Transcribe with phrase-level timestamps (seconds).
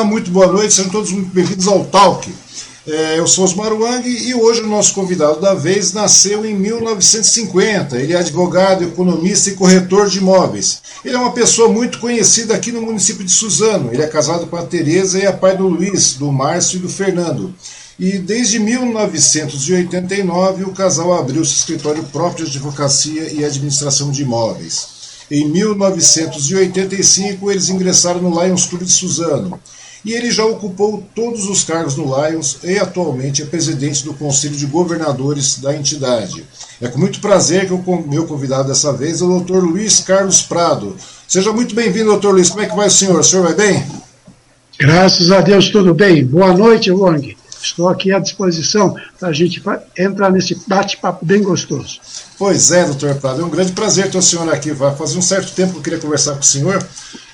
[0.00, 2.32] Olá, muito boa noite, sejam todos muito bem-vindos ao Talk.
[2.86, 7.98] É, eu sou Osmar Wang e hoje o nosso convidado da vez nasceu em 1950.
[7.98, 10.80] Ele é advogado, economista e corretor de imóveis.
[11.04, 13.92] Ele é uma pessoa muito conhecida aqui no município de Suzano.
[13.92, 16.88] Ele é casado com a Tereza e é pai do Luiz, do Márcio e do
[16.88, 17.54] Fernando.
[17.98, 24.98] E desde 1989 o casal abriu seu escritório próprio de advocacia e administração de imóveis.
[25.30, 29.60] Em 1985, eles ingressaram no Lions Club de Suzano.
[30.04, 34.56] E ele já ocupou todos os cargos no Lions e atualmente é presidente do Conselho
[34.56, 36.44] de Governadores da entidade.
[36.80, 39.58] É com muito prazer que o meu convidado dessa vez é o Dr.
[39.58, 40.96] Luiz Carlos Prado.
[41.28, 42.28] Seja muito bem-vindo, Dr.
[42.28, 42.48] Luiz.
[42.48, 43.20] Como é que vai o senhor?
[43.20, 43.86] O senhor vai bem?
[44.78, 46.24] Graças a Deus, tudo bem.
[46.24, 47.36] Boa noite, Wong.
[47.62, 49.62] Estou aqui à disposição para a gente
[49.98, 52.00] entrar nesse bate-papo bem gostoso.
[52.38, 54.74] Pois é, doutor Prado, é um grande prazer ter o senhor aqui.
[54.74, 56.82] Fazer um certo tempo que eu queria conversar com o senhor,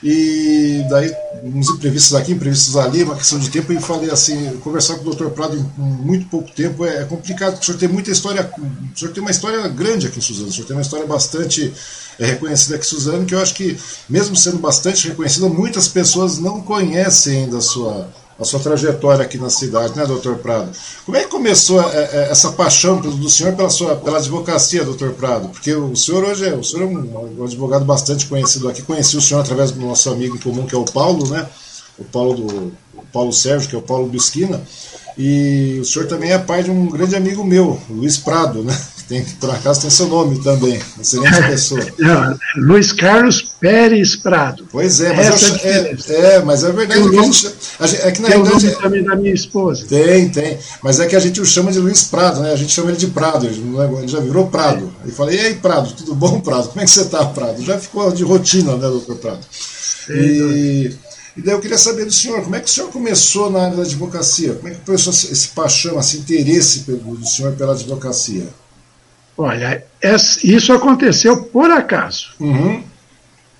[0.08, 1.12] e daí,
[1.42, 5.04] uns imprevistos aqui, imprevistos ali, uma questão de tempo, e falei assim: conversar com o
[5.04, 9.12] doutor Prado em muito pouco tempo é complicado, o senhor tem muita história, o senhor
[9.12, 11.74] tem uma história grande aqui em Suzano, o senhor tem uma história bastante
[12.20, 13.76] é, reconhecida aqui Suzano, que eu acho que,
[14.08, 19.38] mesmo sendo bastante reconhecida, muitas pessoas não conhecem ainda a sua a sua trajetória aqui
[19.38, 20.70] na cidade, né, doutor Prado?
[21.04, 25.12] Como é que começou é, é, essa paixão do senhor pela sua pela advocacia, doutor
[25.12, 25.48] Prado?
[25.48, 28.82] Porque o senhor hoje é, o senhor é um, um advogado bastante conhecido aqui.
[28.82, 31.46] Conheci o senhor através do nosso amigo em comum, que é o Paulo, né?
[31.98, 34.60] O Paulo do o Paulo Sérgio, que é o Paulo do Esquina.
[35.16, 38.78] E o senhor também é pai de um grande amigo meu, Luiz Prado, né?
[39.08, 41.86] Tem, por acaso tem seu nome também, excelente pessoa.
[41.96, 44.66] Não, Luiz Carlos Pérez Prado.
[44.70, 47.00] Pois é, mas, eu, é, é, mas é verdade.
[47.00, 49.86] A gente, a gente, é que na tem verdade, o nome também da minha esposa.
[49.86, 50.58] Tem, tem.
[50.82, 52.52] Mas é que a gente o chama de Luiz Prado, né?
[52.52, 53.62] A gente chama ele de Prado, ele,
[54.04, 54.92] é, já virou Prado.
[55.04, 56.68] E falei, e aí, Prado, tudo bom, Prado?
[56.68, 57.62] Como é que você está, Prado?
[57.62, 59.46] Já ficou de rotina, né, doutor Prado?
[60.10, 60.92] E,
[61.36, 63.76] e daí eu queria saber do senhor, como é que o senhor começou na área
[63.76, 64.54] da advocacia?
[64.54, 68.48] Como é que começou esse paixão, esse interesse do senhor pela advocacia?
[69.38, 69.84] Olha,
[70.42, 72.28] isso aconteceu por acaso.
[72.40, 72.82] Uhum.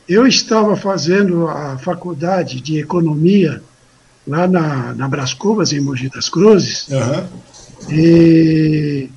[0.08, 3.62] Eu estava fazendo a faculdade de economia
[4.26, 7.26] lá na, na Cubas, em Mogi das Cruzes, uhum.
[7.90, 9.10] e,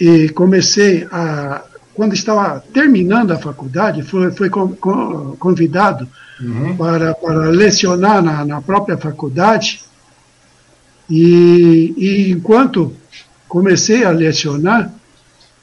[0.00, 1.62] e comecei a.
[1.92, 6.08] Quando estava terminando a faculdade, fui, fui convidado
[6.40, 6.76] uhum.
[6.76, 9.80] para, para lecionar na, na própria faculdade,
[11.08, 12.92] e, e enquanto
[13.46, 14.92] comecei a lecionar,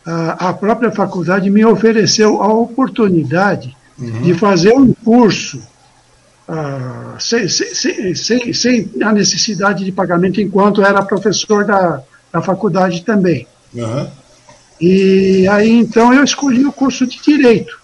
[0.05, 4.21] a, própria faculdade me ofereceu a oportunidade uhum.
[4.21, 5.61] de fazer um curso
[6.47, 12.01] uh, sem, sem, sem, sem, a necessidade de pagamento, enquanto era professor da,
[12.31, 13.47] da faculdade também.
[13.73, 14.07] Uhum.
[14.79, 17.79] E aí então eu escolhi o curso de Direito.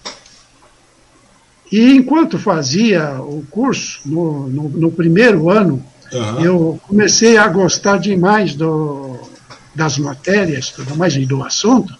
[1.70, 6.40] E enquanto fazia o curso, no, no, no primeiro ano, uhum.
[6.40, 9.20] eu comecei a gostar demais do,
[9.74, 11.94] das matérias, tudo mais, e do assunto,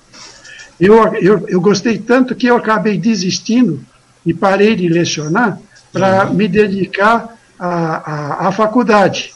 [0.81, 3.81] eu, eu, eu gostei tanto que eu acabei desistindo
[4.25, 5.59] e parei de lecionar
[5.93, 6.35] para uhum.
[6.35, 9.35] me dedicar à, à, à faculdade.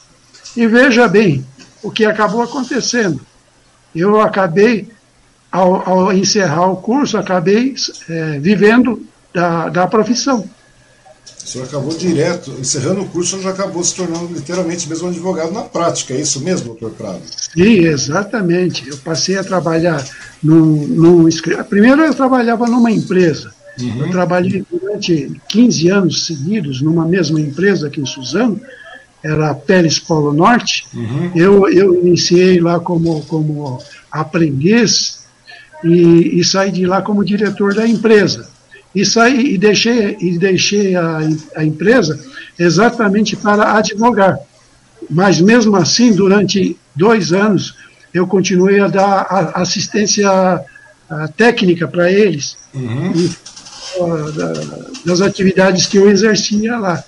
[0.55, 1.45] E veja bem
[1.81, 3.19] o que acabou acontecendo.
[3.93, 4.87] Eu acabei,
[5.51, 7.75] ao, ao encerrar o curso, acabei
[8.09, 10.47] é, vivendo da, da profissão.
[11.43, 15.09] O senhor acabou direto, encerrando o curso, o senhor já acabou se tornando literalmente mesmo
[15.09, 17.21] advogado na prática, é isso mesmo, doutor Prado?
[17.25, 18.87] Sim, exatamente.
[18.87, 20.03] Eu passei a trabalhar
[20.41, 21.29] num, num
[21.69, 23.53] Primeiro eu trabalhava numa empresa.
[23.79, 24.05] Uhum.
[24.05, 28.59] Eu trabalhei durante 15 anos seguidos numa mesma empresa aqui em Suzano,
[29.21, 30.85] era a Pérez Polo Norte.
[30.93, 31.31] Uhum.
[31.35, 33.79] Eu, eu iniciei lá como, como
[34.09, 35.23] aprendiz
[35.83, 38.52] e, e saí de lá como diretor da empresa
[38.93, 41.19] e saí e deixei, e deixei a,
[41.55, 42.19] a empresa
[42.57, 44.37] exatamente para advogar.
[45.09, 47.75] Mas mesmo assim, durante dois anos,
[48.13, 50.29] eu continuei a dar assistência
[51.35, 53.11] técnica para eles, uhum.
[53.15, 53.31] e,
[55.05, 57.03] das atividades que eu exercia lá.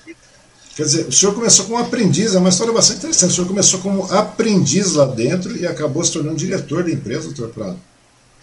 [0.75, 3.31] Quer dizer, o senhor começou como aprendiz, é uma história bastante interessante.
[3.31, 7.49] O senhor começou como aprendiz lá dentro e acabou se tornando diretor da empresa, doutor
[7.49, 7.79] Prado.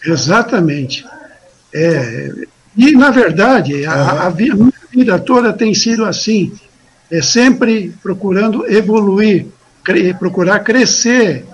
[0.05, 1.05] Exatamente.
[1.75, 2.33] É,
[2.77, 6.53] e, na verdade, a, a, a minha vida toda tem sido assim,
[7.11, 9.47] é sempre procurando evoluir,
[9.85, 11.45] cre, procurar crescer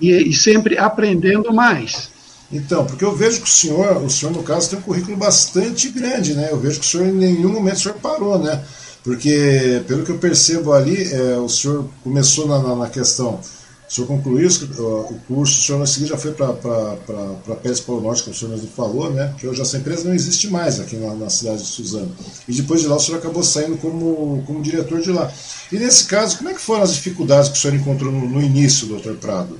[0.00, 2.10] e, e, sempre aprendendo mais.
[2.50, 5.88] Então, porque eu vejo que o senhor, o senhor no caso tem um currículo bastante
[5.90, 6.48] grande, né?
[6.50, 8.62] Eu vejo que o senhor em nenhum momento o senhor parou, né?
[9.02, 13.40] Porque pelo que eu percebo ali, é, o senhor começou na, na, na questão
[13.88, 18.24] O senhor concluiu o curso, o senhor na seguida já foi para Pérez Polo Norte,
[18.24, 19.32] como o senhor mesmo falou, né?
[19.38, 22.10] Que hoje essa empresa não existe mais aqui na, na, cidade de Suzano.
[22.48, 25.32] E depois de lá o senhor acabou saindo como, como diretor de lá.
[25.70, 28.42] E nesse caso, como é que foram as dificuldades que o senhor encontrou no, no
[28.42, 29.56] início, doutor Prado?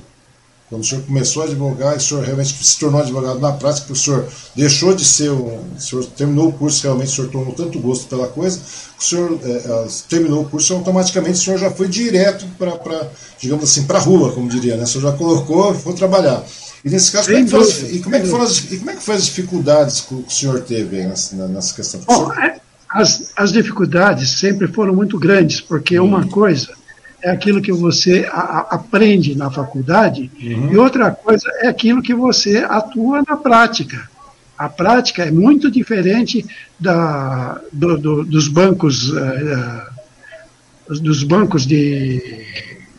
[0.69, 3.95] Quando o senhor começou a advogar, o senhor realmente se tornou advogado na prática, o
[3.95, 5.61] senhor deixou de ser um.
[5.77, 8.59] O senhor terminou o curso, realmente o senhor tomou tanto gosto pela coisa,
[8.99, 13.09] o senhor é, é terminou o curso automaticamente o senhor já foi direto para,
[13.39, 14.83] digamos assim, para a rua, como diria, né?
[14.83, 16.43] O senhor já colocou e foi trabalhar.
[16.83, 18.95] E nesse caso, como é, foram, e, como é que foram as, e como é
[18.95, 22.01] que foram as dificuldades que o senhor teve nessa, nessa questão?
[22.05, 22.59] Bom, é,
[22.89, 26.03] as, as dificuldades sempre foram muito grandes, porque hum.
[26.03, 26.76] uma coisa
[27.21, 30.71] é aquilo que você a, aprende na faculdade, uhum.
[30.71, 34.09] e outra coisa é aquilo que você atua na prática.
[34.57, 36.45] A prática é muito diferente
[36.79, 39.97] da, do, do, dos bancos uh,
[40.89, 42.45] dos bancos de,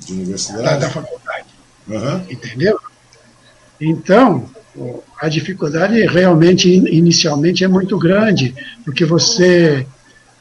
[0.04, 0.62] de universidade.
[0.62, 1.46] Da, da faculdade.
[1.88, 2.20] Uhum.
[2.30, 2.78] Entendeu?
[3.80, 4.48] Então,
[5.20, 8.54] a dificuldade realmente, inicialmente, é muito grande,
[8.84, 9.86] porque você.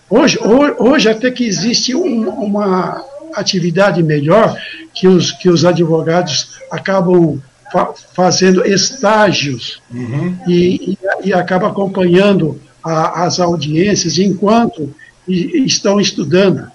[0.10, 0.40] Hoje,
[0.80, 3.04] hoje até que existe um, uma,
[3.34, 4.58] atividade melhor
[4.94, 7.42] que os, que os advogados acabam
[7.72, 10.38] fa fazendo estágios uhum.
[10.48, 14.94] e, e, e acaba acompanhando a, as audiências enquanto
[15.28, 16.72] estão estudando.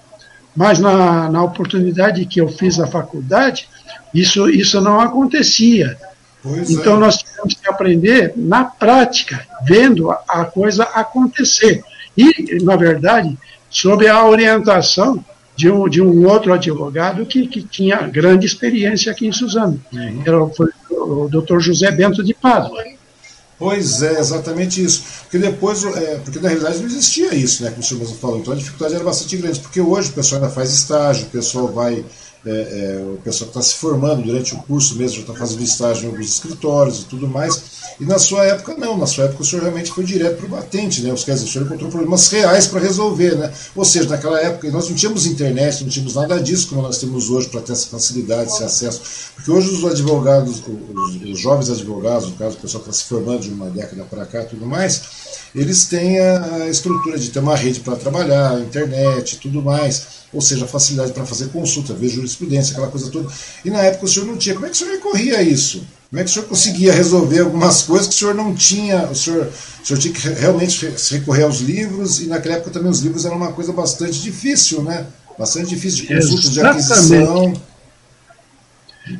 [0.55, 3.67] Mas na, na oportunidade que eu fiz a faculdade,
[4.13, 5.97] isso, isso não acontecia.
[6.43, 6.99] Pois então é.
[6.99, 11.83] nós tivemos que aprender na prática, vendo a, a coisa acontecer.
[12.15, 13.35] E, na verdade,
[13.69, 19.27] sob a orientação de um, de um outro advogado que, que tinha grande experiência aqui
[19.27, 19.79] em Suzano.
[19.91, 20.23] Uhum.
[20.25, 22.83] Era foi o doutor José Bento de Pádua.
[23.57, 25.03] Pois é, exatamente isso.
[25.21, 28.39] Porque depois, é, porque na realidade não existia isso, né, como o senhor mesmo falou.
[28.39, 31.67] Então a dificuldade era bastante grande, porque hoje o pessoal ainda faz estágio, o pessoal
[31.67, 32.03] vai
[32.45, 35.63] é, é, o pessoal que está se formando durante o curso mesmo já está fazendo
[35.63, 37.61] estágio em alguns escritórios e tudo mais.
[37.99, 38.97] E na sua época, não.
[38.97, 41.13] Na sua época, o senhor realmente foi direto para o batente, né?
[41.23, 43.51] Quer dizer, o senhor encontrou problemas reais para resolver, né?
[43.75, 47.29] Ou seja, naquela época, nós não tínhamos internet, não tínhamos nada disso como nós temos
[47.29, 49.01] hoje para ter essa facilidade, esse acesso.
[49.35, 53.07] Porque hoje os advogados, os, os jovens advogados, no caso, o pessoal que está se
[53.07, 55.01] formando de uma década para cá e tudo mais,
[55.55, 60.65] eles têm a estrutura de ter uma rede para trabalhar, internet tudo mais ou seja,
[60.65, 63.29] a facilidade para fazer consulta, ver jurisprudência, aquela coisa toda.
[63.63, 64.55] E na época o senhor não tinha.
[64.55, 65.85] Como é que o senhor recorria a isso?
[66.09, 69.05] Como é que o senhor conseguia resolver algumas coisas que o senhor não tinha?
[69.05, 72.99] O senhor, o senhor tinha que realmente recorrer aos livros, e naquela época também os
[72.99, 75.05] livros eram uma coisa bastante difícil, né?
[75.37, 77.53] Bastante difícil de consulta, de aquisição.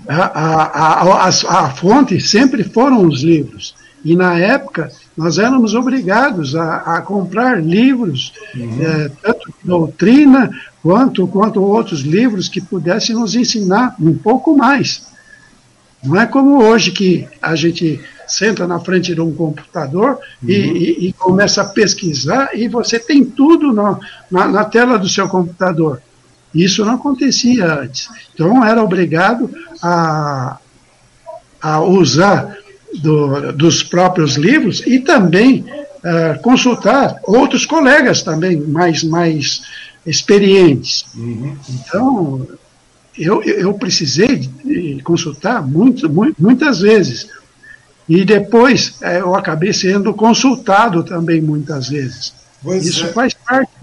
[0.07, 3.75] A, a, a, a, fonte sempre foram os livros.
[4.03, 8.81] E na época nós éramos obrigados a, a comprar livros, uhum.
[8.81, 10.49] é, tanto doutrina
[10.81, 15.03] quanto, quanto outros livros que pudessem nos ensinar um pouco mais.
[16.03, 20.49] Não é como hoje que a gente senta na frente de um computador uhum.
[20.49, 23.99] e, e, e, começa a pesquisar e você tem tudo na,
[24.31, 26.01] na, na, tela do seu computador.
[26.53, 28.09] Isso não acontecia antes.
[28.33, 29.49] Então era obrigado
[29.81, 30.57] a,
[31.61, 32.57] a usar
[33.01, 39.63] do, dos próprios livros e também uh, consultar outros colegas também mais, mais
[40.05, 41.05] experientes.
[41.15, 41.57] Uhum.
[41.69, 42.47] Então,
[43.17, 44.49] eu, eu precisei
[45.03, 47.27] consultar muito, muitas vezes.
[48.07, 52.33] E depois é, eu acabei sendo consultado também muitas vezes.
[52.61, 53.13] Pois Isso é.
[53.13, 53.32] faz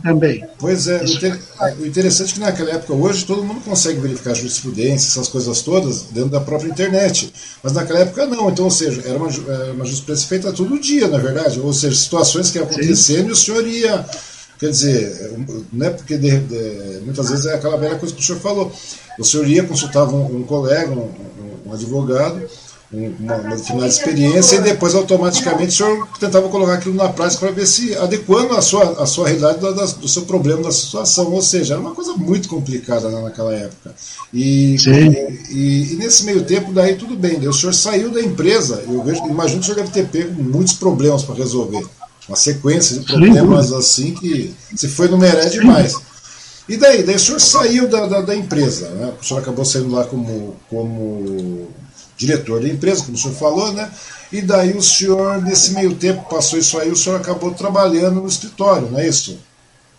[0.02, 0.44] também.
[0.58, 1.02] Pois é,
[1.78, 6.02] o, interessante é que naquela época, hoje, todo mundo consegue verificar jurisprudência, essas coisas todas,
[6.10, 7.32] dentro da própria internet.
[7.62, 8.50] Mas naquela época não.
[8.50, 11.60] Então, ou seja, era uma, uma jurisprudência feita todo dia, na verdade.
[11.60, 13.28] Ou seja, situações que iam acontecendo Sim.
[13.28, 14.06] e o senhor ia
[14.60, 15.32] Quer dizer,
[15.72, 18.70] não é porque de, de, muitas vezes é aquela velha coisa que o senhor falou.
[19.18, 21.10] O senhor ia, consultava um, um colega, um,
[21.64, 22.42] um advogado,
[22.92, 27.66] uma, determinada experiência, e depois automaticamente o senhor tentava colocar aquilo na prática para ver
[27.66, 31.32] se adequando a sua, a sua realidade da, da, do seu problema, da situação.
[31.32, 33.94] Ou seja, era uma coisa muito complicada né, naquela época.
[34.34, 34.76] E,
[35.50, 39.24] e, e, nesse meio tempo, daí tudo bem, o senhor saiu da empresa, eu vejo,
[39.26, 41.84] imagino que o senhor deve ter pego muitos problemas para resolver
[42.28, 43.78] uma sequência de problemas Sim.
[43.78, 45.96] assim que se foi numerar demais.
[46.68, 47.02] E daí?
[47.02, 49.12] Daí o senhor saiu da, da, da, empresa, né?
[49.20, 51.68] O senhor acabou saindo lá como, como
[52.20, 53.90] diretor da empresa, como o senhor falou, né?
[54.30, 58.28] E daí o senhor, nesse meio tempo, passou isso aí, o senhor acabou trabalhando no
[58.28, 59.38] escritório, não é isso?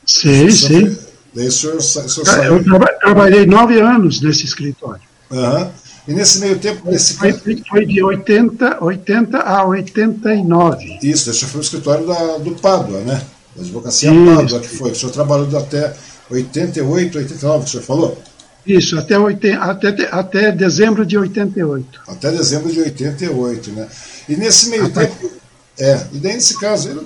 [0.05, 0.81] Sim, sim.
[0.81, 0.97] Foi,
[1.33, 2.57] daí o senhor, o senhor saiu.
[2.57, 5.01] Eu trabalhei nove anos nesse escritório.
[5.31, 5.67] Uhum.
[6.07, 6.89] E nesse meio tempo.
[6.89, 7.15] Nesse...
[7.15, 10.99] Foi, foi de 80, 80 a 89.
[11.01, 13.21] Isso, esse foi o escritório da, do Pádua, né?
[13.55, 14.35] Da advocacia Isso.
[14.35, 14.91] Pádua, que foi.
[14.91, 15.93] O senhor trabalhou até
[16.29, 18.17] 88, 89, que o senhor falou?
[18.65, 19.15] Isso, até,
[19.55, 22.01] até, até dezembro de 88.
[22.07, 23.87] Até dezembro de 88, né?
[24.29, 25.05] E nesse meio até...
[25.05, 25.31] tempo.
[25.79, 26.99] É, e daí nesse caso, ele,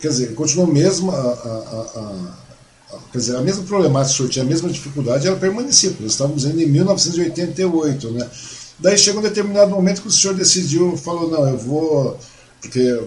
[0.00, 4.68] quer dizer, continuou mesmo a, a, a, quer dizer, a mesma problemática, sortear a mesma
[4.68, 8.26] dificuldade, ela permanecia, porque nós estávamos em 1988, né?
[8.78, 12.18] Daí chegou um determinado momento que o senhor decidiu, falou, não, eu vou,
[12.60, 13.00] porque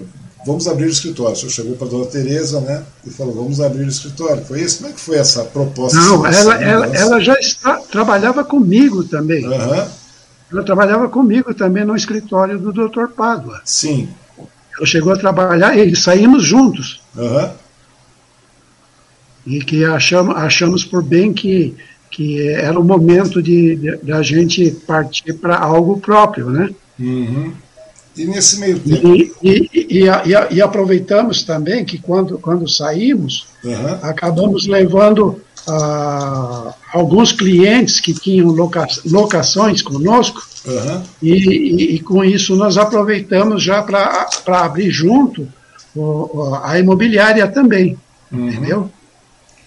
[0.46, 1.34] vamos abrir o escritório.
[1.34, 2.84] O senhor chegou para a dona Tereza, né?
[3.06, 4.44] E falou, vamos abrir o escritório.
[4.46, 4.78] Foi isso?
[4.78, 5.98] Como é que foi essa proposta?
[5.98, 9.46] Não, ela, ela, ela, já está, trabalhava comigo também.
[9.46, 9.88] Uhum.
[10.52, 13.08] Ela trabalhava comigo também no escritório do Dr.
[13.16, 13.62] Pádua.
[13.66, 14.10] Sim.
[14.78, 17.02] Ela chegou a trabalhar, e saímos juntos.
[17.16, 17.50] Uhum.
[19.46, 21.76] E que achamos, achamos por bem que,
[22.10, 26.70] que era o momento de, de, de a gente partir para algo próprio, né?
[27.00, 27.54] Uhum.
[28.16, 29.08] E nesse meio tempo.
[29.08, 30.06] E, e, e,
[30.52, 33.94] e, aproveitamos também que quando, quando saímos, uhum.
[34.04, 41.04] acabamos levando uh, alguns clientes que tinham loca, locações conosco, uhum.
[41.24, 45.48] e, com isso nós aproveitamos já para abrir junto
[45.96, 47.98] o, a imobiliária também.
[48.32, 48.50] Uhum.
[48.50, 48.92] Entendeu?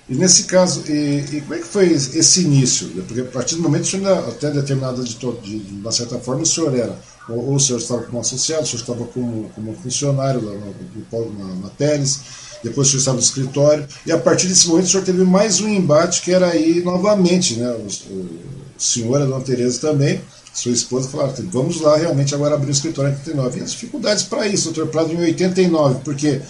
[0.09, 2.89] E nesse caso, e, e, como é que foi esse início?
[3.09, 6.43] Porque a partir do momento, o senhor, até determinada de, de, de uma certa forma,
[6.43, 6.97] o senhor era
[7.29, 11.45] ou, ou o senhor estava como associado, o senhor estava como, como funcionário lá na,
[11.45, 12.21] na, na Teles,
[12.63, 15.61] depois o senhor estava no escritório, e a partir desse momento o senhor teve mais
[15.61, 17.69] um embate que era aí novamente, né?
[17.71, 20.21] O, o, senhor, a dona Tereza também,
[20.53, 23.59] sua esposa, falaram: vamos lá realmente agora abrir o escritório em 89.
[23.59, 26.41] E as dificuldades para isso, doutor Prado, em 89, porque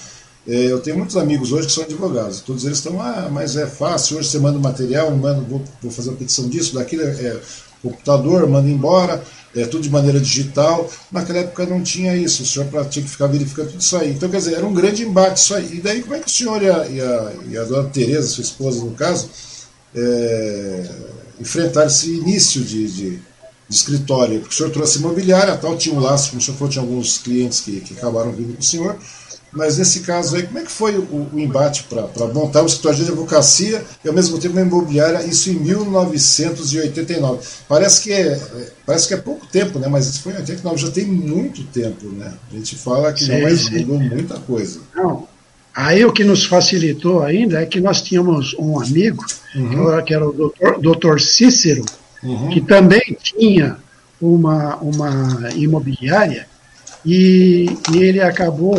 [0.46, 3.66] é, eu tenho muitos amigos hoje que são advogados, todos eles estão, ah, mas é
[3.66, 7.40] fácil, hoje você manda material, manda, vou, vou fazer uma petição disso, daquilo, é, é
[7.82, 9.22] computador, manda embora,
[9.56, 10.90] é, tudo de maneira digital.
[11.10, 14.10] Naquela época não tinha isso, o senhor tinha que ficar verificando tudo isso aí.
[14.10, 15.76] Então, quer dizer, era um grande embate isso aí.
[15.76, 18.28] E daí, como é que o senhor e a, e a, e a dona Tereza,
[18.28, 19.30] sua esposa no caso,
[19.94, 20.90] é,
[21.40, 23.20] enfrentaram esse início de, de, de,
[23.70, 24.40] escritório?
[24.40, 27.18] Porque o senhor trouxe imobiliária, tal, tinha um laço, como o senhor falou, tinha alguns
[27.18, 28.96] clientes que, que acabaram vindo com o senhor.
[29.56, 32.98] Mas nesse caso aí, como é que foi o, o embate para montar o escritório
[32.98, 37.38] de advocacia e ao mesmo tempo uma imobiliária, isso em 1989?
[37.66, 38.38] Parece que é,
[38.84, 39.88] parece que é pouco tempo, né?
[39.88, 42.34] Mas isso foi em 89, já tem muito tempo, né?
[42.52, 44.80] A gente fala que sim, não, mas mudou muita coisa.
[44.94, 45.26] Não.
[45.74, 50.02] Aí o que nos facilitou ainda é que nós tínhamos um amigo, uhum.
[50.04, 51.84] que era o doutor, doutor Cícero,
[52.22, 52.50] uhum.
[52.50, 53.78] que também tinha
[54.20, 56.46] uma, uma imobiliária,
[57.06, 58.76] e, e ele acabou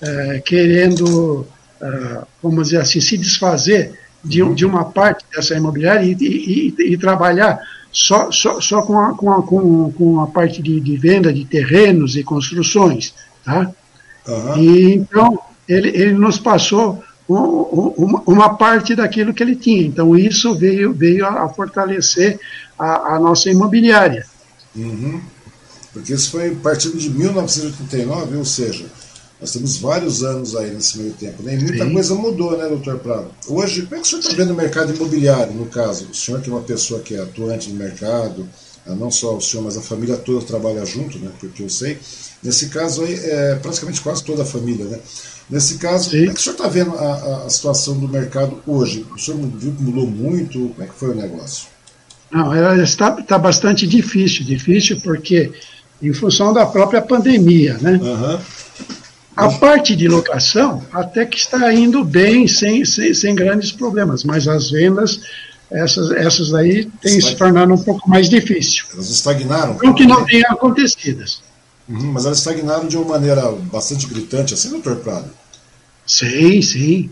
[0.00, 1.46] é, querendo,
[1.80, 6.98] é, vamos dizer assim, se desfazer de, de uma parte dessa imobiliária e, e, e
[6.98, 7.60] trabalhar
[7.92, 11.44] só, só, só com, a, com, a, com, com a parte de, de venda de
[11.44, 13.14] terrenos e construções.
[13.44, 13.70] Tá?
[14.26, 14.58] Uhum.
[14.58, 15.38] E então
[15.68, 19.82] ele, ele nos passou uma, uma parte daquilo que ele tinha.
[19.82, 22.38] Então isso veio, veio a, fortalecer
[22.78, 24.26] a, a nossa imobiliária.
[24.74, 25.20] Uhum.
[25.92, 28.84] Porque isso foi partindo de 1989, ou seja,
[29.40, 31.54] nós temos vários anos aí nesse meio tempo, né?
[31.54, 31.92] E muita Sim.
[31.92, 33.30] coisa mudou, né, doutor Prado?
[33.48, 36.08] Hoje, como é que o senhor está vendo o mercado imobiliário, no caso?
[36.10, 38.48] O senhor que é uma pessoa que é atuante no mercado,
[38.86, 41.30] ah, não só o senhor, mas a família toda trabalha junto, né?
[41.38, 41.98] Porque eu sei.
[42.42, 44.98] Nesse caso aí, é praticamente quase toda a família, né?
[45.50, 46.18] Nesse caso, Sim.
[46.18, 49.06] como é que o senhor está vendo a, a, situação do mercado hoje?
[49.14, 50.70] O senhor viu que mudou muito?
[50.70, 51.68] Como é que foi o negócio?
[52.30, 55.52] Não, ela está, está bastante difícil, difícil porque
[56.02, 58.00] em função da própria pandemia, né?
[58.02, 58.38] Uhum.
[59.36, 64.48] A parte de locação até que está indo bem, sem, sem, sem grandes problemas, mas
[64.48, 65.20] as vendas,
[65.70, 68.86] essas, essas aí têm se tornado um pouco mais difícil.
[68.94, 69.76] Elas estagnaram?
[69.82, 71.22] Não que não tenham acontecido.
[71.86, 75.30] Uhum, mas elas estagnaram de uma maneira bastante gritante, assim, doutor Prado?
[76.06, 77.10] Sim, sim.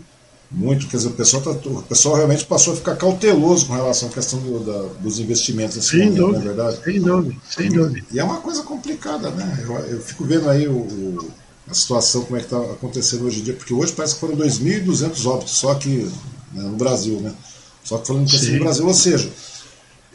[0.49, 4.09] Muito, quer dizer, o pessoal, tá, o pessoal realmente passou a ficar cauteloso com relação
[4.09, 6.83] à questão do, da, dos investimentos nesse sem momento, dúvida, não é verdade?
[6.83, 8.07] Sem dúvida, sem dúvida.
[8.11, 9.59] E é uma coisa complicada, né?
[9.63, 11.31] Eu, eu fico vendo aí o, o
[11.69, 14.35] a situação como é que está acontecendo hoje em dia, porque hoje parece que foram
[14.35, 16.09] 2.200 óbitos só aqui
[16.53, 17.33] né, no Brasil, né?
[17.83, 19.31] Só que falando em no Brasil, ou seja,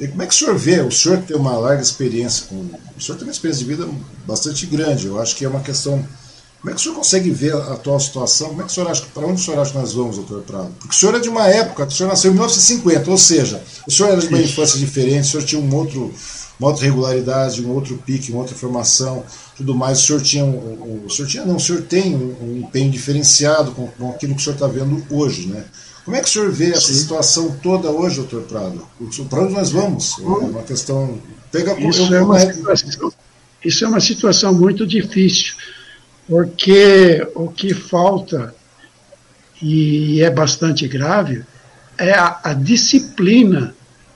[0.09, 0.81] como é que o senhor vê?
[0.81, 3.89] O senhor tem uma larga experiência, com, o senhor tem uma experiência de vida
[4.27, 6.05] bastante grande, eu acho que é uma questão.
[6.61, 8.49] Como é que o senhor consegue ver a atual situação?
[8.49, 10.43] Como é que o senhor acha, para onde o senhor acha que nós vamos, doutor
[10.43, 10.71] Prado?
[10.79, 13.91] Porque o senhor é de uma época, o senhor nasceu em 1950, ou seja, o
[13.91, 16.13] senhor era de uma infância diferente, o senhor tinha um outro,
[16.59, 19.25] uma outra regularidade, um outro pique, uma outra formação,
[19.61, 19.99] tudo mais.
[19.99, 23.73] O senhor tinha, um, o senhor tinha não, o senhor tem um, um empenho diferenciado
[23.73, 25.65] com, com, aquilo que o senhor está vendo hoje, né?
[26.03, 26.95] Como é que o senhor vê essa Sim.
[26.95, 28.87] situação toda hoje, doutor Prado?
[29.29, 30.19] Para onde nós vamos?
[30.19, 31.19] É uma questão.
[31.53, 33.13] Pega isso, eu, é uma situação,
[33.63, 35.55] isso é uma situação muito difícil,
[36.27, 38.55] porque o que falta,
[39.61, 41.45] e é bastante grave,
[41.99, 43.75] é a, a disciplina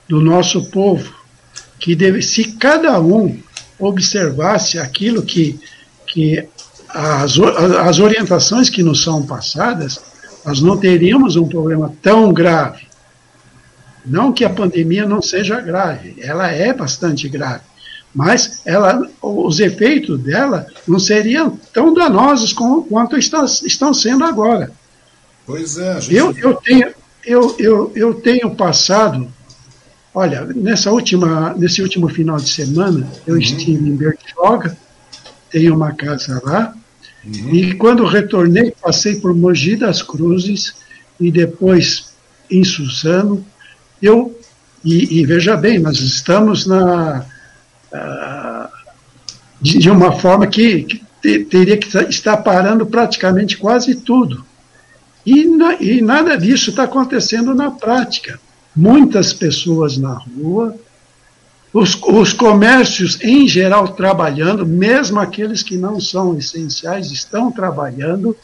[0.09, 1.13] do nosso povo,
[1.77, 3.37] que deve, se cada um
[3.79, 5.59] observasse aquilo que,
[6.07, 6.47] que
[6.89, 10.01] as, as orientações que nos são passadas,
[10.45, 12.87] nós não teríamos um problema tão grave.
[14.05, 17.63] Não que a pandemia não seja grave, ela é bastante grave,
[18.13, 24.71] mas ela, os efeitos dela não seriam tão danosos como, quanto está, estão sendo agora.
[25.45, 25.99] Pois é.
[25.99, 26.15] Gente...
[26.15, 26.93] Eu, eu, tenho,
[27.25, 29.27] eu, eu, eu tenho passado,
[30.15, 33.41] olha, nessa última, nesse último final de semana, eu uhum.
[33.41, 34.75] estive em Bertioga,
[35.51, 36.73] tenho uma casa lá,
[37.23, 37.49] uhum.
[37.53, 40.73] e quando retornei, passei por Mogi das Cruzes
[41.19, 42.15] e depois
[42.49, 43.45] em Suzano,
[44.01, 44.39] eu,
[44.83, 47.25] e, e veja bem, nós estamos na,
[47.91, 48.69] uh,
[49.61, 54.45] de, de, uma forma que, que te, teria que estar parando praticamente quase tudo.
[55.25, 58.39] E, na, e nada disso está acontecendo na prática.
[58.75, 60.75] Muitas pessoas na rua,
[61.71, 68.35] os, os, comércios em geral trabalhando, mesmo aqueles que não são essenciais, estão trabalhando,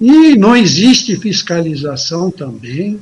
[0.00, 2.98] e não existe fiscalização também.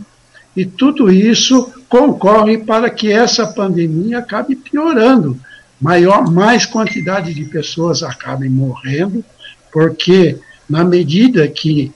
[0.56, 5.38] E tudo isso concorre para que essa pandemia acabe piorando.
[5.80, 9.24] Maior, mais quantidade de pessoas acabem morrendo,
[9.72, 10.36] porque
[10.68, 11.92] na medida que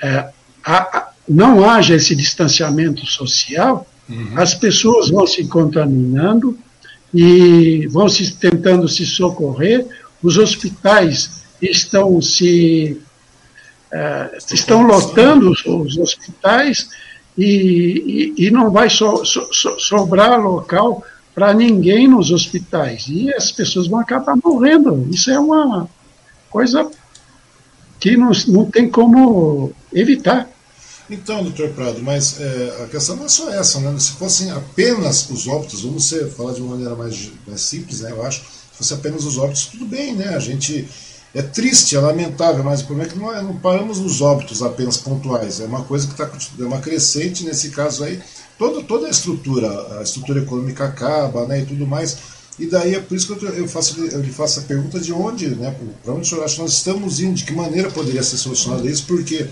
[0.00, 0.28] é,
[0.64, 4.32] a, não haja esse distanciamento social, uhum.
[4.36, 6.58] as pessoas vão se contaminando
[7.12, 9.86] e vão se tentando se socorrer,
[10.22, 13.00] os hospitais estão se
[13.92, 16.88] uh, estão lotando os, os hospitais
[17.36, 23.06] e, e, e não vai so, so, so, sobrar local para ninguém nos hospitais.
[23.08, 25.06] E as pessoas vão acabar morrendo.
[25.08, 25.88] Isso é uma
[26.50, 26.90] coisa
[28.00, 30.48] que não, não tem como evitar.
[31.10, 33.98] Então, doutor Prado, mas é, a questão não é só essa, né?
[33.98, 38.10] Se fossem apenas os óbitos, vamos ser, falar de uma maneira mais, mais simples, né?
[38.10, 40.34] Eu acho, se fosse apenas os óbitos, tudo bem, né?
[40.34, 40.86] A gente
[41.34, 44.62] é triste, é lamentável, mas o problema é que não, é, não paramos nos óbitos
[44.62, 45.60] apenas pontuais.
[45.60, 48.20] É uma coisa que está é uma crescente nesse caso aí.
[48.58, 52.18] Toda, toda a estrutura, a estrutura econômica acaba, né, e tudo mais.
[52.58, 55.12] E daí é por isso que eu, eu, faço, eu lhe faço a pergunta de
[55.12, 58.22] onde, né, para onde o senhor acha que nós estamos indo, de que maneira poderia
[58.22, 59.48] ser solucionado isso, porque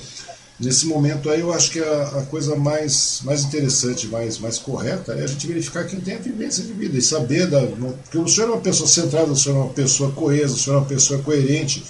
[0.58, 5.12] nesse momento aí eu acho que a, a, coisa mais, mais interessante, mais, mais correta
[5.12, 7.60] é a gente verificar quem tem a vivência de vida e saber da.
[7.66, 10.76] Porque o senhor é uma pessoa centrada, o senhor é uma pessoa coesa, o senhor
[10.76, 11.84] é uma pessoa coerente,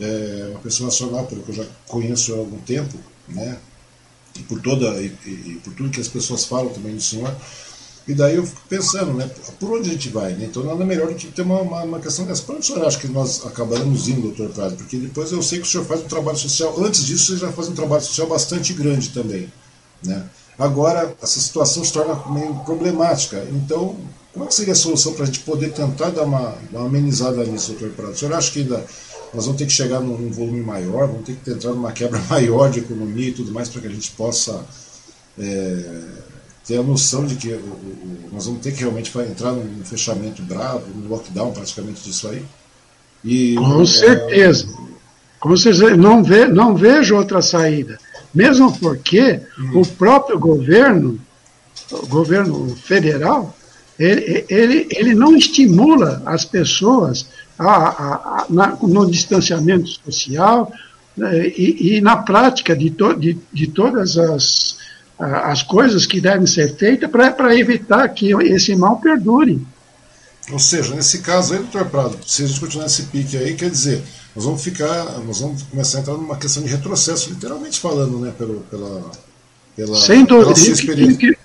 [0.00, 2.96] é, uma pessoa nacional, pelo que eu já conheço há algum tempo,
[3.28, 3.58] né?
[4.36, 7.34] E por toda e, e, e por tudo que as pessoas falam também do senhor.
[8.06, 10.32] E daí eu fico pensando, né, por onde a gente vai?
[10.32, 10.44] Né?
[10.44, 12.42] Então nada melhor do que ter uma, uma, uma questão dessa.
[12.42, 14.76] Por onde o senhor acha que nós acabaremos indo, doutor Prado?
[14.76, 17.50] Porque depois eu sei que o senhor faz um trabalho social, antes disso você já
[17.50, 19.50] faz um trabalho social bastante grande também.
[20.02, 20.22] Né?
[20.58, 23.42] Agora, essa situação se torna meio problemática.
[23.50, 23.96] Então,
[24.34, 27.72] como é seria a solução para a gente poder tentar dar uma, uma amenizada nisso,
[27.72, 28.12] doutor Prado?
[28.12, 28.84] O senhor acha que ainda
[29.32, 32.20] nós vamos ter que chegar num, num volume maior, vamos ter que entrar numa quebra
[32.28, 34.64] maior de economia e tudo mais para que a gente possa.
[35.38, 36.33] É,
[36.66, 40.42] ter a noção de que o, o, nós vamos ter que realmente entrar num fechamento
[40.42, 42.44] bravo, num lockdown praticamente disso aí.
[43.22, 44.66] E, Com é, certeza.
[45.38, 45.96] Com certeza.
[45.96, 47.98] Não, ve, não vejo outra saída.
[48.34, 49.80] Mesmo porque hum.
[49.80, 51.20] o próprio governo,
[51.90, 53.54] o governo federal,
[53.98, 57.26] ele, ele, ele não estimula as pessoas
[57.58, 60.72] a, a, a na, no distanciamento social
[61.16, 64.76] né, e, e, na prática de, to, de, de todas as
[65.18, 69.64] as coisas que devem ser feitas para evitar que esse mal perdure.
[70.52, 73.70] Ou seja, nesse caso aí, doutor Prado, se a gente continuar nesse pique aí, quer
[73.70, 74.02] dizer,
[74.36, 78.32] nós vamos ficar, nós vamos começar a entrar numa questão de retrocesso, literalmente falando, né,
[78.36, 79.10] pela, pela,
[79.74, 80.52] pela, Sem dúvida.
[80.52, 81.38] Experiência.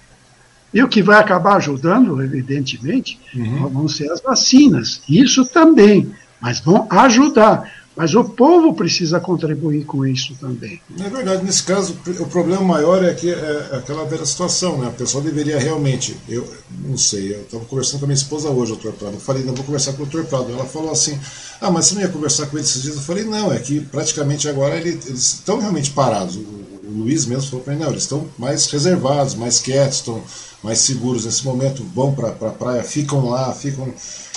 [0.74, 3.70] E, o que vai acabar ajudando, evidentemente, uhum.
[3.70, 5.02] vão ser as vacinas.
[5.08, 7.72] Isso também, mas vão ajudar.
[7.96, 10.80] Mas o povo precisa contribuir com isso também.
[11.00, 14.88] É verdade, nesse caso, o problema maior é que é aquela velha situação, né?
[14.88, 16.48] A pessoa deveria realmente, eu
[16.86, 19.16] não sei, eu estava conversando com a minha esposa hoje, doutor Prado.
[19.16, 20.52] Eu falei, não vou conversar com o doutor Prado.
[20.52, 21.20] Ela falou assim:
[21.60, 22.96] ah, mas você não ia conversar com ele esses dias?
[22.96, 26.38] Eu falei, não, é que praticamente agora ele, eles estão realmente parados.
[26.38, 30.24] O, o Luiz mesmo falou para mim, não, eles estão mais reservados, mais quietos, estão
[30.64, 33.94] mais seguros nesse momento, vão para a pra praia, ficam lá, ficam.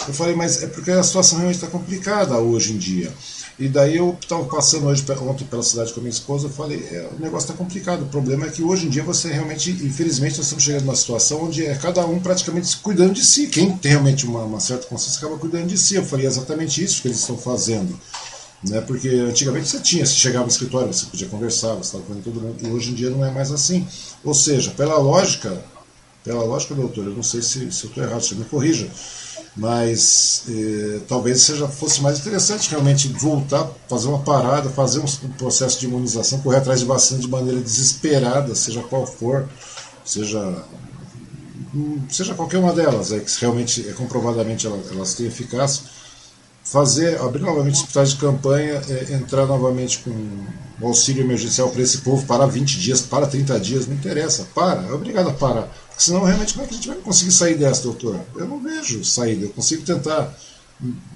[0.06, 3.12] Eu falei, mas é porque a situação realmente está complicada hoje em dia.
[3.58, 6.78] E daí eu estava passando hoje ontem pela cidade com a minha esposa, eu falei,
[6.90, 8.02] é, o negócio está complicado.
[8.02, 11.44] O problema é que hoje em dia você realmente, infelizmente, nós estamos chegando numa situação
[11.44, 13.46] onde é cada um praticamente cuidando de si.
[13.48, 15.94] Quem tem realmente uma, uma certa consciência acaba cuidando de si.
[15.94, 17.98] Eu falei exatamente isso que eles estão fazendo.
[18.68, 18.80] Né?
[18.80, 22.40] Porque antigamente você tinha, você chegava no escritório, você podia conversar, você estava com todo
[22.40, 23.86] mundo, e hoje em dia não é mais assim.
[24.24, 25.62] Ou seja, pela lógica,
[26.24, 28.88] Pela lógica, doutor, eu não sei se, se eu estou errado, você me corrija.
[29.54, 35.78] Mas eh, talvez seja fosse mais interessante realmente voltar, fazer uma parada, fazer um, processo
[35.78, 39.46] de imunização, correr atrás de vacina de maneira desesperada, seja qual for,
[40.04, 40.64] seja
[42.10, 45.84] seja qualquer uma delas, é, que realmente é comprovadamente elas, elas têm eficácia,
[46.62, 50.10] fazer, abrir novamente hospitais de campanha, é, entrar novamente com
[50.80, 54.82] o auxílio emergencial para esse povo, para 20 dias, para 30 dias, não interessa, para,
[54.82, 55.68] é obrigado a parar.
[56.02, 58.18] Senão realmente como é que a gente vai conseguir sair dessa, doutor?
[58.34, 60.36] Eu não vejo saída, eu consigo tentar,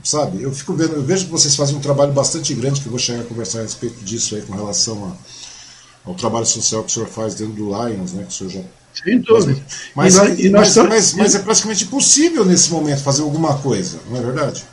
[0.05, 0.41] sabe?
[0.41, 2.99] Eu fico vendo, eu vejo que vocês fazem um trabalho bastante grande, que eu vou
[3.01, 6.95] chegar a conversar a respeito disso aí com relação a, ao trabalho social que o
[6.95, 8.23] senhor faz dentro do Lions, né?
[8.23, 8.61] Que o senhor já
[9.05, 9.61] sem dúvida.
[9.93, 13.59] Mas, e nós, e nós mas, mas, mas, é praticamente impossível nesse momento fazer alguma
[13.59, 14.65] coisa, não é verdade?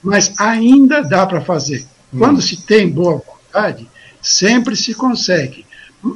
[0.00, 1.84] Mas ainda dá para fazer.
[2.14, 2.18] Hum.
[2.20, 3.90] Quando se tem boa vontade,
[4.22, 5.66] sempre se consegue.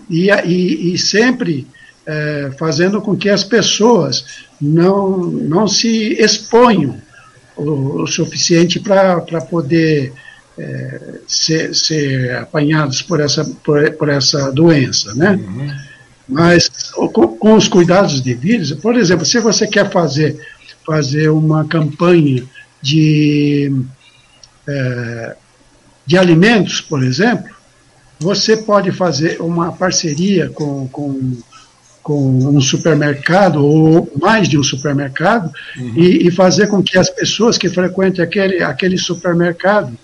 [0.08, 1.66] E, e sempre
[2.06, 4.24] é, fazendo com que as pessoas
[4.60, 7.00] não, não se exponham
[7.56, 10.12] o, o suficiente para poder
[10.58, 15.32] é, ser, ser apanhados por essa, por, por essa doença, né?
[15.32, 15.70] Uhum.
[16.28, 20.38] Mas com, com, os cuidados devidos, por exemplo, se você quer fazer,
[20.86, 22.44] fazer uma campanha
[22.80, 23.72] de,
[24.66, 25.36] é,
[26.06, 27.50] de alimentos, por exemplo,
[28.20, 31.36] você pode fazer uma parceria com, com,
[32.10, 35.92] com um supermercado ou mais de um supermercado uhum.
[35.94, 39.96] e, e, fazer com que as pessoas que frequentem aquele, aquele supermercado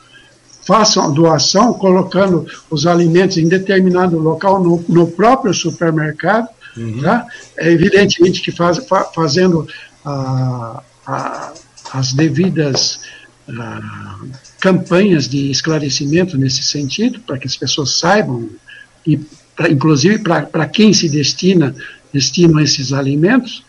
[0.64, 7.02] façam a doação, colocando os alimentos em determinado local no, no próprio supermercado, uhum.
[7.02, 7.26] tá?
[7.58, 9.66] É evidentemente que faz, fa, fazendo
[11.92, 13.00] as devidas
[13.48, 14.16] a,
[14.60, 18.48] campanhas de esclarecimento nesse sentido, para que as pessoas saibam,
[19.04, 19.18] e
[19.56, 21.74] pra, inclusive para quem se destina,
[22.16, 23.62] destinam esses alimentos,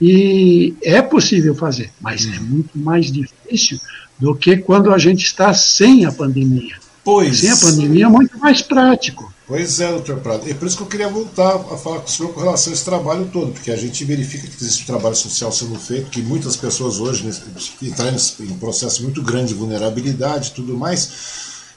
[0.00, 2.34] e é possível fazer, mas uhum.
[2.34, 3.78] é muito mais difícil
[4.18, 6.74] do que quando a gente está sem a pandemia.
[7.04, 7.38] Pois.
[7.40, 9.32] Sem a pandemia é muito mais prático.
[9.46, 10.48] Pois é, doutor Prado.
[10.48, 12.74] É por isso que eu queria voltar a falar com o senhor com relação a
[12.74, 16.22] esse trabalho todo, porque a gente verifica que existe um trabalho social sendo feito, que
[16.22, 17.28] muitas pessoas hoje
[17.82, 18.06] estão
[18.40, 21.10] em processo muito grande de vulnerabilidade e tudo mais.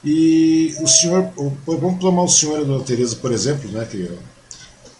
[0.04, 1.30] E o senhor,
[1.65, 4.08] vamos tomar o senhor e a dona Tereza, por exemplo, né, que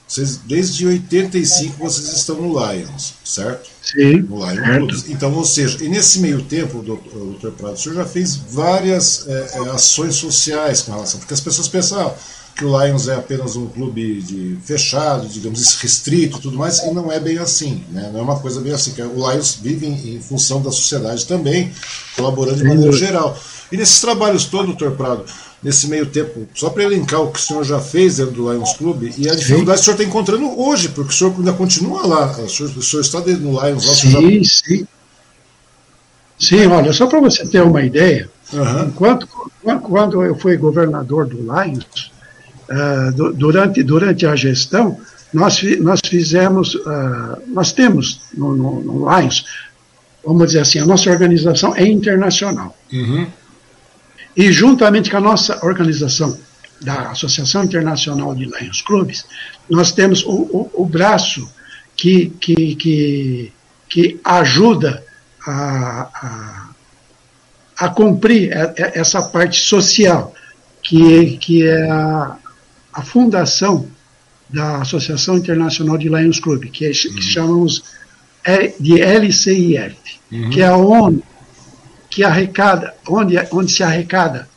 [0.08, 3.70] vocês, desde 85 vocês estão no Lions, certo?
[3.82, 4.22] Sim.
[4.22, 8.06] No Lions Então, ou seja, e nesse meio tempo, doutor, doutor Prado, o senhor já
[8.06, 12.14] fez várias é, é, ações sociais com relação, porque as pessoas pensam ah,
[12.56, 16.92] que o Lions é apenas um clube de fechado, digamos, restrito e tudo mais, e
[16.92, 18.10] não é bem assim, né?
[18.14, 21.26] não é uma coisa bem assim, que o Lions vive em, em função da sociedade
[21.26, 21.72] também,
[22.16, 23.38] colaborando de maneira geral.
[23.72, 25.26] E nesses trabalhos todos, doutor Prado,
[25.66, 28.74] nesse meio tempo, só para elencar o que o senhor já fez dentro do Lions
[28.74, 29.66] Club e a dificuldade sim.
[29.66, 32.84] que o senhor está encontrando hoje, porque o senhor ainda continua lá, o senhor, o
[32.84, 33.94] senhor está dentro do Lions lá.
[33.96, 34.50] Sim, já...
[34.64, 34.88] sim.
[36.38, 38.90] Sim, olha, só para você ter uma ideia, uhum.
[38.90, 39.28] enquanto,
[39.82, 42.12] quando eu fui governador do Lions,
[42.70, 45.00] uh, durante, durante a gestão,
[45.34, 49.46] nós, nós fizemos, uh, nós temos no, no, no Lions,
[50.24, 52.78] vamos dizer assim, a nossa organização é internacional.
[52.94, 53.26] Uhum.
[54.36, 56.38] E juntamente com a nossa organização
[56.82, 59.26] da Associação Internacional de Lions Clubes,
[59.70, 61.50] nós temos o, o, o braço
[61.96, 63.54] que, que, que,
[63.88, 65.04] que ajuda
[65.48, 70.34] a, a, a, cumprir essa parte social,
[70.84, 72.38] que, que é a,
[72.94, 73.88] a fundação
[74.50, 77.22] da Associação Internacional de Lions Club, que, é, que uhum.
[77.22, 77.84] chamamos
[78.80, 79.96] de LCIF,
[80.32, 80.50] uhum.
[80.50, 81.24] que é a ONU
[82.16, 84.48] que arrecada, onde, onde se arrecada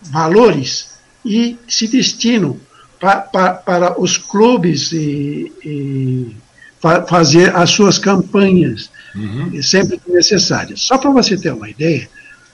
[0.00, 2.58] valores e se destinam
[2.98, 6.36] pa, pa, para os clubes e, e
[6.80, 9.62] fa, fazer as suas campanhas uhum.
[9.62, 10.80] sempre necessárias.
[10.80, 12.08] Só para você ter uma ideia,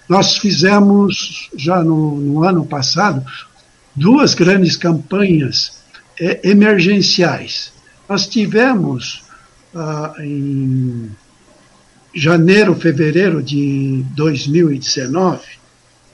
[0.08, 3.24] nós fizemos já no, no ano passado
[3.94, 5.78] duas grandes campanhas
[6.18, 7.72] é, emergenciais.
[8.08, 9.22] Nós tivemos
[9.72, 11.08] ah, em
[12.14, 15.40] janeiro, fevereiro de 2019,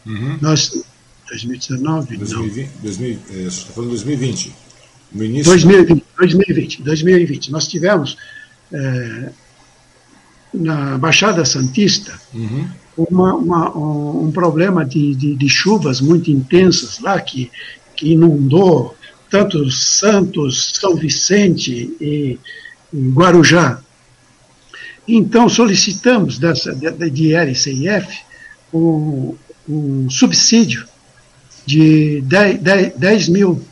[0.07, 0.39] uhum.
[0.41, 0.85] nós.
[1.29, 2.17] 2019?
[2.19, 2.83] 2020, não.
[2.83, 4.53] 2000, é, está falando 2020.
[5.13, 5.53] No início.
[5.53, 7.51] 2020, 2020, 2020.
[7.51, 8.17] Nós tivemos
[8.73, 9.31] é,
[10.53, 12.69] na Baixada Santista uhum.
[12.97, 17.51] uma, uma, um, um, problema de, de, de, chuvas muito intensas lá que,
[17.95, 18.97] que inundou
[19.31, 22.39] tanto Santos, São Vicente e,
[22.93, 23.81] e Guarujá.
[25.09, 28.07] Então, solicitamos dessa, de, de LCIF
[28.73, 29.35] um,
[29.69, 30.87] um subsídio
[31.64, 33.62] de 10, 10, 10 mil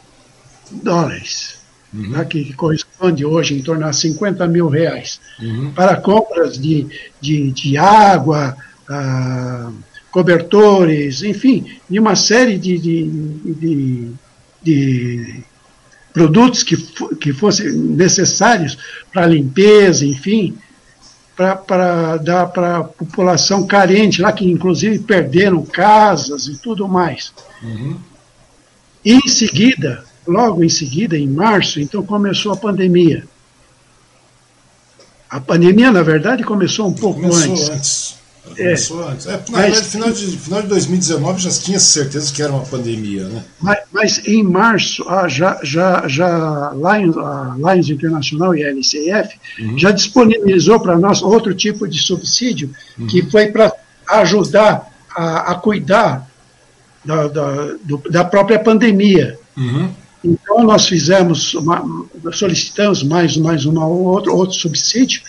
[0.70, 1.54] dólares.
[1.94, 2.10] uhum.
[2.10, 5.72] né, que corresponde hoje em torno a 50 mil reais, uhum.
[5.72, 6.86] para compras de,
[7.20, 8.56] de, de água,
[8.88, 9.70] ah,
[10.10, 13.04] cobertores, enfim, de uma série de, de,
[13.54, 14.12] de,
[14.62, 15.44] de
[16.12, 16.76] produtos que,
[17.16, 18.78] que fossem necessários
[19.12, 20.56] para limpeza, enfim,
[21.36, 27.32] para dar para a população carente, lá que inclusive perderam casas e tudo mais.
[27.62, 27.98] Uhum.
[29.04, 33.24] E em seguida, logo em seguida, em março, então começou a pandemia.
[35.28, 37.68] A pandemia, na verdade, começou um pouco começou antes.
[37.68, 38.23] antes.
[38.44, 39.26] Começou é, antes.
[39.26, 43.24] É, na verdade, final de, final de 2019 já tinha certeza que era uma pandemia,
[43.24, 43.42] né?
[43.60, 49.38] Mas, mas em março, ah, já, já, já Lions, a Lions Internacional e a LCF
[49.60, 49.78] uhum.
[49.78, 53.06] já disponibilizou para nós outro tipo de subsídio, uhum.
[53.06, 53.72] que foi para
[54.10, 56.28] ajudar a, a cuidar
[57.04, 59.38] da, da, do, da, própria pandemia.
[59.56, 59.90] Uhum.
[60.22, 65.22] Então nós fizemos, uma, solicitamos mais, mais uma, outro, outro subsídio,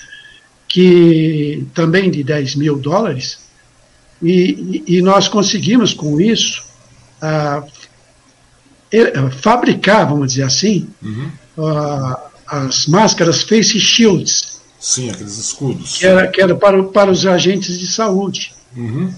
[0.76, 3.40] que também de 10 mil dólares,
[4.22, 6.66] e, e nós conseguimos com isso
[7.22, 7.64] ah,
[9.42, 11.32] fabricar, vamos dizer assim, uhum.
[11.60, 14.60] ah, as máscaras face shields.
[14.78, 15.98] Sim, aqueles escudos.
[15.98, 18.54] Que era, que era para, para os agentes de saúde.
[18.76, 19.14] Uhum.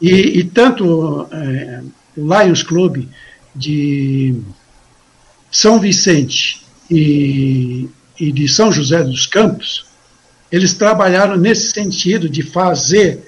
[0.00, 1.82] E, e, tanto é,
[2.16, 3.06] o Lions Club
[3.54, 4.40] de
[5.50, 7.86] São Vicente e,
[8.18, 9.92] e de São José dos Campos,
[10.54, 13.20] eles trabalharam nesse sentido de fazer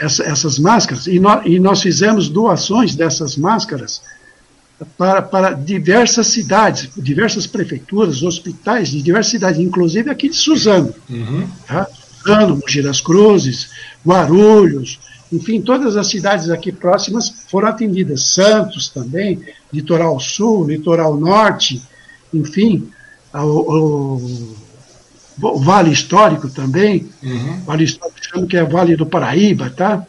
[0.00, 4.00] essa, essas máscaras, e, no, e, nós fizemos doações dessas máscaras
[4.96, 10.94] para, para diversas cidades, diversas prefeituras, hospitais de diversas cidades, inclusive aqui de Suzano.
[11.10, 11.46] Uhum.
[11.66, 11.86] Tá?
[12.18, 13.68] Suzano, Mogi das Cruzes,
[14.04, 14.98] Guarulhos,
[15.30, 18.22] enfim, todas as cidades aqui próximas foram atendidas.
[18.28, 21.82] Santos também, Litoral Sul, Litoral Norte,
[22.32, 22.88] enfim,
[23.34, 24.56] o,
[25.38, 27.60] Vale Histórico também, uhum.
[27.64, 30.06] Vale Histórico que é Vale do Paraíba, tá?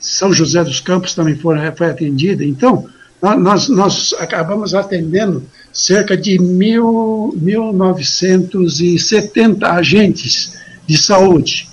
[0.00, 2.42] São José dos Campos também foi, foi atendida.
[2.44, 2.88] Então,
[3.20, 11.68] nós, nós acabamos atendendo cerca de mil, 1970 agentes de saúde.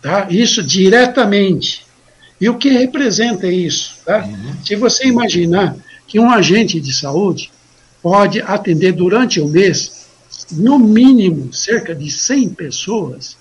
[0.00, 0.26] Tá?
[0.28, 1.84] Isso diretamente.
[2.40, 3.96] E o que representa isso?
[4.04, 4.24] Tá?
[4.24, 4.54] Uhum.
[4.64, 5.76] Se você imaginar
[6.08, 7.52] que um agente de saúde
[8.02, 10.01] pode atender durante o mês
[10.52, 13.36] no mínimo cerca de 100 pessoas,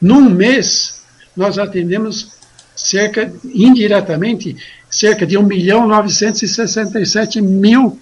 [0.00, 1.02] num mês
[1.36, 2.38] nós atendemos
[2.74, 4.56] cerca, indiretamente,
[4.90, 7.98] cerca de 1 milhão 967 mil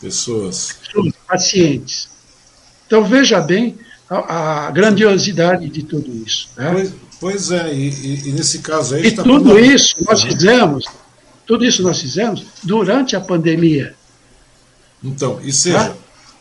[0.00, 0.76] pessoas,
[1.26, 2.08] pacientes.
[2.86, 3.76] Então veja bem
[4.08, 6.48] a, a grandiosidade de tudo isso.
[6.56, 6.70] Né?
[6.72, 9.06] Pois, pois, é, e, e, nesse caso aí.
[9.06, 9.64] E tá tudo falando...
[9.64, 10.84] isso nós fizemos,
[11.46, 13.94] tudo isso nós fizemos durante a pandemia.
[15.02, 15.94] Então, e seja, tá?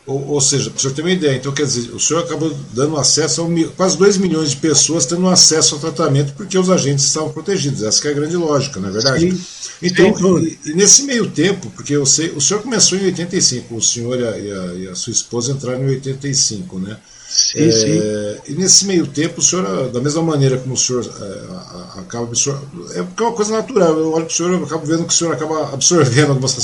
[0.08, 2.50] Ou, ou seja, para o senhor ter uma ideia, então quer dizer, o senhor acabou
[2.74, 7.04] dando acesso a quase 2 milhões de pessoas tendo acesso ao tratamento porque os agentes
[7.04, 7.84] estavam protegidos.
[7.84, 9.30] Essa é a grande lógica, não é verdade?
[9.30, 9.42] Sim.
[9.84, 13.82] Então, e, e, nesse meio tempo, porque eu sei, o senhor começou em 85, o
[13.82, 16.98] senhor e a, e a, e a sua esposa entraram em 85, né?
[17.28, 18.52] Sim, é, sim.
[18.52, 22.94] E nesse meio tempo, o senhor, da mesma maneira como o senhor é, acaba absorvendo.
[22.94, 23.98] É porque é uma coisa natural.
[23.98, 26.56] Eu olho para o senhor e acabo vendo que o senhor acaba absorvendo algumas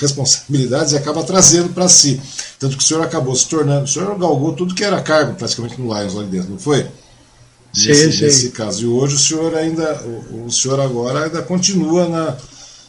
[0.00, 2.20] responsabilidades e acaba trazendo para si.
[2.58, 3.84] Tanto que o senhor acabou se tornando.
[3.84, 6.86] O senhor galgou tudo que era cargo praticamente no Lions lá dentro, não foi?
[7.72, 8.24] Sim, nesse, sim.
[8.24, 8.84] nesse caso.
[8.84, 10.02] E hoje o senhor ainda.
[10.30, 12.36] O, o senhor agora ainda continua na.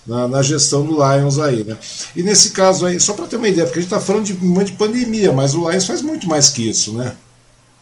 [0.05, 1.77] Na, na, gestão do Lions aí, né?
[2.13, 4.33] E nesse caso aí, só para ter uma ideia, porque a gente está falando de
[4.33, 7.15] monte de pandemia, mas o Lions faz muito mais que isso, né?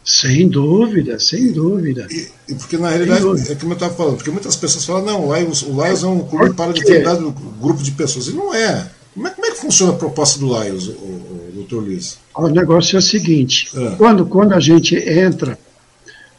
[0.04, 2.08] Sem dúvida, sem dúvida.
[2.10, 5.28] E, e porque na realidade, é como eu estava falando, porque muitas pessoas falam, não,
[5.28, 8.26] o Lions, o Lions é um clube para determinado grupo de pessoas.
[8.26, 8.90] E não é.
[9.14, 12.18] Como é, como é que funciona a proposta do Lions, o, o, o doutor Luiz?
[12.34, 13.94] O negócio é o seguinte, é.
[13.96, 15.56] quando, quando a gente entra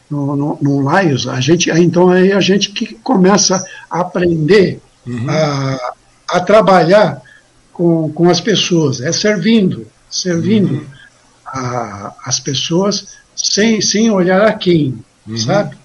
[0.10, 5.30] no, no, no Lions, a gente, então aí a gente que começa a aprender uhum.
[5.30, 5.94] a,
[6.28, 7.22] a trabalhar
[7.72, 10.86] com, com as pessoas, é servindo, servindo uhum.
[11.46, 15.38] a, as pessoas sem, sem olhar a quem, uhum.
[15.38, 15.76] sabe?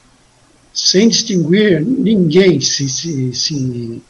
[0.73, 4.03] Sem distinguir ninguém se, se, se,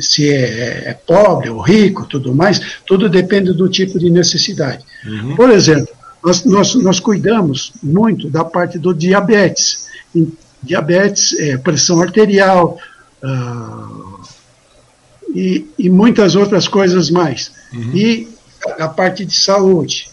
[0.00, 4.84] se é, é, pobre ou rico, tudo mais, tudo depende do tipo de necessidade.
[5.06, 5.34] Uhum.
[5.34, 5.92] Por exemplo,
[6.22, 9.86] nós, nós, nós cuidamos muito da parte do diabetes.
[10.62, 12.78] Diabetes, é, pressão arterial
[13.22, 14.20] uh,
[15.34, 17.52] e, e, muitas outras coisas mais.
[17.72, 17.90] Uhum.
[17.94, 18.28] E
[18.78, 20.08] a, a parte de saúde.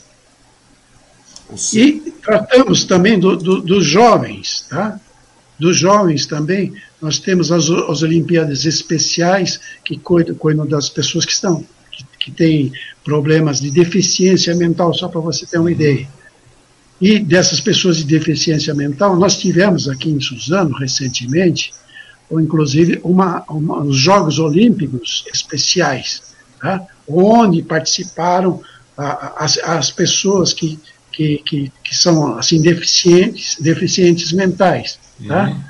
[1.74, 5.00] E tratamos também do, do, dos jovens, tá?
[5.60, 11.32] Dos jovens também, nós temos as, as Olimpíadas especiais que cuidam, cuidam das pessoas que
[11.32, 12.72] estão, que, que têm
[13.04, 16.08] problemas de deficiência mental, só para você ter uma ideia.
[17.00, 21.72] E dessas pessoas de deficiência mental, nós tivemos aqui em Suzano, recentemente,
[22.30, 26.22] ou inclusive uma, uma, os Jogos Olímpicos Especiais,
[26.60, 26.86] tá?
[27.08, 28.62] onde participaram
[28.98, 30.80] a, as, as pessoas que,
[31.22, 35.00] que, que, que, são assim, deficientes, deficientes mentais.
[35.28, 35.50] Tá?
[35.50, 35.62] Uhum.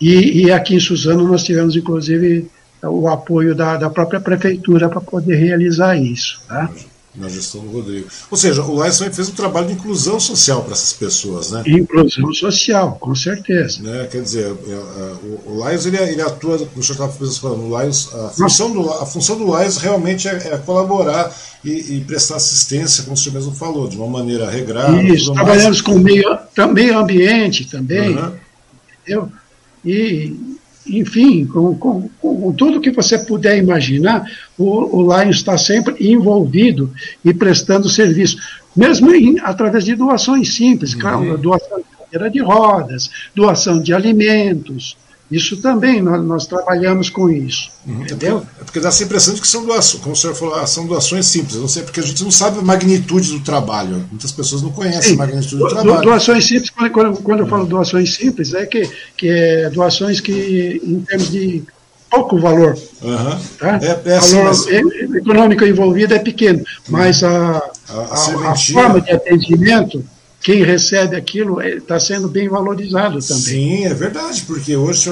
[0.00, 2.50] E, e, aqui em Suzano nós tivemos, inclusive,
[2.82, 6.42] o apoio da, da própria prefeitura para poder realizar isso.
[6.48, 6.70] Tá?
[7.16, 8.08] Na gestão do Rodrigo.
[8.30, 11.62] Ou seja, o também fez um trabalho de inclusão social para essas pessoas, né?
[11.66, 13.82] Inclusão social, com certeza.
[13.82, 14.06] Né?
[14.10, 14.76] Quer dizer, é, é,
[15.46, 19.06] o, o ele, ele atua, como o senhor estava falando, o a, função do, a
[19.06, 21.32] função do realmente é, é colaborar
[21.64, 25.00] e, e, prestar assistência, como o senhor mesmo falou, de uma maneira regrada.
[25.02, 25.82] Isso, trabalhamos mais.
[25.82, 26.38] com meio,
[26.72, 28.16] meio ambiente também.
[28.16, 28.32] Uhum.
[29.02, 29.32] Entendeu?
[29.84, 30.34] E
[30.86, 36.92] enfim, com, com, com, tudo que você puder imaginar, o, o Lions está sempre envolvido
[37.24, 38.36] e prestando serviço,
[38.76, 41.00] mesmo em, através de doações simples, uhum.
[41.00, 44.96] claro, doação de cadeira de rodas, doação de alimentos,
[45.30, 47.70] isso também, nós, nós trabalhamos com isso.
[47.86, 48.02] Uhum.
[48.02, 48.36] Entendeu?
[48.36, 50.54] É porque, é porque, dá essa impressão de que são doações, como o senhor falou,
[50.54, 51.56] ah, são doações simples.
[51.56, 54.04] não sei, porque a gente não sabe a magnitude do trabalho.
[54.10, 55.14] Muitas pessoas não conhecem Sim.
[55.14, 56.02] a magnitude do, do trabalho.
[56.02, 61.00] Doações simples, quando, quando, eu falo doações simples, é que, que é doações que, em
[61.00, 61.64] termos de
[62.10, 62.78] pouco valor.
[63.02, 63.38] Uhum.
[63.58, 63.80] Tá?
[63.82, 64.66] É, é assim, valor mas...
[65.16, 70.04] econômico envolvido é pequeno, mas a, a, a, a forma de atendimento
[70.44, 73.42] quem recebe aquilo está sendo bem valorizado também.
[73.42, 75.10] Sim, é verdade, porque hoje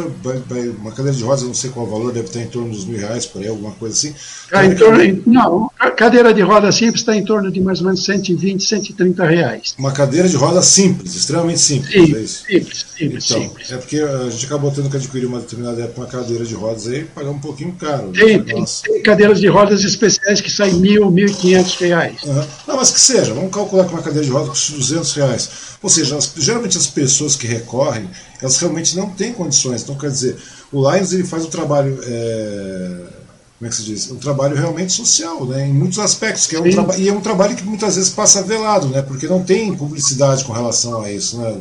[0.79, 2.99] uma cadeira de rodas, não sei qual o valor, deve estar em torno dos mil
[2.99, 4.15] reais por aí, alguma coisa assim.
[4.53, 7.87] Ah, em torno, não, a cadeira de roda simples está em torno de mais ou
[7.87, 9.75] menos 120, 130 reais.
[9.79, 11.93] Uma cadeira de roda simples, extremamente simples.
[11.93, 12.27] Sim, é?
[12.27, 13.73] Simples, simples, então, simples.
[13.73, 16.89] É porque a gente acabou tendo que adquirir uma determinada época uma cadeira de rodas
[16.89, 18.09] aí pagar um pouquinho caro.
[18.09, 18.25] Né?
[18.25, 22.23] Tem, tem, tem, cadeiras de rodas especiais que saem mil, mil e quinhentos reais.
[22.23, 22.45] Uhum.
[22.67, 25.51] Não, mas que seja, vamos calcular que uma cadeira de rodas custa 200 reais.
[25.83, 28.09] Ou seja, as, geralmente as pessoas que recorrem,
[28.41, 29.83] elas realmente não têm condições.
[29.83, 30.37] Então, quer dizer,
[30.73, 31.99] o Lions ele faz um trabalho.
[32.05, 33.22] É,
[33.63, 34.11] como é que se diz?
[34.11, 35.69] Um trabalho realmente social, né?
[35.69, 36.49] em muitos aspectos.
[36.49, 36.65] Que é um
[36.99, 39.03] e é um trabalho que muitas vezes passa velado, né?
[39.03, 41.39] porque não tem publicidade com relação a isso.
[41.39, 41.61] Né,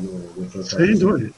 [0.68, 1.32] Sem dúvida.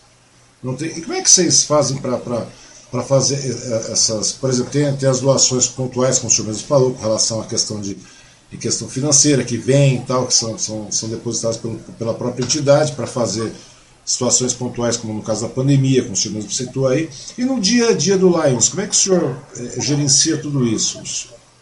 [0.64, 4.96] Não tem, e como é que vocês fazem para fazer é, essas, por exemplo, tem,
[4.96, 7.98] tem as doações pontuais, como o senhor mesmo falou, com relação à questão de
[8.50, 12.42] em questão financeira que vem e tal, que são, são, são depositados pelo, pela própria
[12.42, 13.52] entidade para fazer
[14.06, 17.10] situações pontuais, como no caso da pandemia, como o senhor mesmo citou aí.
[17.38, 20.66] E no dia a dia do Lions, como é que o senhor é, gerencia tudo
[20.66, 21.02] isso?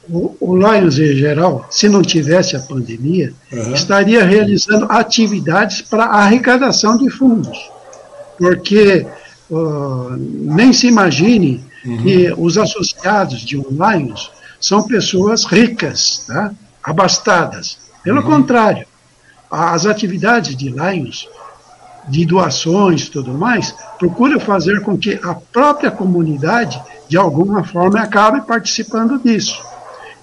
[0.10, 3.74] O, o, Lions, em geral, se não tivesse a pandemia, uhum.
[3.74, 7.70] estaria realizando atividades para arrecadação de fundos.
[8.38, 9.06] Porque
[9.50, 11.98] uh, nem se imagine uhum.
[12.02, 16.52] que os associados de um Lions são pessoas ricas, tá?
[16.84, 17.78] abastadas.
[18.04, 18.28] Pelo uhum.
[18.28, 18.88] contrário,
[19.52, 21.28] as atividades de Lions,
[22.12, 28.02] de doações e tudo mais, procuram fazer com que a própria comunidade, de alguma forma,
[28.02, 29.64] acabe participando disso.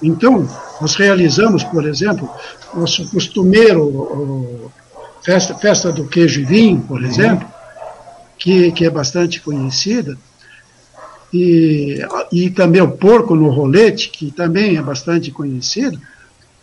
[0.02, 0.46] Então,
[0.80, 2.30] nós realizamos, por exemplo,
[2.74, 4.70] nosso costumeiro
[5.22, 7.06] festa, festa do queijo e vinho, por uhum.
[7.06, 7.48] exemplo,
[8.38, 10.16] que, que é bastante conhecida,
[11.32, 15.98] e, e também o porco no rolete, que também é bastante conhecido,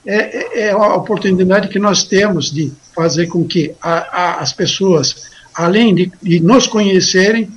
[0.06, 4.54] é, é, é a oportunidade que nós temos de fazer com que a, a, as
[4.54, 7.50] pessoas, além de, de, nos conhecerem,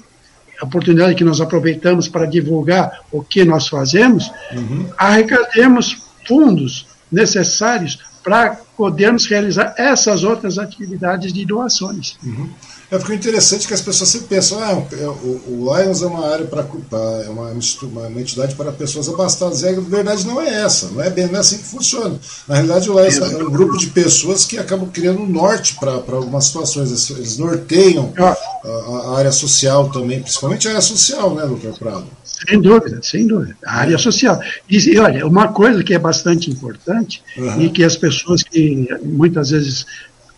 [0.61, 4.89] a oportunidade que nós aproveitamos para divulgar o que nós fazemos, uhum.
[4.97, 12.17] arrecademos fundos necessários para podermos realizar essas outras atividades de doações.
[12.23, 12.51] Uhum.
[12.91, 16.01] É porque o interessante é que as pessoas sempre pensam, ah, é o, o Lions
[16.01, 19.63] é uma área para é uma, uma entidade para pessoas abastadas.
[19.63, 22.19] E a verdade não é essa, não é bem não é assim que funciona.
[22.47, 25.93] Na realidade, o Lions é um grupo de pessoas que acabam criando um norte para
[25.93, 27.11] algumas situações.
[27.11, 28.37] Eles, norteiam ah.
[28.65, 32.07] a, a, área social também, principalmente a área social, né, doutor Prado?
[32.25, 33.57] Sem dúvida, sem dúvida.
[33.67, 34.41] A área social.
[34.69, 37.63] E, e olha, uma coisa que é bastante importante uhum.
[37.63, 39.85] e que as pessoas que muitas vezes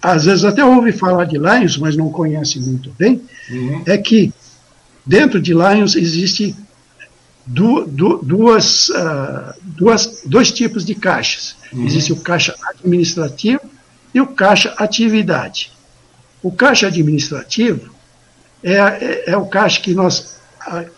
[0.02, 3.82] às vezes até ouve falar de Lions, mas não conhece muito bem, uhum.
[3.86, 4.32] é que
[5.04, 6.56] dentro de Lions existe
[7.46, 11.56] du, du, duas, uh, duas, dois tipos de caixas.
[11.72, 11.84] Uhum.
[11.84, 13.60] Existe o caixa administrativo
[14.14, 15.72] e o caixa atividade.
[16.42, 17.92] O caixa administrativo
[18.62, 20.36] é, é, é o caixa que nós,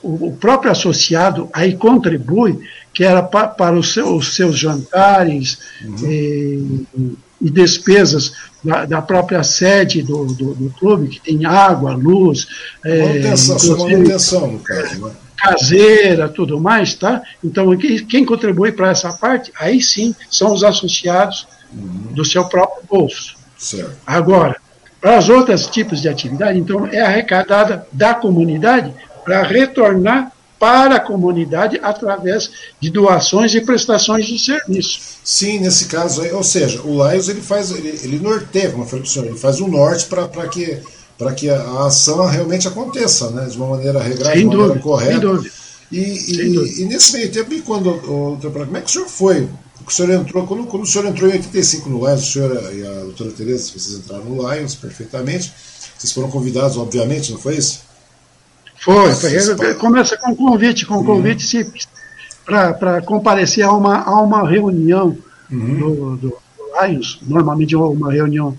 [0.03, 2.59] o, próprio associado aí contribui,
[2.93, 7.17] que era pa, para os, seu, os seus jantares uhum.
[7.43, 8.33] E despesas
[8.63, 12.47] da, da própria sede do, do, do, clube, que tem água, luz.
[12.85, 15.13] Manutenção, é, manutenção, no caso, né?
[15.37, 17.21] caseira, tudo mais, tá?
[17.43, 22.13] Então, quem contribui para essa parte, aí sim, são os associados uhum.
[22.13, 23.35] do seu próprio bolso.
[23.59, 23.97] Certo.
[24.07, 24.57] Agora,
[25.01, 30.31] para os outros tipos de atividade, então, é arrecadada da comunidade para retornar
[30.63, 32.49] para a comunidade através
[32.79, 35.01] de doações e prestações de serviço.
[35.25, 39.05] Sim, nesse caso, ou seja, o Lions ele faz, ele, ele norteia, como eu falei
[39.05, 40.79] senhor, ele faz o norte para que
[41.19, 45.13] para que a ação realmente aconteça, né, de uma maneira regrada, de uma maneira correta.
[45.13, 45.55] Sem dúvida.
[45.91, 49.49] E, e, e, nesse meio tempo, e quando o, como é que o senhor foi?
[49.85, 52.87] O senhor entrou, quando, quando o senhor entrou em 85 no Lions, o senhor e
[52.87, 55.53] a doutora Tereza, vocês entraram no Lions perfeitamente,
[55.99, 57.81] vocês foram convidados, obviamente, não foi isso?
[58.83, 59.75] Foi, foi.
[59.75, 61.05] Começa com convite, com uhum.
[61.05, 61.87] convite simples,
[62.45, 65.17] para comparecer a uma, a uma reunião
[65.51, 65.79] uhum.
[65.79, 66.43] do, do,
[66.81, 68.57] Lions, normalmente uma reunião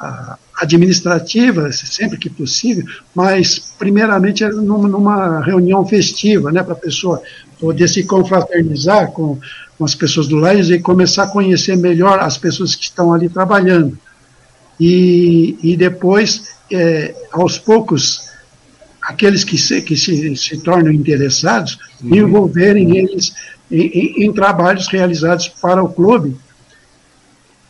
[0.00, 7.20] uh, administrativa, sempre que possível, mas primeiramente numa, numa reunião festiva, né, para a pessoa
[7.58, 9.38] poder se confraternizar com,
[9.78, 13.28] com as pessoas do Lions e começar a conhecer melhor as pessoas que estão ali
[13.28, 13.98] trabalhando.
[14.78, 18.23] E, e depois, é, aos poucos,
[19.04, 22.16] aqueles que se, que se, se tornam interessados, uhum.
[22.16, 23.34] envolverem eles
[23.70, 26.36] em, em, em, trabalhos realizados para o clube,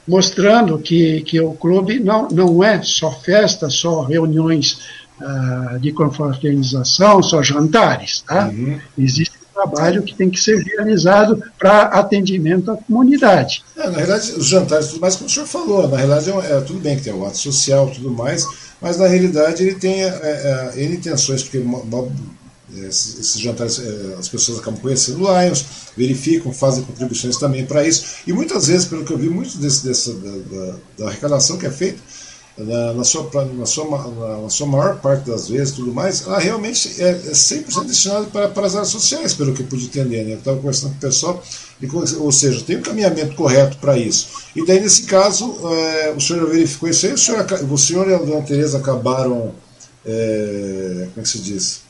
[0.06, 4.80] mostrando que, que o clube não, não é só festa, só reuniões
[5.20, 8.20] uh, de confraternização, só jantares.
[8.20, 8.48] Tá?
[8.48, 8.78] Uhum.
[8.96, 13.64] Existe um trabalho que tem que ser realizado para atendimento à comunidade.
[13.76, 16.60] É, na verdade, os jantares, tudo mais, como o senhor falou, na realidade é, é
[16.60, 18.46] tudo bem que tem o ato social tudo mais,
[18.84, 21.64] mas na realidade ele tem é, é, intenções, porque
[22.86, 25.64] esses, esses jantares é, as pessoas acabam conhecendo Lions,
[25.96, 29.86] verificam, fazem contribuições também para isso, e muitas vezes, pelo que eu vi, muito desse,
[29.86, 31.98] dessa, da, da, da arrecadação que é feita,
[32.56, 33.84] na, na, sua, na, sua,
[34.42, 38.48] na, sua maior parte das vezes, tudo mais, ela realmente é, é 100% destinada para,
[38.48, 40.24] para as áreas sociais, pelo que eu pude entender.
[40.24, 40.34] Né?
[40.34, 41.42] Eu estava conversando com o pessoal,
[41.82, 41.86] e,
[42.16, 44.28] ou seja, tem um caminhamento correto para isso.
[44.54, 48.14] E daí, nesse caso, é, o senhor verificou isso aí, o senhor, o senhor e
[48.14, 49.52] a dona Tereza acabaram,
[50.06, 51.82] é, como é que se diz?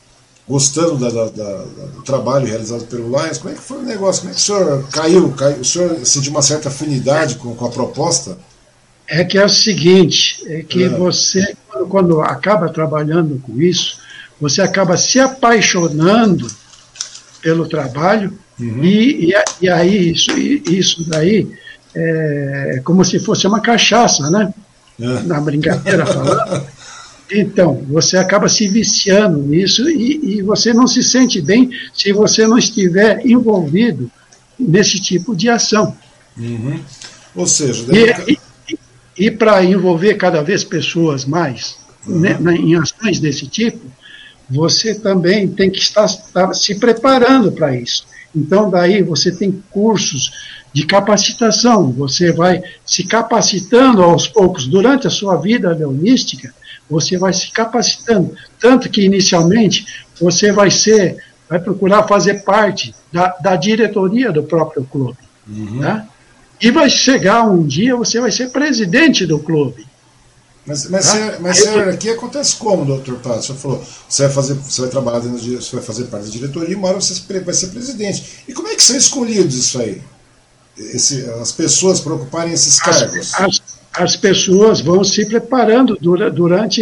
[0.47, 1.63] Gostando da, da, da,
[1.95, 4.21] do trabalho realizado pelo Lions, como é que foi o negócio?
[4.21, 5.31] Como é que o senhor caiu?
[5.33, 8.37] caiu o senhor sentiu uma certa afinidade com, com a proposta?
[9.07, 10.89] É que é o seguinte, é que é.
[10.89, 13.99] você, quando, quando, acaba trabalhando com isso,
[14.39, 16.47] você acaba se apaixonando
[17.41, 18.83] pelo trabalho uhum.
[18.83, 21.47] e, e, e, aí isso, isso daí
[21.95, 24.53] é como se fosse uma cachaça, né?
[24.99, 25.21] É.
[25.23, 26.65] Na brincadeira falando.
[27.31, 32.45] Então, você acaba se viciando nisso e, e, você não se sente bem se você
[32.45, 34.11] não estiver envolvido
[34.59, 35.97] nesse tipo de ação.
[36.37, 36.79] Uhum.
[37.35, 38.33] Ou seja, deve...
[38.33, 38.39] E
[39.37, 42.19] para envolver cada vez pessoas mais uhum.
[42.19, 43.79] né, em ações desse tipo,
[44.49, 48.05] você também tem que estar, estar se preparando para isso.
[48.35, 50.31] Então, daí você tem cursos
[50.73, 56.53] de capacitação, você vai se capacitando aos poucos durante a sua vida leonística,
[56.89, 59.85] você vai se capacitando, tanto que inicialmente
[60.19, 65.17] você vai ser, vai procurar fazer parte da, da diretoria do próprio clube.
[65.47, 65.79] Uhum.
[65.79, 66.05] Tá?
[66.59, 69.85] E vai chegar um dia, você vai ser presidente do clube.
[70.65, 71.37] Mas, mas, tá?
[71.39, 73.43] mas senhor, aqui acontece como, doutor Pato?
[73.43, 76.31] Você falou, você vai fazer, você vai trabalhar dentro de, você vai fazer parte da
[76.31, 78.43] diretoria e uma hora você vai ser presidente.
[78.47, 80.01] E como é que são escolhidos isso aí?
[80.75, 83.33] Esse, as pessoas para ocuparem esses cargos?
[83.35, 83.61] As, as,
[83.93, 86.81] as, pessoas vão se preparando durante.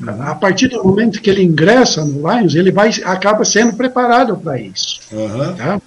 [0.00, 0.22] Uhum.
[0.22, 4.60] A partir do momento que ele ingressa no Lions, ele vai, acaba sendo preparado para
[4.60, 5.00] isso.
[5.12, 5.54] Uhum.
[5.54, 5.80] Tá?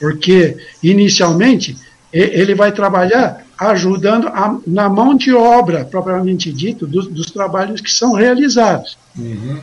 [0.00, 1.76] Porque, inicialmente,
[2.12, 7.90] ele vai trabalhar ajudando a, na mão de obra, propriamente dito, dos, dos trabalhos que
[7.90, 8.96] são realizados.
[9.16, 9.58] Uhum.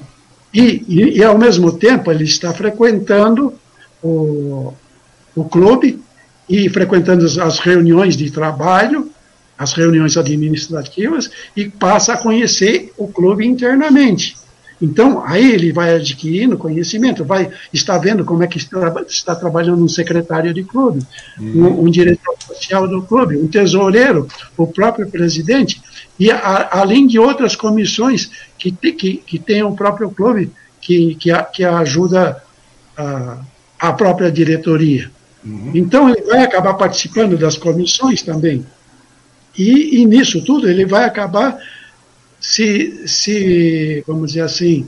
[0.53, 3.53] E, e, e, ao mesmo tempo, ele está frequentando
[4.01, 4.73] o,
[5.35, 6.01] o clube
[6.49, 9.11] e frequentando as reuniões de trabalho,
[9.57, 14.37] as reuniões administrativas, e passa a conhecer o clube internamente.
[14.81, 19.83] Então, aí ele vai adquirindo conhecimento, vai estar vendo como é que está, está trabalhando
[19.83, 21.01] um secretário de clube,
[21.39, 21.65] uhum.
[21.65, 25.81] um, um, diretor social do clube, um tesoureiro, o próprio presidente,
[26.19, 31.31] e a, além de outras comissões que, que, que tem o próprio clube, que, que,
[31.31, 32.41] a, que ajuda
[32.95, 33.39] a,
[33.79, 35.09] a própria diretoria.
[35.43, 35.71] Uhum.
[35.73, 38.63] Então, ele vai acabar participando das comissões também.
[39.57, 41.57] E, e nisso tudo, ele vai acabar
[42.39, 44.87] se, se vamos dizer assim,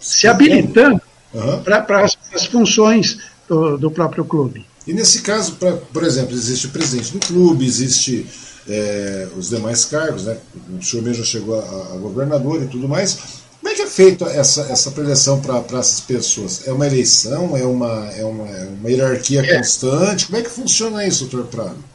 [0.00, 1.00] se habilitando
[1.32, 1.62] uhum.
[1.62, 4.66] para as funções do, do, próprio clube.
[4.86, 8.26] E nesse caso, pra, por exemplo, existe o presidente do clube, existe
[8.68, 10.36] é, os demais cargos, né?
[10.78, 13.42] o senhor mesmo chegou a, a, governador e tudo mais.
[13.60, 16.66] Como é que é feita essa, essa preleção para essas pessoas?
[16.66, 17.56] É uma eleição?
[17.56, 19.56] É uma, é uma, é uma hierarquia é.
[19.56, 20.26] constante?
[20.26, 21.91] Como é que funciona isso, doutor Prado?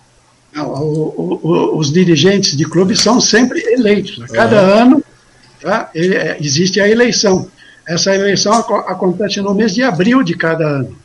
[0.57, 4.19] Não, o, o, os dirigentes de clube são sempre eleitos.
[4.23, 4.81] A cada uhum.
[4.81, 5.03] ano
[5.61, 7.47] tá, ele, é, existe a eleição.
[7.87, 10.97] Essa eleição acontece no mês de abril de cada ano.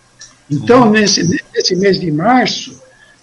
[0.51, 0.91] Então, uhum.
[0.91, 1.23] nesse,
[1.55, 2.81] nesse mês de março,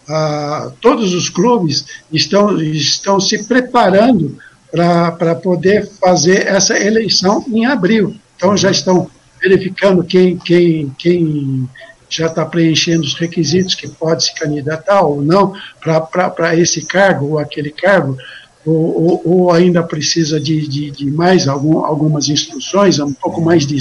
[0.08, 4.38] ah, todos os clubes estão, estão se preparando
[4.72, 8.16] para poder fazer essa eleição em abril.
[8.36, 9.10] Então já estão
[9.42, 11.68] verificando quem, quem, quem
[12.10, 17.40] já está preenchendo os requisitos que pode se candidatar ou não para esse cargo ou
[17.40, 18.18] aquele cargo,
[18.66, 23.66] ou, ou, ou ainda precisa de, de, de mais algum, algumas instruções, um pouco mais
[23.66, 23.78] de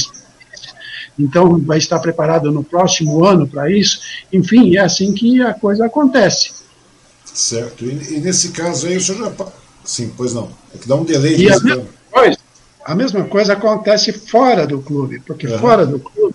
[1.19, 4.01] então vai estar preparado no próximo ano para isso.
[4.33, 6.53] Enfim, é assim que a coisa acontece.
[7.25, 7.85] Certo.
[7.85, 9.47] E, e nesse caso aí, o senhor já
[9.85, 10.51] Sim, pois não.
[10.75, 12.39] É que dá um delay de a mesma, coisa,
[12.85, 15.59] a mesma coisa acontece fora do clube, porque uhum.
[15.59, 16.35] fora do clube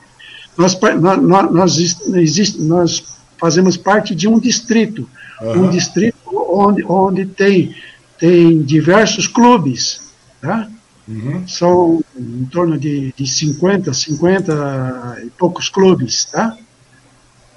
[0.58, 0.78] nós,
[1.22, 3.04] nós, nós, existe, nós
[3.40, 5.10] fazemos parte de um distrito,
[5.42, 5.66] uhum.
[5.66, 7.76] um distrito onde, onde tem,
[8.18, 10.02] tem diversos clubes,
[10.42, 10.70] tá?
[11.08, 11.46] Uhum.
[11.48, 16.58] São em torno de, de 50, 50 e poucos clubes, tá?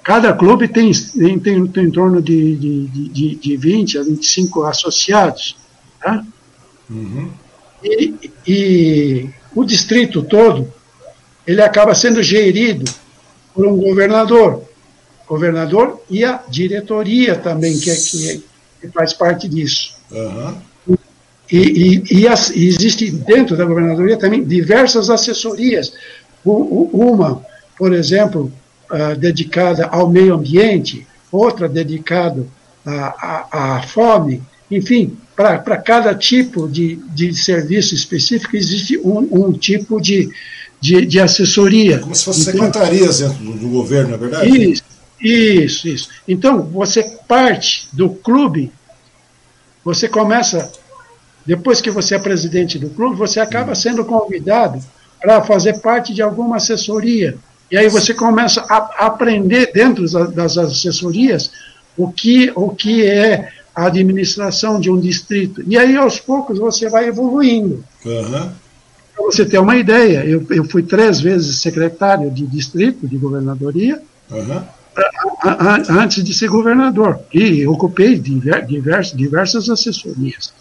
[0.07, 4.63] Cada clube tem, tem, tem, tem em torno de, de, de, de 20 a 25
[4.63, 5.57] associados.
[6.01, 6.23] Tá?
[6.89, 7.29] Uhum.
[7.83, 10.71] E, e o distrito todo,
[11.47, 12.83] ele acaba sendo gerido
[13.53, 14.63] por um governador.
[15.27, 18.43] Governador e a diretoria também, que, é, que,
[18.81, 19.95] que faz parte disso.
[20.11, 20.55] Uhum.
[21.49, 25.93] E, e, e, as, e, existe dentro da governadoria também diversas assessorias.
[26.45, 27.41] Uma,
[27.77, 28.51] por exemplo,
[28.91, 32.45] uh, dedicada ao meio ambiente, outra dedicada
[32.85, 39.53] à, à, à fome, enfim, para cada tipo de, de serviço específico existe um, um
[39.53, 40.29] tipo de,
[40.79, 41.99] de, de, assessoria.
[41.99, 44.71] Como se fossem então, secretarias dentro do, do, governo, é verdade?
[44.71, 44.83] Isso,
[45.19, 46.09] isso, isso.
[46.27, 48.71] Então, você parte do clube,
[49.83, 50.71] você começa,
[51.45, 54.79] depois que você é presidente do clube, você acaba sendo convidado
[55.19, 57.37] para fazer parte de alguma assessoria.
[57.69, 61.51] E aí você começa a aprender dentro das assessorias
[61.97, 65.63] o que, o que é a administração de um distrito.
[65.67, 67.83] E aí, aos poucos, você vai evoluindo.
[68.05, 68.51] Uhum.
[69.17, 73.99] Para você ter uma ideia, eu, eu fui três vezes secretário de distrito, de governadoria,
[74.29, 74.61] uhum.
[75.89, 77.19] antes de ser governador.
[77.33, 80.53] E ocupei divers, diversas assessorias.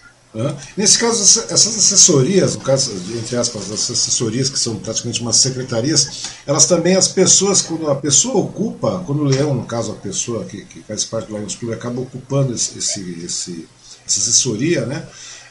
[0.77, 6.25] Nesse caso, essas assessorias, no caso, entre aspas, as assessorias que são praticamente umas secretarias,
[6.47, 10.45] elas também, as pessoas, quando a pessoa ocupa, quando o leão, no caso, a pessoa
[10.45, 13.69] que, que faz parte do Lions Club, acaba ocupando esse, esse, esse
[14.07, 15.05] essa assessoria, né?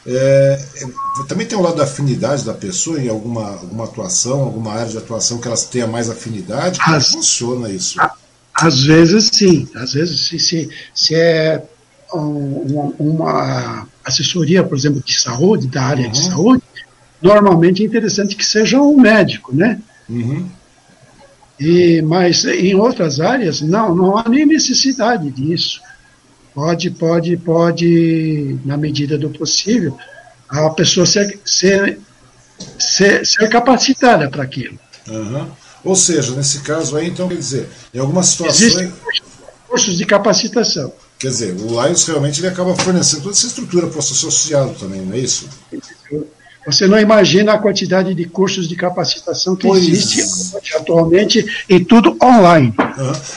[0.08, 0.86] É, é,
[1.26, 4.98] também tem o lado da afinidade da pessoa em alguma, alguma atuação, alguma área de
[4.98, 6.78] atuação que elas tenham mais afinidade.
[6.78, 7.98] Como As, funciona isso?
[8.54, 11.62] Às vezes sim, às vezes se, se, se é
[12.14, 16.12] um, uma assessoria, por exemplo, de saúde, da área uhum.
[16.12, 16.62] de saúde,
[17.20, 19.80] normalmente é interessante que seja um médico, né?
[20.08, 20.48] Uhum.
[21.58, 25.80] E, mas em outras áreas, não, não há nem necessidade disso.
[26.56, 29.94] Pode, pode, pode, na medida do possível,
[30.48, 31.98] a pessoa ser, ser,
[32.78, 34.78] ser, ser capacitada para aquilo.
[35.06, 35.46] Uhum.
[35.84, 38.62] Ou seja, nesse caso aí, então, quer dizer, em algumas situações.
[38.62, 38.92] Existem
[39.68, 40.90] cursos de capacitação.
[41.18, 45.02] Quer dizer, o Lions realmente ele acaba fornecendo toda essa estrutura para o associado também,
[45.02, 45.50] não é isso?
[46.66, 50.20] Você não imagina a quantidade de cursos de capacitação que pois existe
[50.74, 52.74] atualmente e tudo online.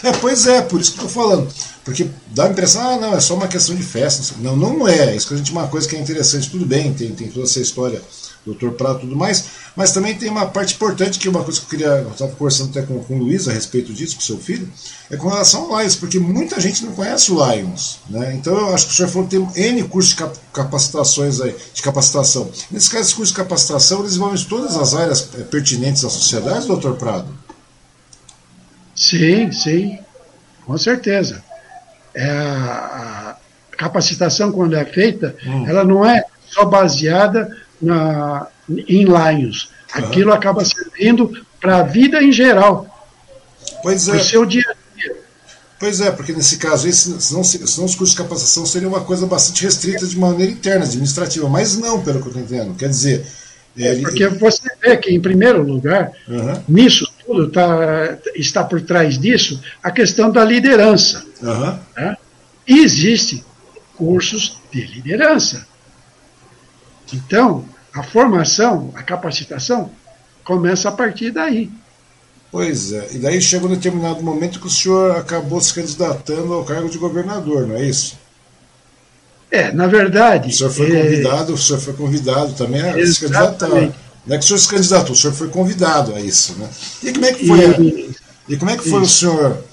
[0.03, 1.47] É, pois é, por isso que estou falando.
[1.85, 4.35] Porque dá a impressão, ah, não, é só uma questão de festa.
[4.39, 5.15] Não, não é.
[5.15, 7.59] Isso que a gente uma coisa que é interessante, tudo bem, tem, tem toda essa
[7.59, 8.01] história
[8.45, 8.69] Dr.
[8.71, 11.65] Prato e tudo mais, mas também tem uma parte importante que é uma coisa que
[11.65, 14.37] eu queria, eu estava conversando até com, com o Luiz a respeito disso, com seu
[14.37, 14.69] filho,
[15.09, 18.33] é com relação ao Lions, porque muita gente não conhece o Lions, né?
[18.33, 20.23] Então eu acho que o senhor falou que tem N cursos de
[20.53, 22.49] capacitações aí, de capacitação.
[22.71, 26.09] Nesse caso, esses cursos de capacitação, eles vão em todas as áreas é, pertinentes à
[26.09, 27.27] sociedade, doutor Prado?
[28.95, 29.99] Sim, sim,
[30.65, 31.43] com certeza.
[32.13, 33.37] É, a
[33.77, 35.65] capacitação, quando é feita, hum.
[35.67, 39.69] ela não é só baseada na, em Lions.
[39.91, 40.35] Aquilo uhum.
[40.35, 42.87] acaba servindo para a vida em geral.
[43.81, 44.15] Pois é.
[44.15, 45.15] O seu dia a dia.
[45.79, 49.25] Pois é, porque nesse caso, esse, senão, senão os cursos de capacitação seriam uma coisa
[49.25, 52.75] bastante restrita de maneira interna, administrativa, mas não, pelo que eu estou entendendo.
[52.75, 53.25] Quer dizer.
[53.77, 56.61] É, porque você vê que, em primeiro lugar, uhum.
[56.67, 61.23] nisso tudo tá, está por trás disso a questão da liderança.
[61.41, 61.79] Uhum.
[61.95, 62.17] Né?
[62.67, 63.43] E existem
[63.95, 65.65] cursos de liderança.
[67.13, 69.91] Então, a formação, a capacitação,
[70.43, 71.69] começa a partir daí.
[72.51, 76.63] Pois é, e daí chega um determinado momento que o senhor acabou se candidatando ao
[76.63, 78.17] cargo de governador, não é isso?
[79.51, 80.49] É, na verdade.
[80.49, 81.03] O senhor foi é...
[81.03, 83.67] convidado, o senhor foi convidado também a se candidatar.
[83.67, 86.69] Não é que o senhor se candidatou, o senhor foi convidado a isso, né?
[87.03, 88.53] E como é que foi, e, a...
[88.53, 89.63] e como é que foi o senhor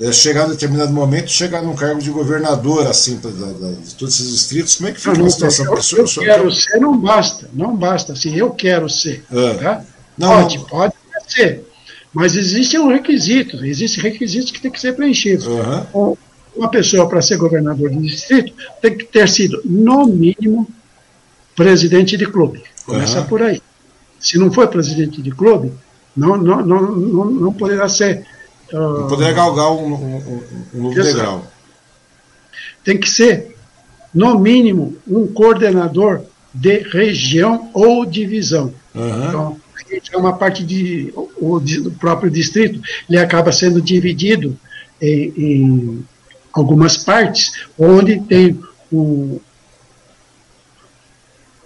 [0.00, 4.18] é, chegar em determinado momento, chegar num cargo de governador, assim, da, da, de todos
[4.18, 4.76] esses distritos?
[4.76, 5.66] Como é que foi não, a situação?
[5.66, 9.24] Eu, eu, eu quero ser, não basta, não basta, assim, eu quero ser.
[9.30, 9.58] Ah.
[9.58, 9.84] Tá?
[10.16, 10.64] Não, pode, não.
[10.64, 10.94] pode
[11.28, 11.64] ser.
[12.12, 15.46] Mas existem um requisito, existem requisitos que têm que ser preenchidos.
[15.46, 16.16] Uhum.
[16.56, 20.66] Uma pessoa, para ser governador de distrito, tem que ter sido, no mínimo,
[21.54, 22.62] presidente de clube.
[22.84, 23.26] Começa uhum.
[23.26, 23.62] por aí.
[24.18, 25.72] Se não for presidente de clube,
[26.16, 28.26] não, não, não, não, não poderá ser.
[28.72, 30.42] Uh, não poderá galgar um, um,
[30.74, 31.46] um degrau.
[32.84, 33.56] Tem que ser,
[34.14, 38.72] no mínimo, um coordenador de região ou divisão.
[38.94, 39.28] Uhum.
[39.28, 39.60] Então,
[40.12, 44.56] é uma parte de, o, do próprio distrito, ele acaba sendo dividido
[45.00, 46.06] em, em
[46.52, 48.58] algumas partes, onde tem
[48.92, 49.40] um,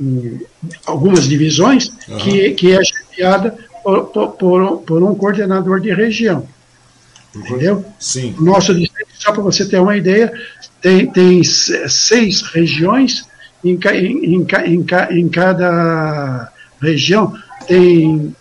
[0.00, 0.40] um,
[0.86, 2.16] algumas divisões uhum.
[2.18, 6.46] que, que é chefiada por, por, por, um coordenador de região.
[7.35, 7.85] Entendeu?
[7.99, 8.35] Sim.
[8.39, 10.32] Nosso distrito, só para você ter uma ideia,
[10.80, 13.26] tem, tem seis regiões,
[13.64, 17.35] em, em, em, em, cada região
[17.66, 18.35] tem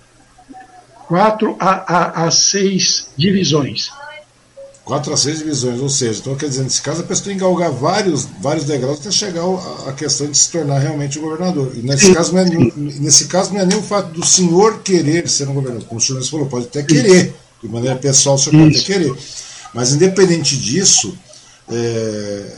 [1.08, 3.90] quatro a, a, a seis divisões.
[4.84, 7.40] Quatro a seis divisões, ou seja, então quer dizer, nesse caso a pessoa tem que
[7.40, 9.46] galgar vários, vários degraus até chegar
[9.88, 11.72] à questão de se tornar realmente governador.
[11.74, 14.84] E nesse sim, caso, não é, nesse caso não é nem o fato do senhor
[14.84, 17.34] querer ser um governador, como o senhor falou, pode até querer,
[17.64, 19.14] de maneira pessoal o senhor pode querer.
[19.74, 21.18] Mas independente disso,
[21.70, 22.56] é,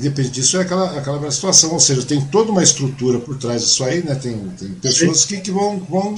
[0.00, 3.84] depende disso é aquela, aquela situação, ou seja, tem toda uma estrutura por trás disso
[3.84, 4.14] aí, né?
[4.14, 6.14] Tem, tem pessoas que, que vão, vão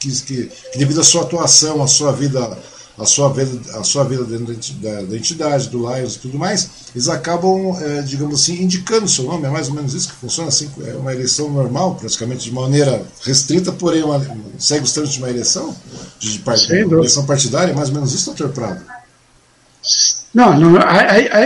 [0.00, 2.58] que, que, que, devido à sua atuação, à sua vida,
[2.98, 6.70] à sua vida, à sua vida dentro da, da entidade, do Lions e tudo mais,
[6.94, 10.14] eles acabam, é, digamos assim, indicando o seu nome, é mais ou menos isso que
[10.14, 14.24] funciona assim, é uma eleição normal, praticamente de maneira restrita, porém uma,
[14.58, 15.74] segue os trâmites de uma eleição,
[16.18, 18.84] de, de, de eleição partidária, é mais ou menos isso, doutor Prado?
[20.32, 20.72] Não, não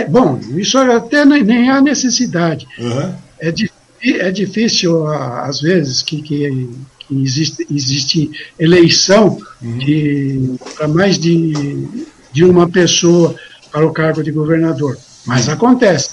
[0.09, 2.67] bom, isso até nem há necessidade.
[2.79, 3.13] Uhum.
[3.39, 3.53] É,
[4.01, 6.69] é difícil, às vezes, que, que
[7.11, 10.57] existe, existe eleição uhum.
[10.75, 11.87] para mais de,
[12.31, 13.35] de uma pessoa
[13.71, 14.97] para o cargo de governador.
[15.25, 15.53] Mas uhum.
[15.53, 16.11] acontece.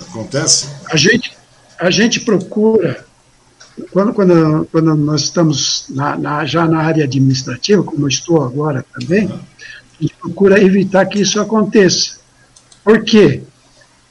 [0.00, 0.68] Acontece?
[0.90, 1.36] A gente,
[1.78, 3.04] a gente procura,
[3.90, 8.84] quando, quando, quando nós estamos na, na, já na área administrativa, como eu estou agora
[8.98, 9.34] também, uhum.
[9.34, 12.18] a gente procura evitar que isso aconteça.
[12.84, 13.42] Por quê?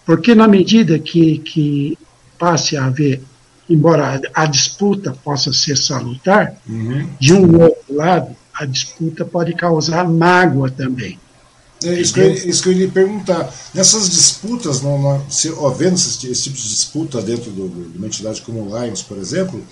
[0.05, 1.97] Porque na medida que, que
[2.37, 3.21] passe a haver,
[3.69, 7.09] embora a, disputa possa ser salutar, uhum.
[7.19, 11.19] de um outro lado, a disputa pode causar mágoa também.
[11.83, 13.53] É isso que, eu, isso que eu ia perguntar.
[13.73, 17.97] Nessas disputas, não, não, se, ó, vendo esse, esse, tipo de disputa dentro do, de
[17.97, 19.63] uma entidade como o Lions, por exemplo,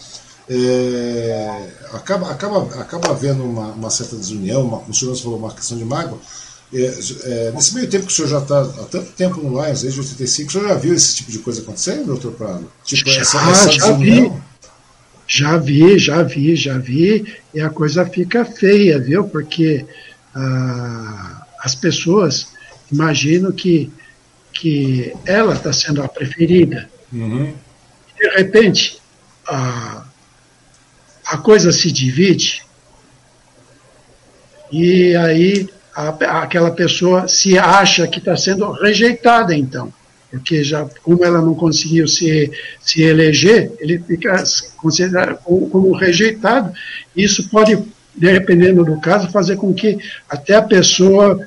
[0.47, 5.51] é, acaba, acaba, acaba havendo uma, uma certa desunião, uma, como o senhor falou, uma
[5.51, 6.19] questão de mágoa,
[6.73, 9.81] é, é, nesse meio tempo que o senhor já está há tanto tempo no Lions,
[9.81, 12.71] desde 85, o senhor já viu esse tipo de coisa acontecendo, doutor Prado?
[12.83, 14.31] Tipo, já, essa, essa já vi.
[15.27, 19.23] Já vi, já vi, já vi, e a coisa fica feia, viu?
[19.23, 19.85] Porque
[20.35, 22.49] ah, as pessoas
[22.91, 23.91] imaginam que,
[24.53, 26.87] que ela está sendo a preferida.
[27.11, 27.53] Uhum.
[28.19, 28.99] De repente,
[29.47, 30.05] a,
[31.25, 32.63] a coisa se divide,
[34.71, 36.09] e aí a,
[36.41, 39.93] aquela pessoa se acha que está sendo rejeitada, então.
[40.29, 44.43] Porque já, como ela não conseguiu se, se eleger, ele fica
[44.75, 46.73] considerado como, como rejeitado.
[47.15, 47.81] Isso pode,
[48.13, 49.97] dependendo do caso, fazer com que
[50.29, 51.39] até a pessoa,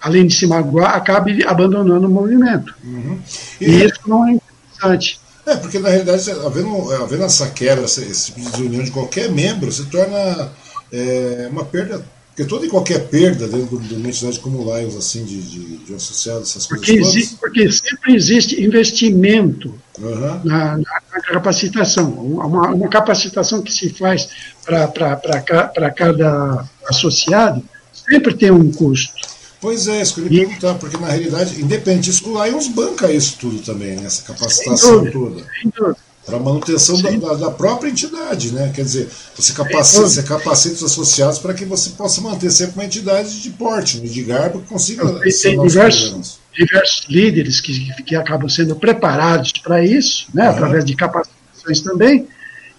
[0.00, 2.74] além de se magoar, acabe abandonando o movimento.
[2.82, 3.20] Uhum.
[3.60, 5.20] E, e isso não é interessante.
[5.46, 9.70] É, porque na realidade, havendo, havendo essa quebra, esse, esse de desunião de qualquer membro,
[9.70, 10.50] se torna
[10.92, 12.04] é, uma perda
[12.42, 15.76] porque toda e qualquer perda dentro de uma entidade como o Lions, assim, de, de,
[15.78, 20.40] de associados, essas porque coisas Porque sempre existe investimento uhum.
[20.44, 22.10] na, na, capacitação.
[22.10, 24.28] Uma, uma, capacitação que se faz
[24.64, 27.62] para cada associado
[27.92, 29.14] sempre tem um custo.
[29.60, 33.12] Pois é, isso que eu ia perguntar, porque na realidade, independente disso, o Lions banca
[33.12, 35.44] isso tudo também, né, essa capacitação toda.
[35.60, 38.70] Sem dúvida para a manutenção da, da, da, própria entidade, né?
[38.74, 42.84] Quer dizer, você capacita, você capacita os associados para que você possa manter sempre uma
[42.84, 44.06] entidade de porte, né?
[44.06, 50.26] de garbo, que consiga tem diversos, diversos líderes que, que acabam sendo preparados para isso,
[50.32, 50.44] né?
[50.44, 50.50] Uhum.
[50.50, 52.28] Através de capacitações também.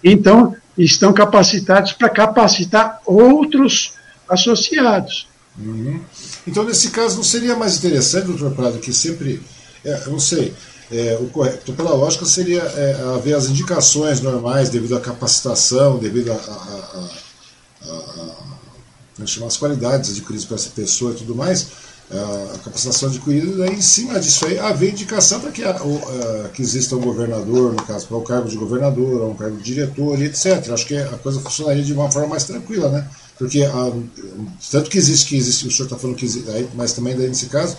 [0.02, 3.92] Então, estão capacitados para capacitar outros
[4.28, 5.28] associados.
[5.58, 6.00] Uhum.
[6.46, 9.40] Então, nesse caso, não seria mais interessante, doutor Prado, que sempre,
[9.84, 10.52] é, eu não sei,
[10.90, 16.30] é, o correto, pela lógica, seria é, haver as indicações normais devido à capacitação, devido
[16.30, 21.68] a, a, a, a, as qualidades adquiridas por essa pessoa e tudo mais,
[22.10, 25.62] a capacitação adquirida, daí em cima disso aí haver indicação para que,
[26.52, 29.62] que exista um governador, no caso, para o cargo de governador, ou um cargo de
[29.62, 30.70] diretor, etc.
[30.70, 33.08] Acho que a coisa funcionaria de uma forma mais tranquila, né?
[33.38, 33.62] Porque
[34.70, 37.46] tanto que existe, que existe, o senhor está falando que existe, mas também daí nesse
[37.46, 37.76] caso,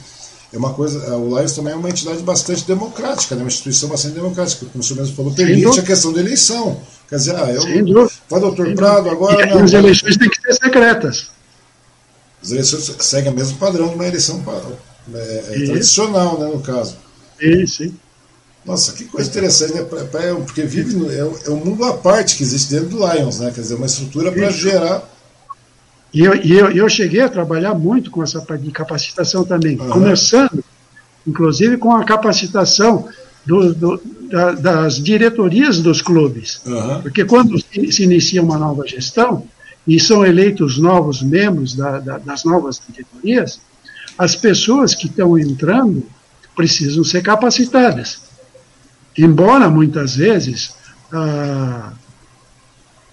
[0.55, 3.41] é uma coisa, o Lions também é uma entidade bastante democrática, né?
[3.41, 6.79] uma instituição bastante democrática, como o senhor mesmo falou, permite a questão da eleição.
[7.09, 8.09] Quer dizer, ah, eu.
[8.29, 9.45] Vai, doutor Prado, agora.
[9.45, 11.27] E não, as eleições têm que ser secretas.
[12.41, 14.43] As eleições seguem o mesmo padrão de uma eleição
[15.13, 16.97] é, é tradicional, né, no caso.
[17.39, 17.95] Sim, sim.
[18.65, 19.83] Nossa, que coisa interessante, né?
[19.83, 23.51] Porque vive no, é, é, um mundo à parte que existe dentro do Lions, né?
[23.53, 25.14] Quer dizer, uma estrutura para gerar.
[26.15, 29.77] E eu, e eu, eu cheguei a trabalhar muito com essa parte de capacitação também,
[29.77, 29.89] uhum.
[29.89, 30.63] começando,
[31.27, 33.09] inclusive, com a capacitação
[33.45, 34.01] do, do,
[34.31, 36.61] da, das diretorias dos clubes.
[36.65, 37.01] Uhum.
[37.01, 39.45] Porque quando se, se inicia uma nova gestão,
[39.85, 43.59] e são eleitos novos membros da, da, das novas diretorias,
[44.17, 46.03] as pessoas que estão entrando
[46.55, 48.21] precisam ser capacitadas.
[49.17, 50.73] Embora muitas vezes
[51.11, 51.91] ah,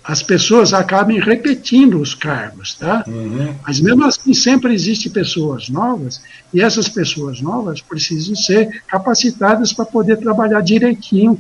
[0.04, 3.04] as pessoas acabem repetindo os cargos, tá?
[3.06, 3.54] Uhum.
[3.64, 6.20] Mas mesmo assim sempre existem pessoas novas
[6.52, 11.38] e essas pessoas novas precisam ser capacitadas para poder trabalhar direitinho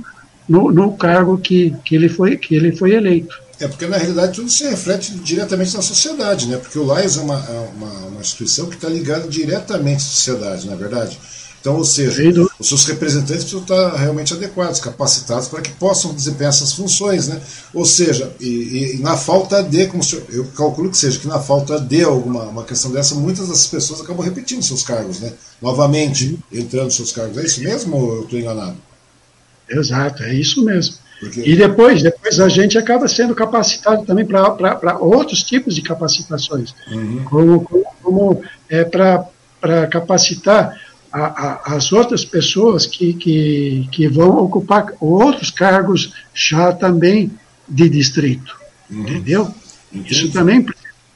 [0.48, 3.40] no, no cargo que, que, ele foi, que ele foi eleito.
[3.58, 6.56] É porque na realidade tudo se reflete diretamente na sociedade, né?
[6.56, 10.66] Porque o LAIS é uma, é uma, uma instituição que está ligada diretamente à sociedade,
[10.66, 11.18] na é verdade.
[11.62, 12.20] Então, ou seja,
[12.58, 17.40] os seus representantes precisam estar realmente adequados, capacitados para que possam desempenhar essas funções, né?
[17.72, 21.78] Ou seja, e, e na falta de, como eu calculo que seja, que na falta
[21.78, 25.32] de alguma uma questão dessa, muitas dessas pessoas acabam repetindo seus cargos, né?
[25.62, 27.38] Novamente, entrando nos seus cargos.
[27.38, 28.76] É isso mesmo ou eu estou enganado?
[29.70, 30.96] Exato, é isso mesmo.
[31.20, 31.42] Porque...
[31.42, 37.22] E depois, depois a gente acaba sendo capacitado também para outros tipos de capacitações, uhum.
[37.22, 40.76] como, como, como é, para capacitar
[41.12, 47.30] a, a, as outras pessoas que, que, que vão ocupar outros cargos já também
[47.68, 48.56] de distrito.
[48.90, 49.02] Uhum.
[49.02, 49.54] Entendeu?
[49.92, 50.12] Entendi.
[50.12, 50.66] Isso também,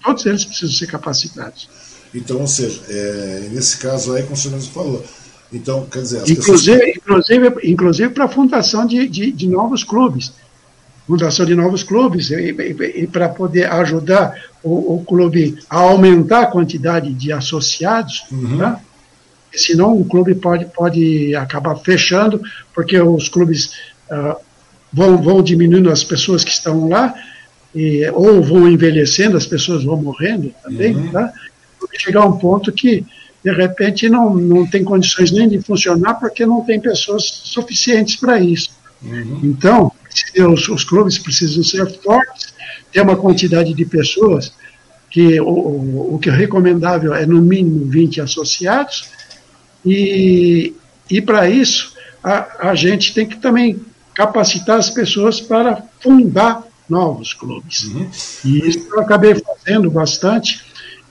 [0.04, 1.68] todos eles precisam ser capacitados.
[2.14, 5.04] Então, ou seja, é, nesse caso aí, como o senhor falou,
[5.52, 6.96] então, quer dizer, inclusive, pessoas...
[6.96, 10.32] inclusive, inclusive para a fundação de, de, de, novos clubes.
[11.06, 16.42] Fundação de novos clubes, e, e, e para poder ajudar o, o, clube a aumentar
[16.42, 18.58] a quantidade de associados, uhum.
[18.58, 18.80] Tá?
[19.56, 22.40] Senão o clube pode, pode acabar fechando,
[22.74, 23.72] porque os clubes
[24.10, 24.36] uh,
[24.92, 27.14] vão, vão diminuindo as pessoas que estão lá,
[27.74, 31.10] e, ou vão envelhecendo, as pessoas vão morrendo também, uhum.
[31.10, 31.32] tá?
[31.98, 33.04] chegar um ponto que
[33.44, 38.40] de repente não, não tem condições nem de funcionar porque não tem pessoas suficientes para
[38.40, 38.70] isso.
[39.02, 39.40] Uhum.
[39.44, 39.92] Então,
[40.52, 42.54] os, os, clubes precisam ser fortes,
[42.92, 44.52] ter uma quantidade de pessoas
[45.10, 49.08] que o, o, o que é recomendável é no mínimo 20 associados,
[49.86, 50.74] e,
[51.08, 53.80] e para isso a, a gente tem que também
[54.14, 57.84] capacitar as pessoas para fundar novos clubes.
[57.84, 58.10] Uhum.
[58.44, 60.64] E isso eu acabei fazendo bastante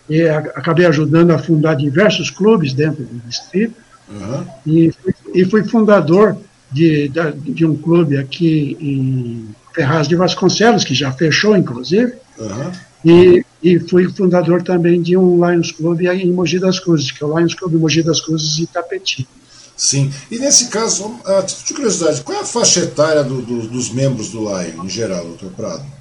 [0.09, 3.75] e acabei ajudando a fundar diversos clubes dentro do distrito
[4.09, 4.45] uhum.
[4.65, 4.91] e,
[5.33, 6.37] e fui fundador
[6.71, 12.71] de, de, de, um clube aqui em Ferraz de Vasconcelos, que já fechou, inclusive, uhum.
[13.03, 17.25] e, e fui fundador também de um Lions Club em Mogi das Cruzes, que é
[17.25, 19.27] o Lions Club Mogi das Cruzes Itapeti.
[19.75, 20.13] Sim.
[20.29, 23.89] E nesse caso, a título de curiosidade, qual é a faixa etária do, do, dos
[23.89, 25.95] membros do Lion, em geral, doutor Prado?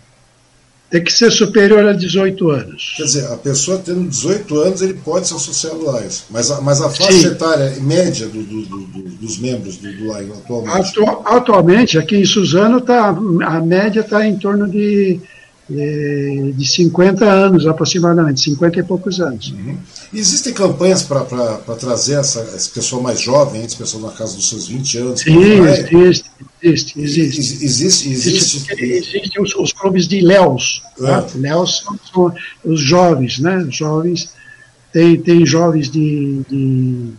[0.90, 2.94] tem que ser superior a 18 anos.
[2.96, 6.24] Quer dizer, a pessoa tendo 18 anos, ele pode se associar ao Lions.
[6.30, 7.26] Mas a, mas a faixa Sim.
[7.26, 10.92] etária média do, do, do, dos membros do, do Lions atualmente?
[11.24, 15.33] atualmente, aqui em Suzano, tá, a média está em torno de é,
[15.68, 19.50] de 50 anos aproximadamente, 50 e poucos anos.
[19.50, 19.78] Uhum.
[20.12, 21.24] Existem campanhas para
[21.78, 25.20] trazer essa, esse pessoal mais jovem, esse pessoal na casa dos seus 20 anos?
[25.20, 26.30] Sim, existe,
[26.62, 27.64] existe, existe.
[27.64, 28.74] Existe, existe.
[28.82, 30.82] Existem os, os clubes de Léos.
[30.98, 31.26] Tá?
[31.34, 31.38] É.
[31.38, 32.34] Léos são, são,
[32.64, 33.56] os jovens, né?
[33.56, 34.34] Os jovens,
[34.92, 37.12] tem, tem jovens de, de,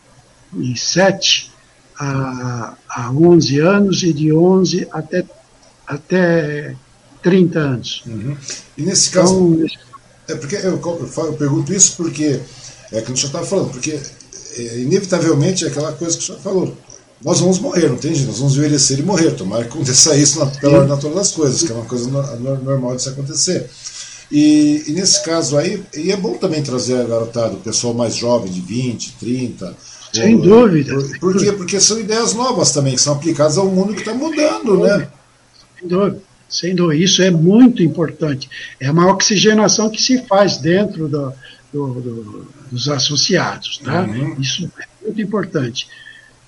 [0.54, 1.52] de 7
[2.00, 5.26] a, a 11 anos e de 11 até,
[5.88, 6.76] até
[7.26, 8.04] 30 anos.
[8.06, 8.38] Uhum.
[8.78, 9.34] E nesse caso.
[9.34, 9.66] Então,
[10.28, 12.40] é porque eu, eu, eu, pergunto isso porque
[12.92, 14.00] é que o senhor estava falando, porque
[14.58, 16.78] é, inevitavelmente é aquela coisa que o senhor falou.
[17.24, 19.32] nós vamos morrer, não tem jeito, nós vamos envelhecer e morrer.
[19.32, 22.64] Tomara que aconteça isso na, pela ordem natural das coisas, que é uma coisa no,
[22.64, 23.68] normal de se acontecer.
[24.32, 28.16] E, e, nesse caso aí, e é bom também trazer a garotada, o pessoal mais
[28.16, 29.76] jovem, de 20, 30.
[30.14, 30.94] Sem ou, dúvida.
[30.94, 31.52] Por, por quê?
[31.52, 35.08] Porque são ideias novas também, que são aplicadas ao mundo que está mudando, né?
[35.80, 36.22] Sem dúvida.
[36.76, 36.96] Dúvida.
[36.96, 38.50] Isso é muito importante.
[38.80, 41.34] É uma oxigenação que se faz dentro do,
[41.74, 43.80] do, do, dos associados.
[43.80, 44.04] Tá?
[44.04, 44.36] Uhum.
[44.40, 45.88] Isso é muito importante.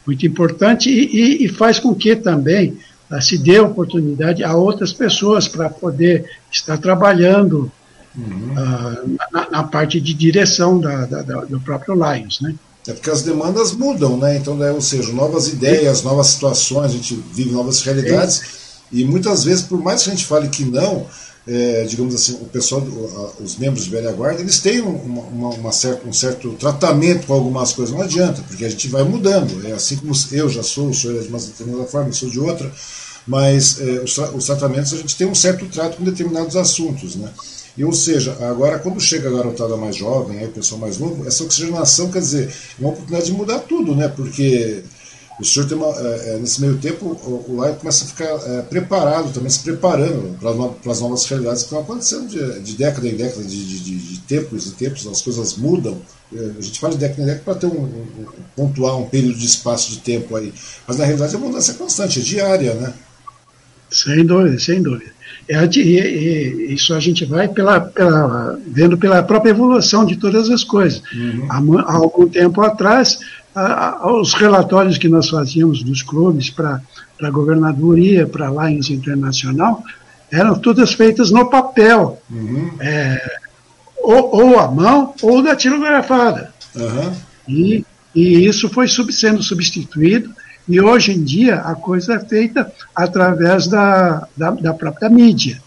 [0.05, 2.77] Muito importante e, e, e faz com que também
[3.11, 7.69] uh, se dê oportunidade a outras pessoas para poder estar trabalhando
[8.15, 8.51] uhum.
[8.51, 12.39] uh, na, na, parte de direção da, da, da, do próprio Lions.
[12.39, 12.55] Né?
[12.87, 14.37] É porque as demandas mudam, né?
[14.37, 18.66] Então, né, ou seja, novas ideias, novas situações, a gente vive novas realidades.
[18.91, 21.05] E muitas vezes, por mais que a gente fale que não,
[21.47, 22.85] é, digamos assim, o pessoal,
[23.39, 25.71] os membros de velha guarda, eles têm uma, uma, uma
[26.05, 29.65] um certo tratamento com algumas coisas, não adianta, porque a gente vai mudando.
[29.65, 32.29] É assim como eu já sou, o senhor é de uma determinada forma, eu sou
[32.29, 32.69] de outra,
[33.25, 37.29] mas é, os, os, tratamentos a gente tem um certo trato com determinados assuntos, né?
[37.77, 41.27] E, ou seja, agora quando chega a garotada mais jovem, aí, o pessoal mais novo,
[41.27, 44.07] essa oxigenação, quer dizer, é uma oportunidade de mudar tudo, né?
[44.07, 44.83] Porque
[45.39, 48.61] o senhor tem uma, é, é, nesse meio tempo, o, o começa a ficar é,
[48.63, 50.35] preparado, também se preparando
[50.81, 54.19] para as novas realidades que estão acontecendo de, de década em década, de, de, de,
[54.21, 56.01] tempos em tempos, as coisas mudam.
[56.35, 58.25] É, a gente fala de década em década para ter um, um,
[58.55, 60.51] pontuar um período de espaço de tempo aí.
[60.87, 62.93] Mas na realidade a mudança é constante, é diária, né?
[63.91, 65.11] Sem dúvida, sem dúvida.
[65.49, 70.49] É, e, e, isso a gente vai pela, pela, vendo pela própria evolução de todas
[70.49, 71.01] as coisas.
[71.13, 71.47] Uhum.
[71.49, 73.19] Há, há algum tempo atrás,
[74.03, 76.81] os relatórios que nós fazíamos dos clubes para
[77.21, 79.83] a governadoria, para a Lions Internacional,
[80.31, 82.71] eram todas feitas no papel, uhum.
[82.79, 83.39] é,
[83.97, 86.53] ou, ou à mão ou datilografada.
[86.75, 87.13] Uhum.
[87.47, 90.29] E, e isso foi sub, sendo substituído,
[90.67, 95.61] e hoje em dia a coisa é feita através da, da, da própria mídia,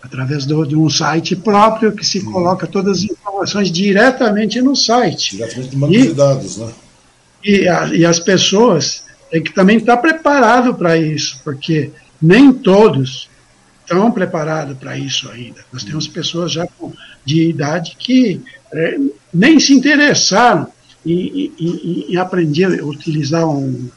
[0.00, 2.32] através do, de um site próprio que se uhum.
[2.32, 5.36] coloca todas as informações diretamente no site.
[5.36, 6.72] Diretamente do banco e, de dados, né?
[7.42, 13.28] E, a, e as pessoas têm que também estar preparadas para isso, porque nem todos
[13.82, 15.64] estão preparados para isso ainda.
[15.72, 16.66] Nós temos pessoas já
[17.24, 18.40] de idade que
[18.72, 18.98] é,
[19.32, 20.66] nem se interessaram
[21.06, 23.88] em, em, em, aprender a utilizar um,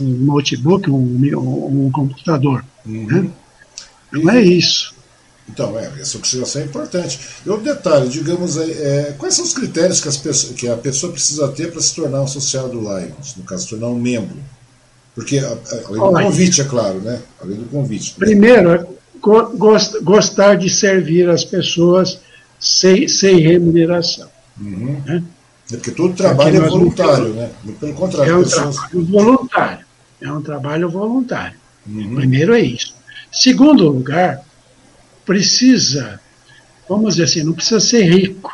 [0.00, 2.64] um notebook, um, um, um computador.
[2.84, 3.06] Uhum.
[3.06, 3.30] Né?
[4.12, 4.94] Não é isso.
[5.48, 7.18] Então, é, essa oxigenação é importante.
[7.44, 11.12] E outro detalhe, digamos, é, é, quais são os critérios que, pessoas, que, a pessoa
[11.12, 14.36] precisa ter para se tornar um associado do Lions, no caso, se tornar um membro?
[15.14, 17.20] Porque, além do convite, é claro, né?
[17.42, 18.14] Além do convite.
[18.16, 18.86] Primeiro, é
[20.02, 22.20] gostar de servir as pessoas
[22.60, 24.28] sem, sem remuneração.
[24.60, 25.02] Uhum.
[25.04, 25.24] Né?
[25.72, 27.50] É porque todo trabalho é voluntário, né?
[27.80, 28.32] Pelo contrário.
[28.32, 28.76] É um pessoas...
[28.76, 29.86] trabalho voluntário.
[30.20, 31.58] É um trabalho voluntário.
[31.86, 32.14] Uhum.
[32.14, 32.94] Primeiro é isso.
[33.30, 34.42] Segundo lugar,
[35.28, 36.18] precisa,
[36.88, 38.50] vamos dizer assim, não precisa ser rico,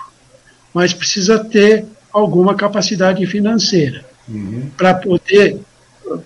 [0.74, 4.68] mas precisa ter alguma capacidade financeira uhum.
[4.76, 5.60] para poder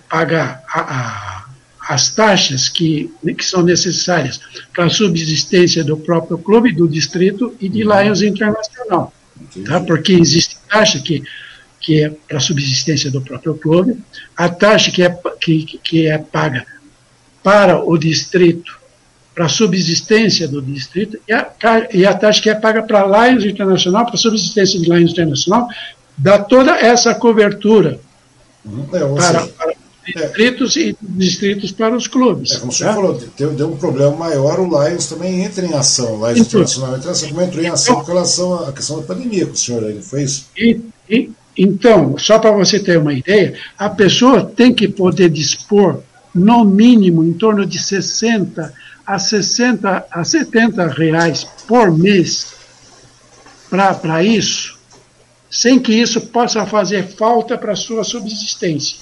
[0.09, 1.45] pagar a, a,
[1.93, 4.41] as taxas que, que são necessárias
[4.73, 8.01] para a subsistência do próprio clube, do distrito e de uhum.
[8.01, 9.13] Lions Internacional.
[9.67, 9.79] Tá?
[9.81, 11.21] Porque existe taxa que,
[11.79, 13.99] que é para a subsistência do próprio clube,
[14.35, 16.65] a taxa que é, que, que é paga
[17.43, 18.78] para o distrito
[19.39, 21.49] para a subsistência do distrito e a,
[21.93, 25.11] e a taxa que é paga para a Lions Internacional, para a subsistência de Lions
[25.11, 25.69] Internacional,
[26.17, 28.01] dá toda essa cobertura
[28.65, 28.85] uhum.
[28.91, 29.73] é, para, seja, para
[30.05, 32.51] distritos é, e distritos para os clubes.
[32.51, 32.93] É, como você tá?
[32.93, 36.59] falou, deu, deu, um problema maior, o Lions também entra em ação, o Lions então,
[36.59, 39.53] Internacional entra em ação, como entrou em ação com relação à questão da pandemia com
[39.53, 40.47] o senhor aí, foi isso?
[40.57, 46.01] E, e, então, só para você ter uma ideia, a pessoa tem que poder dispor,
[46.35, 48.73] no mínimo, em torno de 60
[49.09, 52.53] a 60 a 70 reais por mês
[53.67, 54.77] para isso,
[55.49, 58.97] sem que isso possa fazer falta para a sua subsistência.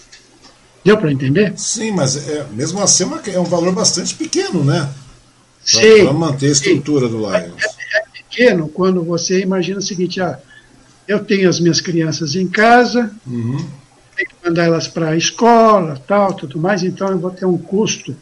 [0.83, 1.53] Deu para entender?
[1.57, 4.89] Sim, mas é, mesmo assim é, é um valor bastante pequeno, né?
[5.73, 7.11] Para manter a estrutura sim.
[7.11, 7.61] do Lions.
[7.61, 10.39] É, é, pequeno quando você imagina o seguinte: ah,
[11.05, 13.57] eu tenho as minhas crianças em casa, uhum.
[14.15, 17.57] tenho que mandar elas para a escola, tal, tudo mais, então eu vou ter um
[17.57, 18.15] custo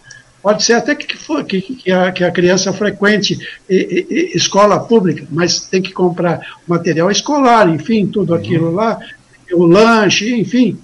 [0.45, 3.35] Pode ser até que, for, que, que, a, que a criança frequente
[3.67, 8.37] e, e, escola pública, mas tem que comprar material escolar, enfim, tudo uhum.
[8.37, 8.99] aquilo lá,
[9.51, 10.79] o lanche, enfim.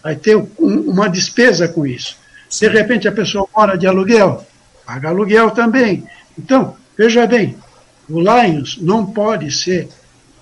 [0.00, 2.16] Vai ter um, uma despesa com isso.
[2.48, 2.68] Sim.
[2.68, 4.46] De repente a pessoa mora de aluguel,
[4.86, 6.06] paga aluguel também.
[6.38, 7.56] Então, veja bem,
[8.08, 9.88] o Lions não pode ser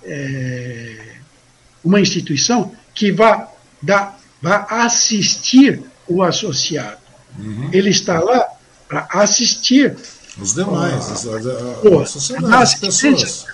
[0.03, 0.95] é,
[1.83, 3.49] uma instituição que vá,
[3.81, 7.02] dar, vá assistir o associado.
[7.37, 7.69] Uhum.
[7.71, 8.45] Ele está lá
[8.87, 9.95] para assistir
[10.39, 13.45] os demais, a, a, a, a sociedade, as pessoas.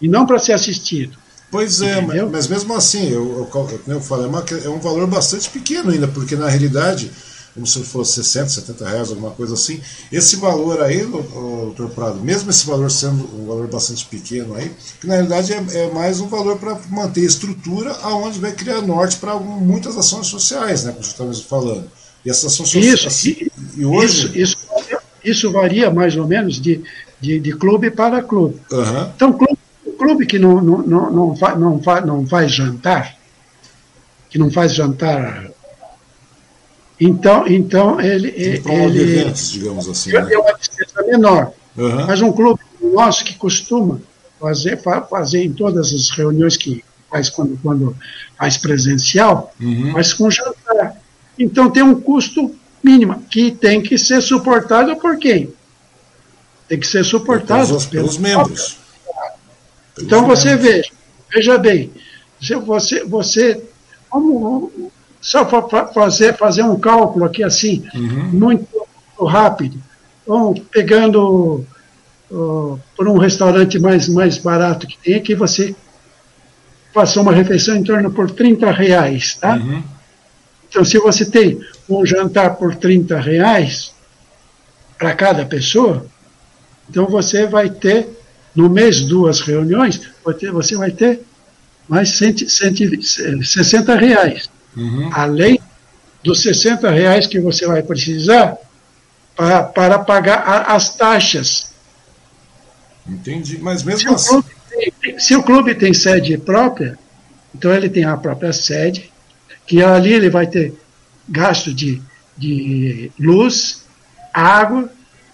[0.00, 1.16] E não para ser assistido.
[1.50, 5.06] Pois é, mas, mas, mesmo assim, eu, eu, eu falo, é, uma, é um valor
[5.06, 7.10] bastante pequeno ainda, porque na realidade
[7.56, 9.80] como se fosse 60, 70 reais, alguma coisa assim.
[10.12, 14.70] Esse valor aí, doutor Prado, mesmo esse valor sendo um valor bastante pequeno aí,
[15.00, 18.82] que na realidade é, é mais um valor para manter a estrutura aonde vai criar
[18.82, 21.90] norte para muitas ações sociais, né, como estamos falando.
[22.26, 23.24] E essas ações sociais.
[23.24, 24.26] Isso, e hoje.
[24.26, 24.56] Isso, isso,
[25.24, 26.82] isso, varia mais ou menos de,
[27.20, 28.60] de, de clube para clube.
[28.70, 29.10] Uhum.
[29.14, 29.58] Então, clube,
[29.96, 33.16] clube que não, não, não, não, faz, não, faz, não faz jantar,
[34.28, 35.50] que não faz jantar
[36.98, 38.28] então, então ele.
[38.28, 40.12] ele eventos, digamos assim.
[40.12, 40.24] Né?
[40.24, 41.52] Tem uma distância menor.
[41.76, 42.06] Uhum.
[42.06, 44.00] Mas um clube nosso que costuma
[44.40, 47.96] fazer, fazer em todas as reuniões que faz quando, quando
[48.36, 49.92] faz presencial, uhum.
[49.92, 50.95] mas com jantar.
[51.38, 55.52] Então tem um custo mínimo que tem que ser suportado por quem?
[56.68, 58.78] Tem que ser suportado pelos, pelos membros.
[60.00, 60.70] Então pelos você membros.
[60.70, 60.90] veja,
[61.32, 61.90] veja bem,
[62.64, 63.62] você, você
[64.08, 65.44] como, só
[65.92, 68.30] fazer, fazer um cálculo aqui assim, uhum.
[68.32, 69.82] muito, muito, rápido.
[70.22, 71.64] Então, pegando
[72.30, 75.74] uh, por um restaurante mais, mais barato que tem aqui, você
[76.92, 79.56] passou uma refeição em torno por 30 reais, tá?
[79.56, 79.82] Uhum.
[80.76, 81.58] Então, se você tem
[81.88, 83.94] um jantar por 30 reais
[84.98, 86.04] para cada pessoa,
[86.90, 88.06] então você vai ter,
[88.54, 90.02] no mês, duas reuniões,
[90.52, 91.22] você vai ter
[91.88, 95.08] mais 160 reais uhum.
[95.14, 95.58] além
[96.22, 98.58] dos 60 reais que você vai precisar
[99.34, 101.72] para, para pagar a, as taxas.
[103.08, 104.36] Entendi, mas mesmo se assim.
[104.36, 104.44] O
[105.00, 106.98] tem, se o clube tem sede própria,
[107.54, 109.10] então ele tem a própria sede,
[109.66, 110.74] que ali ele vai ter
[111.28, 112.00] gasto de,
[112.36, 113.84] de luz,
[114.32, 114.90] água,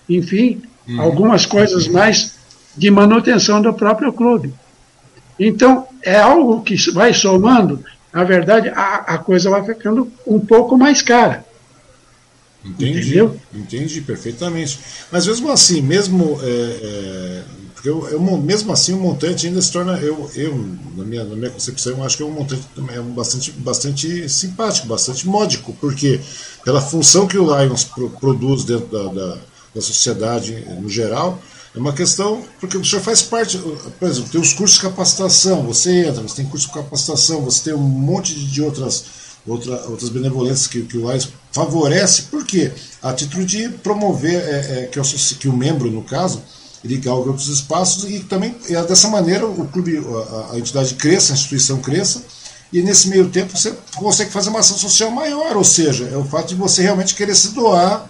[0.09, 1.01] enfim, uhum.
[1.01, 2.37] algumas coisas mais
[2.77, 4.55] de manutenção do próprio clube.
[5.39, 10.77] Então, é algo que vai somando na verdade, a, a coisa vai ficando um pouco
[10.77, 11.45] mais cara.
[12.65, 13.41] Entendi, Entendeu?
[13.53, 14.79] entendi perfeitamente.
[15.11, 17.43] Mas mesmo assim, mesmo é, é,
[17.85, 20.57] eu, eu, mesmo assim o montante ainda se torna, eu, eu
[20.97, 22.63] na, minha, na minha concepção, eu acho que é um montante
[22.95, 26.21] é um bastante, bastante simpático, bastante módico, porque
[26.65, 29.39] pela função que o Lions pro, produz dentro da, da,
[29.75, 31.41] da sociedade no geral,
[31.75, 33.59] é uma questão, porque o senhor faz parte,
[33.99, 37.65] por exemplo, tem os cursos de capacitação, você entra, você tem curso de capacitação, você
[37.65, 39.05] tem um monte de outras,
[39.47, 42.71] outra, outras benevolências que, que o AIS favorece, porque
[43.03, 45.03] a título de promover é, é, que, o,
[45.39, 46.43] que o membro, no caso,
[46.85, 51.33] ele galga outros espaços e também, e dessa maneira, o clube, a, a entidade cresça,
[51.33, 52.23] a instituição cresça,
[52.73, 56.25] e nesse meio tempo você consegue fazer uma ação social maior, ou seja, é o
[56.25, 58.09] fato de você realmente querer se doar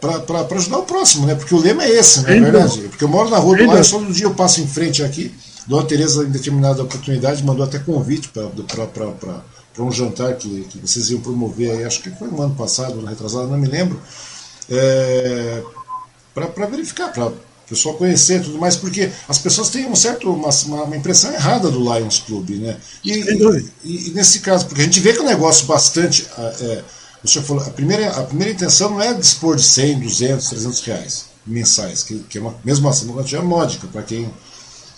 [0.00, 1.34] para ajudar o próximo, né?
[1.34, 2.80] Porque o lema é esse, não é verdade?
[2.88, 5.34] Porque eu moro na rua do lado, todo dia eu passo em frente aqui.
[5.66, 11.20] Dona Tereza, em determinada oportunidade, mandou até convite para um jantar que, que vocês iam
[11.20, 14.00] promover aí, acho que foi no ano passado, no retrasado, não me lembro,
[14.70, 15.62] é,
[16.32, 17.30] para verificar, para
[17.68, 20.50] pessoal conhecer tudo mais, porque as pessoas têm um certo, uma,
[20.84, 22.76] uma impressão errada do Lions Club, né?
[23.04, 26.26] E, e, e, nesse caso, porque a gente vê que é um negócio bastante.
[26.38, 26.82] É,
[27.22, 30.80] o senhor falou, a primeira, a primeira intenção não é dispor de 100, 200, 300
[30.82, 34.30] reais mensais, que, que é uma, mesmo assim uma quantia módica para quem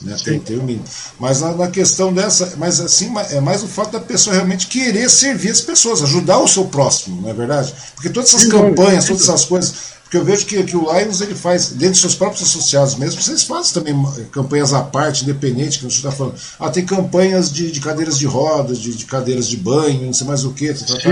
[0.03, 0.85] né, tem, tem o mínimo.
[1.19, 5.09] Mas na, na, questão dessa, mas assim, é mais o fato da pessoa realmente querer
[5.09, 7.75] servir as pessoas, ajudar o seu próximo, não é verdade?
[7.95, 9.75] Porque todas essas campanhas, todas essas coisas,
[10.11, 13.23] porque eu vejo que, que o Lions ele faz, dentro dos seus próprios associados mesmo,
[13.23, 13.95] vocês fazem também
[14.33, 16.35] campanhas à parte, independente, que a gente está falando.
[16.59, 20.27] Ah, tem campanhas de, de cadeiras de rodas, de, de, cadeiras de banho, não sei
[20.27, 20.75] mais o que.
[20.75, 21.11] Tá, tá, tá.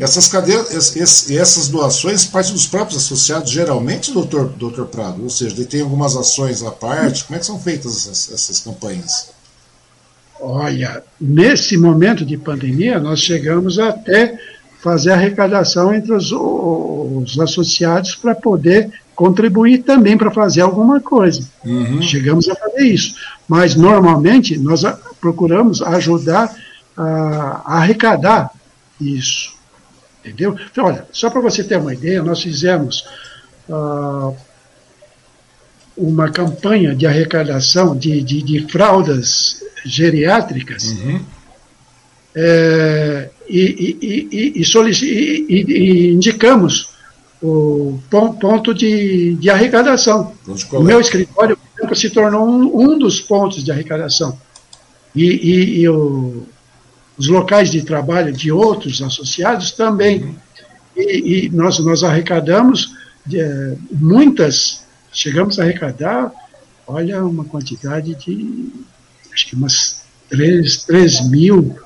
[0.00, 5.22] Essas cadeiras, es, essas doações partem dos próprios associados, geralmente, doutor, doutor Prado.
[5.22, 7.22] Ou seja, tem algumas ações à parte.
[7.22, 9.28] Como é que são feitas essas, essas campanhas?
[10.40, 14.36] Olha, nesse momento de pandemia, nós chegamos até
[14.80, 21.46] fazer arrecadação entre os, os associados para poder contribuir também para fazer alguma coisa.
[21.64, 22.00] Uhum.
[22.00, 23.16] Chegamos a fazer isso.
[23.46, 24.82] Mas, normalmente, nós
[25.20, 26.54] procuramos ajudar
[26.96, 28.50] a, a arrecadar
[28.98, 29.52] isso.
[30.24, 30.56] Entendeu?
[30.70, 33.04] Então, olha, só para você ter uma ideia, nós fizemos
[33.68, 34.34] uh,
[35.96, 40.84] uma campanha de arrecadação de, de, de fraldas geriátricas.
[40.92, 41.20] Uhum.
[42.34, 44.62] É, e, e,
[45.48, 46.90] e, indicamos
[47.42, 50.32] o ponto de, de arrecadação.
[50.72, 51.58] O meu escritório
[51.94, 54.38] se tornou um, um, dos pontos de arrecadação.
[55.14, 56.46] E, o,
[57.18, 60.22] os locais de trabalho de outros associados também.
[60.22, 60.34] Uhum.
[60.96, 62.94] E, e nós, nós arrecadamos
[63.32, 66.32] é, muitas, chegamos a arrecadar,
[66.86, 68.72] olha, uma quantidade de,
[69.32, 71.76] acho que umas 3, 3 mil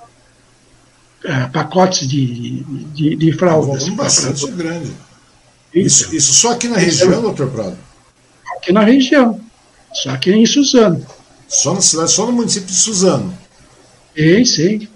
[1.24, 2.62] uh, pacotes de,
[2.92, 3.84] de, de fraldas.
[3.84, 4.92] Um bastante grande.
[5.72, 7.76] Isso, isso só aqui na região, doutor Prado?
[8.56, 9.40] Aqui na região,
[9.92, 11.04] só aqui em Suzano.
[11.48, 13.36] Só na cidade, só no município de Suzano?
[14.16, 14.88] Sim, sim.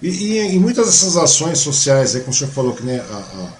[0.00, 3.16] E, e, e muitas dessas ações sociais, aí, como o senhor falou, que né, a,
[3.16, 3.52] a,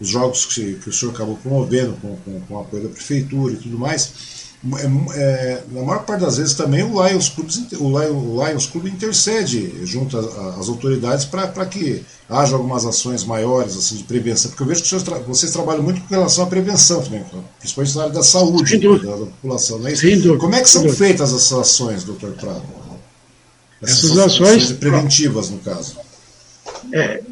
[0.00, 3.54] os jogos que, que, o senhor acabou promovendo com, com, com o apoio da prefeitura
[3.54, 4.12] e tudo mais,
[4.74, 7.48] é, é, na maior parte das vezes também o Lions Club,
[7.78, 14.04] o Lions Club intercede junto às autoridades para que haja algumas ações maiores assim, de
[14.04, 17.24] prevenção, porque eu vejo que vocês, tra vocês trabalham muito com relação à prevenção também,
[17.58, 20.38] principalmente na área da saúde da, da, população, não é isso?
[20.38, 22.62] Como é que são feitas essas ações, doutor Prado?
[23.82, 25.96] Essas, essas ações, ações preventivas, no caso.
[26.92, 27.22] É,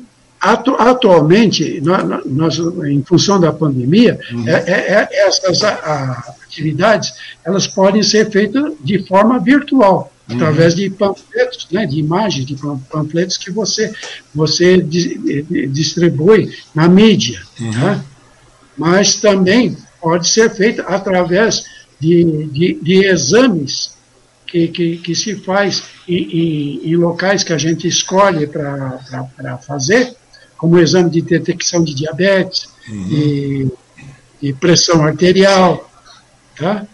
[0.45, 4.47] Atu, atualmente, nós, nós, em função da pandemia, uhum.
[4.47, 7.13] é, é, é essas a, a, atividades
[7.45, 10.37] elas podem ser feitas de forma virtual, uhum.
[10.37, 12.57] através de panfletos, né, de imagens de
[12.91, 13.93] panfletos que você,
[14.35, 17.43] você distribui na mídia.
[17.61, 17.73] Uhum.
[17.73, 18.05] Tá?
[18.77, 21.65] Mas também pode ser feita através
[22.01, 23.95] de, de, de exames
[24.47, 30.15] que, que, que, se faz em, em, em, locais que a gente escolhe para fazer,
[30.57, 33.09] como o exame de detecção de diabetes, uhum.
[33.11, 35.91] e, e, pressão arterial,
[36.57, 36.87] tá?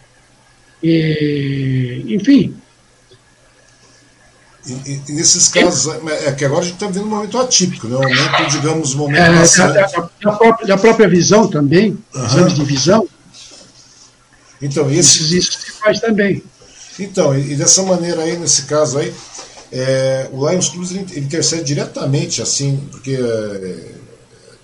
[0.82, 2.56] E, enfim.
[4.66, 7.88] E, e nesses casos, é, é que agora a gente está vendo um momento atípico,
[7.88, 7.96] né?
[7.96, 9.74] um momento, digamos, um momento é, bastante...
[9.74, 12.24] da, da, própria, da, própria, visão também, uhum.
[12.24, 13.08] exames de visão.
[14.60, 15.22] Então, esse...
[15.22, 16.42] isso, isso se faz também.
[16.98, 19.12] Então, e, e dessa maneira aí, nesse caso aí,
[19.72, 23.99] é, o Lions Clubs ele, ele intercede diretamente, assim, porque é,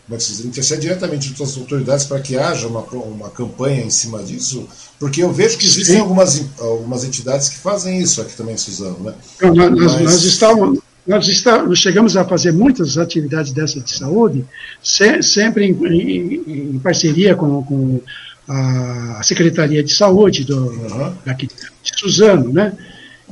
[0.07, 0.41] como é que se diz?
[0.41, 4.69] Ele intercede diretamente com as autoridades para que haja uma, uma campanha em cima disso,
[5.01, 9.15] porque eu vejo que existem algumas, algumas entidades que fazem isso aqui também Suzano, né?
[9.37, 10.03] Então, nós, Mas...
[10.03, 14.47] nós, estávamos, nós, estamos, chegamos a fazer muitas atividades dessa de saúde,
[14.81, 18.01] se, sempre em, em, em, parceria com, com
[18.49, 21.13] a Secretaria de Saúde do, uhum.
[21.25, 22.73] daqui de Suzano, né?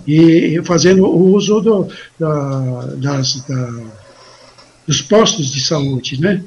[0.07, 1.89] e fazendo uso do,
[2.19, 3.73] da, das, da,
[4.87, 6.43] dos postos de saúde, né?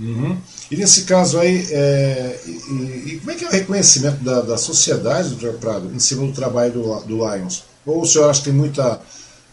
[0.00, 0.36] Uhum.
[0.70, 4.56] E nesse caso aí, é, e, e, como é que é o reconhecimento da, da
[4.56, 7.64] sociedade do Prado em cima do trabalho do, do Lions?
[7.84, 9.00] Ou o senhor acha que tem muita,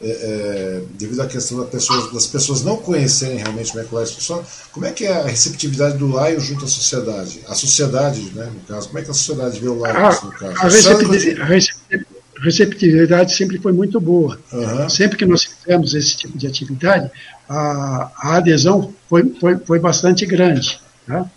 [0.01, 3.95] é, é, devido à questão das pessoas, das pessoas não conhecerem realmente como é que
[3.95, 7.41] o Lions funciona, como é que é a receptividade do Lions junto à sociedade?
[7.47, 10.57] A sociedade, né, no caso, como é que a sociedade vê o Lions, no caso?
[10.57, 14.37] A, receptividade, a receptividade receptividade sempre foi muito boa.
[14.51, 14.89] Uhum.
[14.89, 17.09] Sempre que nós fizemos esse tipo de atividade,
[17.47, 20.79] a, a adesão foi, foi, foi bastante grande.
[21.07, 21.29] Tá?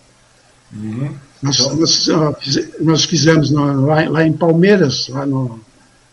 [0.72, 1.14] Uhum.
[1.42, 1.76] Nós, então...
[1.76, 2.08] nós,
[2.80, 5.60] nós, fizemos no, lá, lá, em Palmeiras, lá no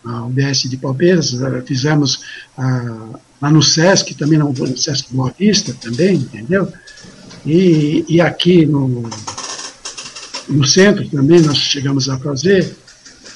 [0.05, 2.19] na UBS de Palmeiras, eh, fizemos
[2.55, 6.71] ah, lá no SESC, também no, no SESC Boa Vista também, entendeu?
[7.43, 9.09] E, e aqui no,
[10.47, 12.75] no centro também nós chegamos a fazer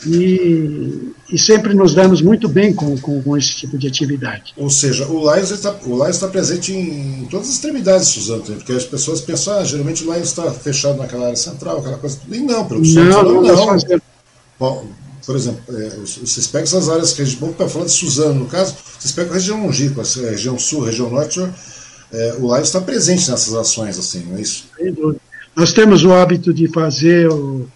[0.06, 4.54] e, e sempre nos damos muito bem com, com, com, esse tipo de atividade.
[4.56, 8.72] Ou seja, o Lions está, o Lions está presente em, todas as extremidades, Suzano, porque
[8.72, 12.40] as pessoas pensam, ah, geralmente o Lions está fechado naquela área central, aquela coisa, e
[12.40, 13.78] não, pelo que não, não, não.
[14.60, 14.88] Bom,
[15.26, 18.46] por exemplo, é, vocês pegam essas áreas que a gente, para falar de Suzano, no
[18.48, 21.40] caso, vocês pegam a região longínqua, a região sul, a região norte,
[22.12, 24.66] é, o Lions está presente nessas ações, assim, não é isso?
[25.56, 27.68] Nós temos o hábito de fazer o,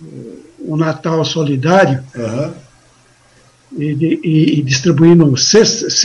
[0.00, 0.42] o
[0.76, 2.52] Natal Solidário uhum.
[3.78, 6.02] e, e, e, distribuindo cestas,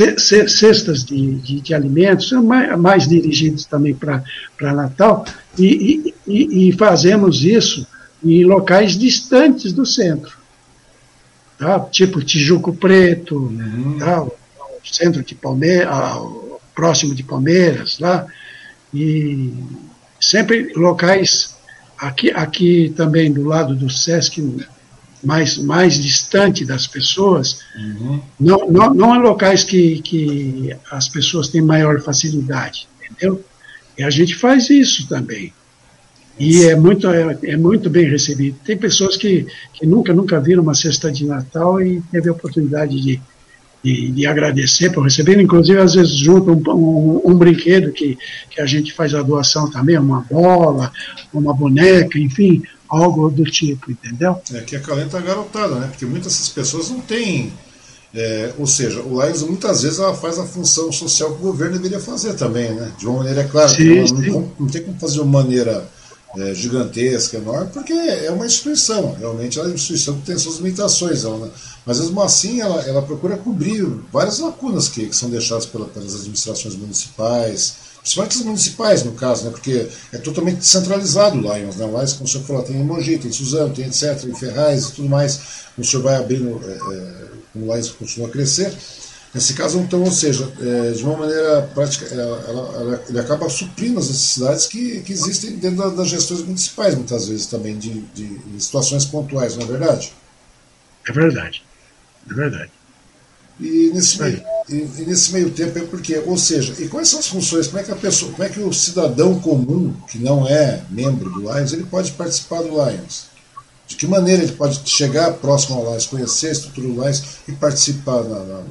[0.48, 5.26] cestas de, de, de, alimentos, mais, mais dirigidos também para Natal,
[5.58, 7.86] e, e, fazemos isso
[8.24, 10.38] em locais distantes do centro.
[11.58, 11.80] Tá?
[11.80, 13.98] Tipo Tijuco Preto, uhum.
[14.00, 14.24] tá?
[14.24, 14.32] o
[14.84, 15.90] centro de Palmeiras,
[16.76, 18.28] próximo de Palmeiras, lá,
[18.94, 19.54] e
[20.20, 21.57] sempre locais
[21.98, 24.42] Aqui, aqui também do lado do SESC,
[25.24, 28.22] mais, mais distante das pessoas, uhum.
[28.40, 33.44] não, não, não é locais que, que as pessoas têm maior facilidade, entendeu?
[33.98, 35.52] E a gente faz isso também.
[36.40, 38.60] E é muito, é, é, muito bem recebido.
[38.64, 43.02] Tem pessoas que, que nunca, nunca viram uma cesta de Natal e teve a oportunidade
[43.02, 43.20] de,
[43.84, 48.18] de, de agradecer por receber, inclusive às vezes junto um, um, um, brinquedo que,
[48.50, 50.92] que a gente faz a doação também, uma bola,
[51.34, 54.42] uma boneca, enfim, algo do tipo, entendeu?
[54.54, 55.88] É que acalenta a garotada, né?
[55.88, 57.52] Porque muitas dessas pessoas não têm
[58.16, 61.74] É, ou seja, o Lions muitas vezes ela faz a função social que o governo
[61.74, 62.92] deveria fazer também, né?
[62.98, 65.88] De uma maneira clara, sim, não, não, não, tem como fazer de uma maneira
[66.38, 70.58] é, gigantesca, enorme, porque é uma instituição, realmente ela é uma instituição que tem suas
[70.58, 71.52] limitações, ela,
[71.86, 76.14] mas mesmo assim ela, ela procura cobrir várias lacunas que, que são deixadas pela, pelas
[76.14, 79.52] administrações municipais, principalmente as municipais no caso, né?
[79.52, 81.86] porque é totalmente descentralizado o Lions, né?
[81.88, 84.92] Lions, como o senhor falou, tem em tem em Suzano, tem etc, em Ferraz e
[84.94, 85.40] tudo mais,
[85.78, 88.74] o senhor vai abrindo, é, é, como o Lions continua a crescer,
[89.34, 93.50] Nesse caso, então, ou seja, é, de uma maneira prática, ela, ela, ela, ele acaba
[93.50, 98.02] suprindo as necessidades que, que existem dentro da, das gestões municipais, muitas vezes também, de,
[98.14, 100.14] de, situações pontuais, não é verdade?
[101.08, 101.64] É verdade,
[102.30, 102.72] é verdade.
[103.60, 107.20] E nesse, meio, e, e, nesse meio tempo é porque, ou seja, e quais são
[107.20, 110.48] as funções, como é que a pessoa, como é que o cidadão comum, que não
[110.48, 113.26] é membro do Lions, ele pode participar do Lions?
[113.88, 117.52] De que maneira ele pode chegar próximo ao Lions, conhecer a estrutura do Lions e
[117.54, 118.64] participar na, na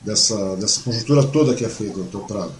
[0.00, 2.52] dessa, dessa conjuntura toda que é feita, doutor Prado.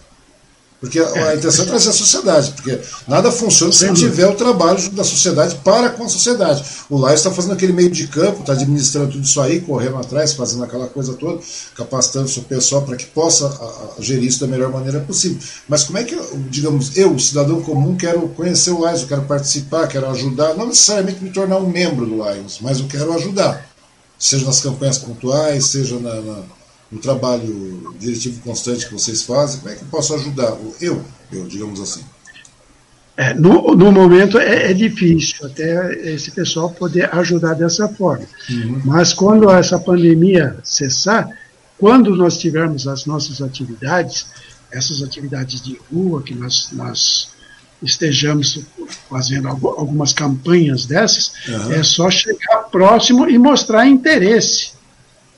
[0.81, 4.89] Porque a intenção é trazer a sociedade, porque nada funciona se não tiver o trabalho
[4.93, 6.65] da sociedade para com a sociedade.
[6.89, 10.33] O Laio está fazendo aquele meio de campo, está administrando tudo isso aí, correndo atrás,
[10.33, 11.39] fazendo aquela coisa toda,
[11.77, 15.39] capacitando o seu pessoal para que possa a, a, gerir isso da melhor maneira possível.
[15.69, 16.19] Mas como é que,
[16.49, 21.23] digamos, eu, cidadão comum, quero conhecer o Lions, eu quero participar, quero ajudar, não necessariamente
[21.23, 23.69] me tornar um membro do Lions, mas eu quero ajudar.
[24.19, 26.43] Seja nas campanhas pontuais, seja na, na
[26.91, 30.57] no trabalho diretivo constante que vocês fazem, como é que eu posso ajudar?
[30.81, 32.03] Eu, eu digamos assim.
[33.17, 38.25] É, no, no momento é, é, difícil até esse pessoal poder ajudar dessa forma.
[38.49, 38.81] Uhum.
[38.85, 41.29] Mas quando essa pandemia cessar,
[41.79, 44.27] quando nós tivermos as nossas atividades,
[44.73, 47.29] essas atividades de rua que nós, nós
[47.83, 48.61] estejamos
[49.09, 51.73] fazendo algumas campanhas dessas, uhum.
[51.73, 54.80] é só chegar próximo e mostrar interesse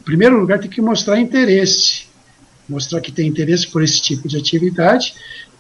[0.03, 2.07] em primeiro lugar, tem que mostrar interesse,
[2.69, 5.15] mostrar que tem interesse por esse tipo de atividade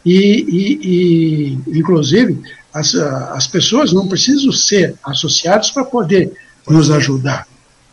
[0.04, 2.42] e, e, e inclusive,
[2.74, 6.32] as, as pessoas não precisam ser associadas para poder
[6.68, 7.46] nos ajudar,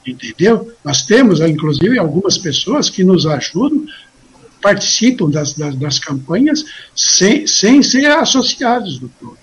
[0.05, 0.71] entendeu?
[0.84, 3.85] Nós temos, inclusive, algumas pessoas que nos ajudam,
[4.59, 6.65] participam das, das, das campanhas
[6.95, 9.38] sem, sem ser associados do clube.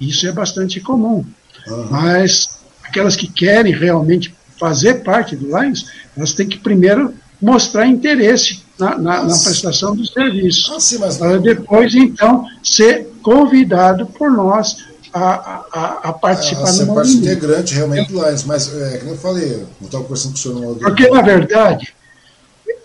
[0.00, 1.26] Isso é bastante comum.
[1.66, 1.88] Uhum.
[1.90, 4.32] Mas aquelas que querem realmente
[4.62, 5.86] fazer parte do Lions,
[6.16, 10.74] elas têm que primeiro mostrar interesse na, na, na prestação do serviço.
[10.74, 11.18] Ah, sim, mas...
[11.18, 14.76] Para depois, então, ser convidado por nós
[15.12, 16.94] a, a, a participar do movimento.
[16.94, 20.40] parte integrante realmente do Lions, mas, é, como eu falei, eu estava conversando com o
[20.40, 21.94] senhor Porque, na verdade,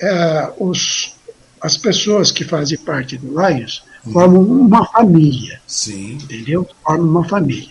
[0.01, 1.15] é, os,
[1.61, 4.11] as pessoas que fazem parte do Lions hum.
[4.11, 5.61] formam uma família.
[5.67, 6.13] Sim.
[6.13, 6.67] Entendeu?
[6.83, 7.69] Formam uma família.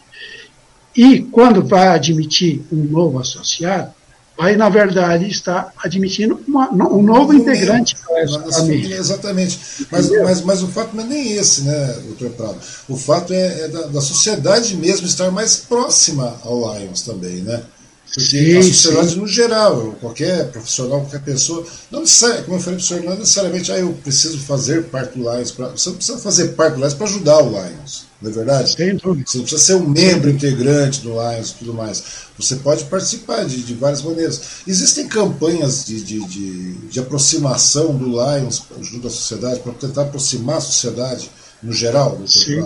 [0.97, 3.93] E quando vai admitir um novo associado,
[4.37, 8.97] vai, na verdade, estar admitindo uma, um novo integrante da família.
[8.97, 9.59] Exatamente.
[9.91, 12.59] Mas, mas, mas o fato não é nem esse, né, doutor Prado?
[12.89, 17.63] O fato é, é da, da, sociedade mesmo estar mais próxima ao Lions também, né?
[18.07, 19.17] Porque sim, a sociedade sim.
[19.17, 23.13] no geral, qualquer profissional, qualquer pessoa, não necessariamente, como eu falei para o senhor, não
[23.13, 26.75] é necessariamente, ah, eu preciso fazer parte do Lions, pra, você não precisa fazer parte
[26.75, 28.71] do Lions para ajudar o Lions, não é verdade?
[28.71, 32.03] Sim, você não precisa ser um membro integrante do Lions e tudo mais.
[32.39, 34.41] Você pode participar de, de várias maneiras.
[34.67, 40.59] Existem campanhas de, de, de, de aproximação do Lions junto à sociedade, para tentar aproximar
[40.59, 41.31] a sociedade
[41.63, 42.63] no geral, doutor Sim.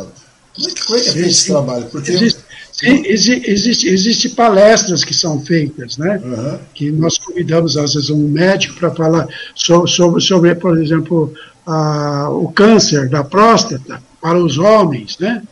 [0.54, 1.86] Como é que, como é, que é feito esse trabalho?
[1.86, 2.40] Porque existe,
[2.80, 6.20] sim, existe, existe palestras que são feitas, né?
[6.24, 6.58] Uhum.
[6.74, 11.32] Que nós convidamos, às vezes, um médico para falar sobre, sobre, sobre, por exemplo,
[11.66, 15.42] a, o câncer da próstata para os homens, né?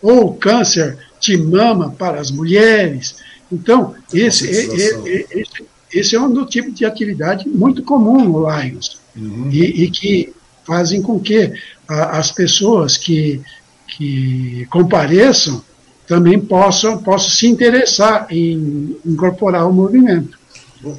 [0.00, 3.16] Ou o câncer de mama para as mulheres.
[3.50, 8.98] Então, esse, esse, esse é um tipo de atividade muito comum no Lions.
[9.16, 9.48] Uhum.
[9.50, 10.32] E, e, que
[10.64, 11.52] fazem com que
[11.88, 13.40] a, as pessoas que
[13.86, 15.62] que compareçam
[16.06, 20.38] também possam, possam se interessar em incorporar o movimento.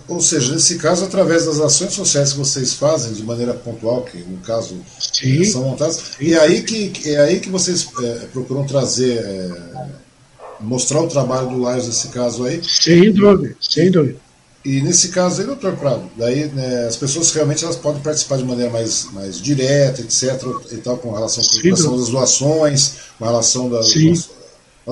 [0.08, 4.18] Ou seja, nesse caso, através das ações sociais que vocês fazem de maneira pontual, que
[4.18, 8.66] no caso sim, são montadas, e é aí que, é aí que vocês é, procuram
[8.66, 9.88] trazer, é,
[10.60, 12.62] mostrar o trabalho do Laios nesse caso aí.
[12.64, 14.20] Sem dúvida, sem dúvida.
[14.66, 18.44] E nesse caso aí, doutor Prado, daí né, as pessoas realmente elas podem participar de
[18.44, 23.94] maneira mais, mais direta, etc, e tal, com relação à das doações, com relação das.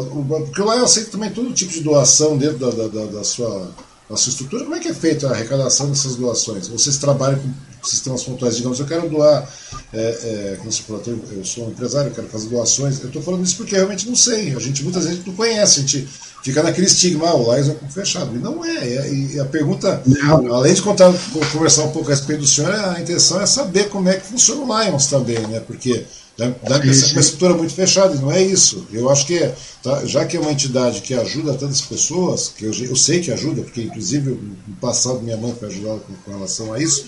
[0.04, 3.72] Porque lá eu aceito também todo tipo de doação dentro da, da, da, da, sua,
[4.10, 4.64] da sua estrutura.
[4.66, 6.68] Como é que é feita a arrecadação dessas doações?
[6.68, 8.58] Vocês trabalham com sistemas pontuais.
[8.58, 9.50] Digamos, eu quero doar,
[9.94, 11.02] é, é, como você falou,
[11.32, 13.00] eu sou um empresário, eu quero fazer doações.
[13.00, 14.54] Eu estou falando isso porque realmente não sei.
[14.54, 16.08] A gente, muita gente não conhece, a gente
[16.46, 18.36] fica naquele estigma, ah, o Lions é fechado.
[18.36, 18.78] E não é.
[18.78, 20.54] é e a pergunta, não.
[20.54, 21.12] além de contar,
[21.52, 24.62] conversar um pouco a respeito do senhor, a intenção é saber como é que funciona
[24.62, 25.60] o Lions também, né?
[25.60, 26.06] Porque
[26.38, 28.86] Dá, dá uma estrutura muito fechada, e não é isso.
[28.92, 29.40] Eu acho que,
[29.82, 33.32] tá, já que é uma entidade que ajuda tantas pessoas, que eu, eu sei que
[33.32, 34.32] ajuda, porque inclusive
[34.68, 37.06] no passado minha mãe foi ajudada com, com relação a isso,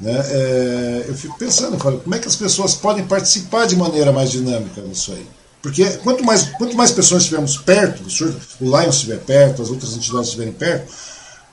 [0.00, 3.76] né, é, eu fico pensando, eu falo, como é que as pessoas podem participar de
[3.76, 5.26] maneira mais dinâmica nisso aí?
[5.68, 8.02] Porque quanto mais, quanto mais pessoas estivermos perto,
[8.58, 10.90] o Lions estiver perto, as outras entidades estiverem perto,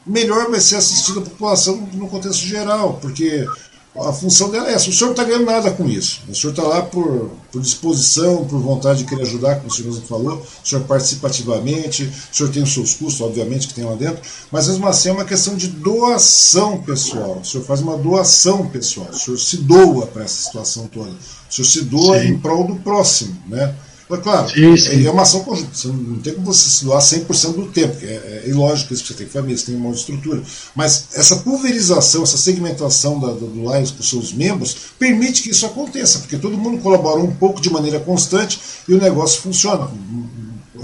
[0.07, 3.45] melhor vai ser assistida a população no contexto geral, porque
[3.93, 4.89] a função dela é essa.
[4.89, 6.21] O senhor não está ganhando nada com isso.
[6.29, 9.89] O senhor está lá por, por disposição, por vontade de querer ajudar, como o senhor
[9.89, 10.45] mesmo falou.
[10.63, 14.21] O senhor participa ativamente, o senhor tem os seus custos, obviamente, que tem lá dentro,
[14.49, 17.39] mas mesmo assim é uma questão de doação pessoal.
[17.41, 19.09] O senhor faz uma doação pessoal.
[19.11, 21.11] O senhor se doa para essa situação toda.
[21.11, 22.27] O senhor se doa Sim.
[22.29, 23.35] em prol do próximo.
[23.47, 23.75] Né?
[24.07, 25.05] Mas, claro, sim, sim.
[25.05, 25.69] é uma ação conjunta.
[25.73, 27.97] Você não tem como você se doar 100% do tempo.
[28.03, 30.43] É, é, é ilógico isso, você tem família, você tem uma estrutura.
[30.75, 36.19] Mas essa pulverização, essa segmentação da, do, Lions com seus membros, permite que isso aconteça,
[36.19, 39.89] porque todo mundo colabora um pouco de maneira constante e o negócio funciona.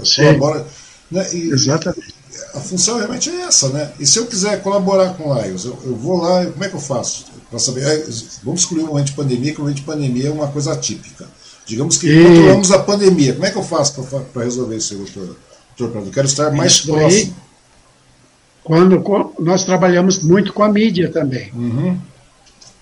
[0.04, 0.22] Sim.
[0.22, 0.66] Colabora,
[1.10, 1.26] né?
[1.32, 2.22] e, Exatamente.
[2.54, 3.92] A função realmente é essa, né?
[4.00, 6.74] E se eu quiser colaborar com o Lions, eu, eu vou lá, como é que
[6.74, 7.26] eu faço?
[7.48, 8.06] Para saber, é,
[8.42, 11.26] vamos excluir o momento de pandemia, que o momento de pandemia é uma coisa atípica.
[11.72, 12.22] Digamos que e...
[12.22, 13.32] controlamos a pandemia.
[13.32, 15.36] Como é que eu faço para resolver isso, doutor?
[15.78, 17.34] doutor Eu quero estar mais isso próximo.
[17.34, 17.42] Aí,
[18.62, 19.02] quando
[19.38, 21.50] nós trabalhamos muito com a mídia também.
[21.54, 21.98] Uhum.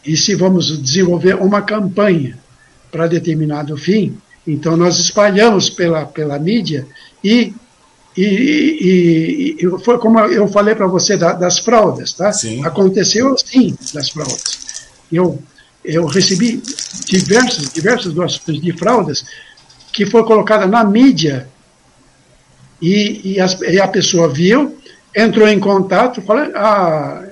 [0.04, 2.36] E se vamos desenvolver uma campanha
[2.90, 6.84] para determinado fim, então nós espalhamos pela, pela mídia
[7.22, 7.54] e,
[8.16, 12.32] e, e, e foi como eu falei para você da, das fraldas, tá?
[12.32, 12.64] Sim.
[12.66, 14.42] Aconteceu sim das fraldas.
[15.12, 15.40] Eu
[15.84, 16.62] eu recebi
[17.06, 19.24] diversas, diversas doações de fraldas
[19.92, 21.48] que foi colocada na mídia.
[22.80, 24.78] E, e, as, e, a pessoa viu,
[25.14, 27.22] entrou em contato, falou, ah,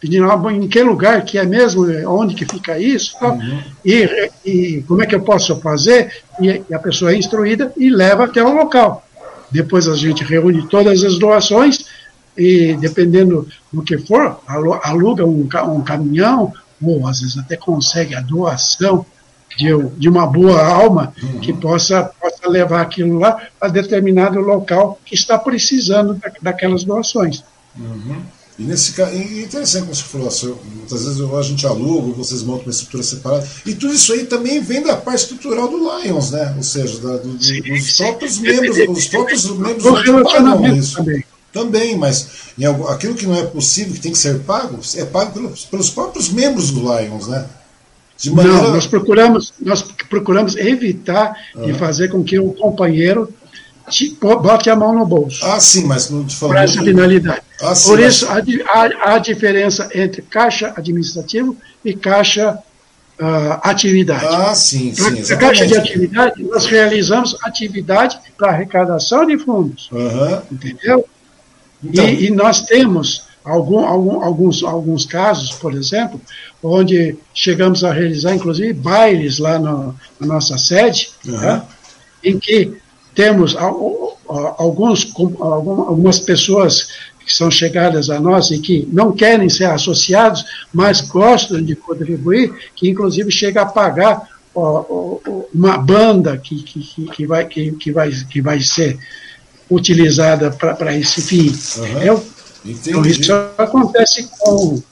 [0.00, 3.62] pedindo ah, em que lugar que é mesmo, onde que fica isso, uhum.
[3.84, 7.90] e, e, como é que eu posso fazer, e, e a pessoa é instruída e
[7.90, 9.04] leva até o local.
[9.50, 11.84] Depois a gente reúne todas as doações
[12.36, 16.52] e, dependendo do que for, aluga um, um caminhão
[16.82, 19.04] ou às vezes até consegue a doação
[19.56, 21.40] de, de uma boa alma uhum.
[21.40, 27.42] que possa, possa levar aquilo lá a determinado local que está precisando da, daquelas doações.
[27.76, 28.22] Uhum.
[28.58, 32.64] E nesse caso, interessante como você falou, assim, muitas vezes a gente aluga, vocês montam
[32.64, 36.54] uma estrutura separada, e tudo isso aí também vem da parte estrutural do Lions, né?
[36.56, 38.02] Ou seja, da, do, sim, dos sim.
[38.02, 41.24] próprios membros, os próprios membros do relacionamento também.
[41.52, 45.32] Também, mas em, aquilo que não é possível, que tem que ser pago, é pago
[45.32, 47.46] pelos, pelos próprios membros do Lions, né?
[48.18, 48.62] De maneira...
[48.62, 51.66] Não, nós procuramos, nós procuramos evitar uhum.
[51.66, 53.32] de fazer com que o companheiro
[53.88, 55.44] te, bote a mão no bolso.
[55.46, 56.54] Ah, sim, mas não te falou.
[56.54, 57.42] Para essa finalidade.
[57.62, 58.44] Ah, sim, Por isso, mas...
[58.66, 62.58] a, a, diferença entre caixa administrativo e caixa
[63.18, 64.26] uh, atividade.
[64.26, 65.32] Ah, sim, sim.
[65.32, 69.88] A caixa de atividade, nós realizamos atividade para arrecadação de fundos.
[69.90, 70.42] Uhum.
[70.52, 71.08] Entendeu?
[71.82, 76.20] Então, e, e, nós temos algum, algum, alguns, alguns casos, por exemplo,
[76.62, 81.62] onde chegamos a realizar, inclusive, bailes lá no, na nossa sede, né,
[82.22, 82.76] em que
[83.14, 86.88] temos alguns, algumas pessoas
[87.24, 92.52] que são chegadas a nós e que não querem ser associados, mas gostam de contribuir,
[92.74, 94.28] que inclusive chega a pagar
[95.54, 98.98] uma banda que, que, que, vai, que, que, vai, que vai ser
[99.70, 101.52] utilizada para esse fim.
[101.78, 102.02] Uhum.
[102.02, 102.24] Eu,
[102.64, 104.82] então isso acontece com.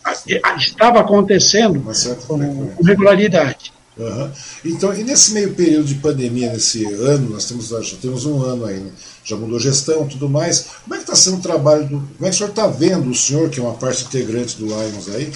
[0.59, 1.83] estava acontecendo
[2.27, 3.73] com, com regularidade.
[3.99, 4.31] Uhum.
[4.65, 8.67] Então, e nesse meio período de pandemia, nesse ano, nós temos, já temos um ano
[8.67, 8.91] aí, né?
[9.25, 10.67] já mudou gestão tudo mais.
[10.85, 11.99] Como é que está sendo o trabalho do.
[11.99, 14.67] Como é que o senhor está vendo, o senhor, que é uma parte integrante do
[14.67, 15.33] Lions aí,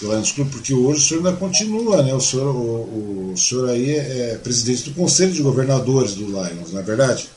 [0.00, 2.12] do Lions Club, porque hoje o senhor ainda continua, né?
[2.12, 6.72] O senhor, o, o, senhor aí é, é presidente do Conselho de Governadores do Lions,
[6.72, 7.30] não é verdade?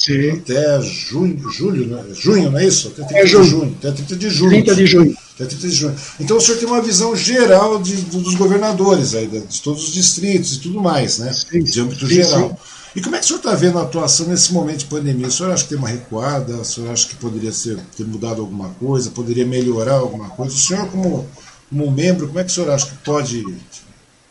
[0.00, 0.30] Sim.
[0.30, 2.02] Até junho, julho, né?
[2.14, 2.88] junho, não é isso?
[2.88, 3.44] Até 30 é junho.
[3.44, 3.76] de junho.
[3.78, 4.50] Até 30 de junho.
[4.50, 5.16] 30 de junho.
[5.34, 5.96] Até 30 de junho.
[6.18, 10.56] Então o senhor tem uma visão geral de, dos governadores, aí, de todos os distritos
[10.56, 11.30] e tudo mais, né?
[11.34, 12.48] Sim, de âmbito sim, geral.
[12.48, 12.56] Sim.
[12.96, 15.28] E como é que o senhor está vendo a atuação nesse momento de pandemia?
[15.28, 16.56] O senhor acha que tem uma recuada?
[16.56, 19.10] O senhor acha que poderia ser, ter mudado alguma coisa?
[19.10, 20.54] Poderia melhorar alguma coisa?
[20.54, 21.28] O senhor, como,
[21.68, 23.46] como membro, como é que o senhor acha que pode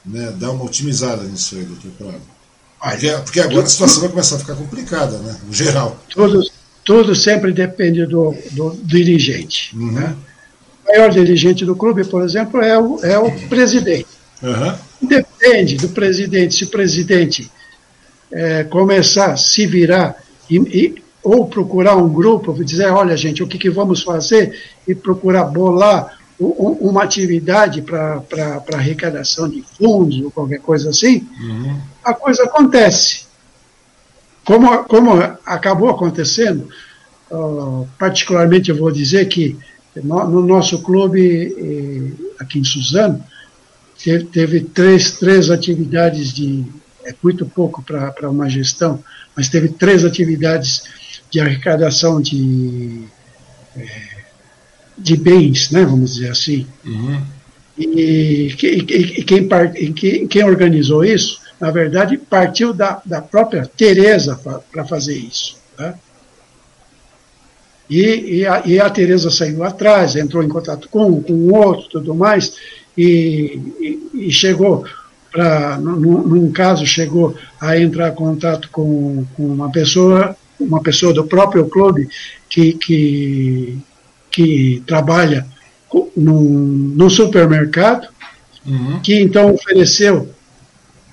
[0.04, 2.39] né, dar uma otimizada nisso aí, doutor Prado?
[2.82, 5.38] Porque, porque agora a situação vai começar a ficar complicada, né?
[5.46, 6.02] No geral.
[6.10, 6.42] Tudo,
[6.84, 9.76] tudo sempre depende do, do dirigente.
[9.76, 9.92] Uhum.
[9.92, 10.16] Né?
[10.90, 14.08] maior dirigente do clube, por exemplo, é o, é o presidente.
[14.42, 14.76] Uhum.
[15.02, 17.50] Depende do presidente, se o presidente
[18.32, 20.16] é, começar a se virar
[20.50, 24.58] e, e, ou procurar um grupo, dizer, olha gente, o que, que vamos fazer
[24.88, 28.24] e procurar bolar uma atividade para
[28.74, 31.82] arrecadação de fundos ou qualquer coisa assim, uhum.
[32.04, 33.26] a coisa acontece.
[34.46, 36.70] Como, como acabou acontecendo,
[37.30, 39.58] uh, particularmente eu vou dizer que
[40.04, 43.24] no, no nosso clube eh, aqui em Suzano,
[44.02, 46.66] teve, teve três, três atividades de.
[47.06, 49.04] É muito pouco para uma gestão,
[49.36, 50.84] mas teve três atividades
[51.30, 53.06] de arrecadação de.
[53.76, 54.09] É,
[55.00, 56.68] de bens, né, vamos dizer assim.
[56.86, 57.22] Uhum.
[57.78, 59.48] E, e, e, quem,
[59.94, 64.40] quem, quem, organizou isso, na verdade, partiu da, da própria Tereza
[64.72, 65.58] para fazer isso.
[65.78, 65.96] Tá?
[67.90, 71.56] E, e, a, e a Tereza saiu atrás, entrou em contato com um, com o
[71.56, 72.54] outro, tudo mais,
[72.98, 74.86] e, e, e chegou
[75.32, 81.14] para, num, num, caso, chegou a entrar em contato com, com uma pessoa, uma pessoa
[81.14, 82.10] do próprio clube
[82.50, 83.80] que, que
[84.32, 85.46] que trabalha
[86.16, 88.08] num, num supermercado,
[88.66, 89.00] uhum.
[89.02, 90.30] que então ofereceu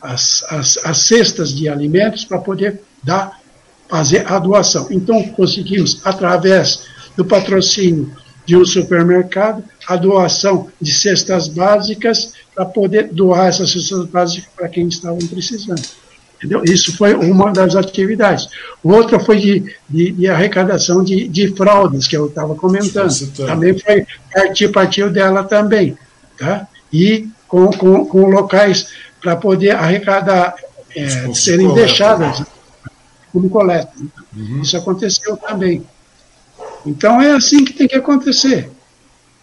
[0.00, 3.40] as, as, as cestas de alimentos para poder dar,
[3.88, 4.86] fazer a doação.
[4.90, 6.84] Então conseguimos, através
[7.16, 8.12] do patrocínio
[8.44, 14.68] de um supermercado, a doação de cestas básicas para poder doar essas cestas básicas para
[14.68, 15.82] quem estavam precisando.
[16.36, 16.62] Entendeu?
[16.64, 18.48] Isso foi uma das atividades.
[18.82, 23.10] Outra foi de, de, de arrecadação de, de, fraldas, que eu estava comentando.
[23.34, 25.96] Também foi partir, partiu dela também.
[26.38, 26.66] Tá?
[26.92, 28.88] E com, com, com locais
[29.20, 30.54] para poder arrecadar,
[30.94, 31.86] é, serem coleta.
[31.86, 32.42] deixadas
[33.32, 33.92] como coleta.
[34.34, 34.60] Uhum.
[34.62, 35.84] Isso aconteceu também.
[36.84, 38.70] Então é assim que tem que acontecer.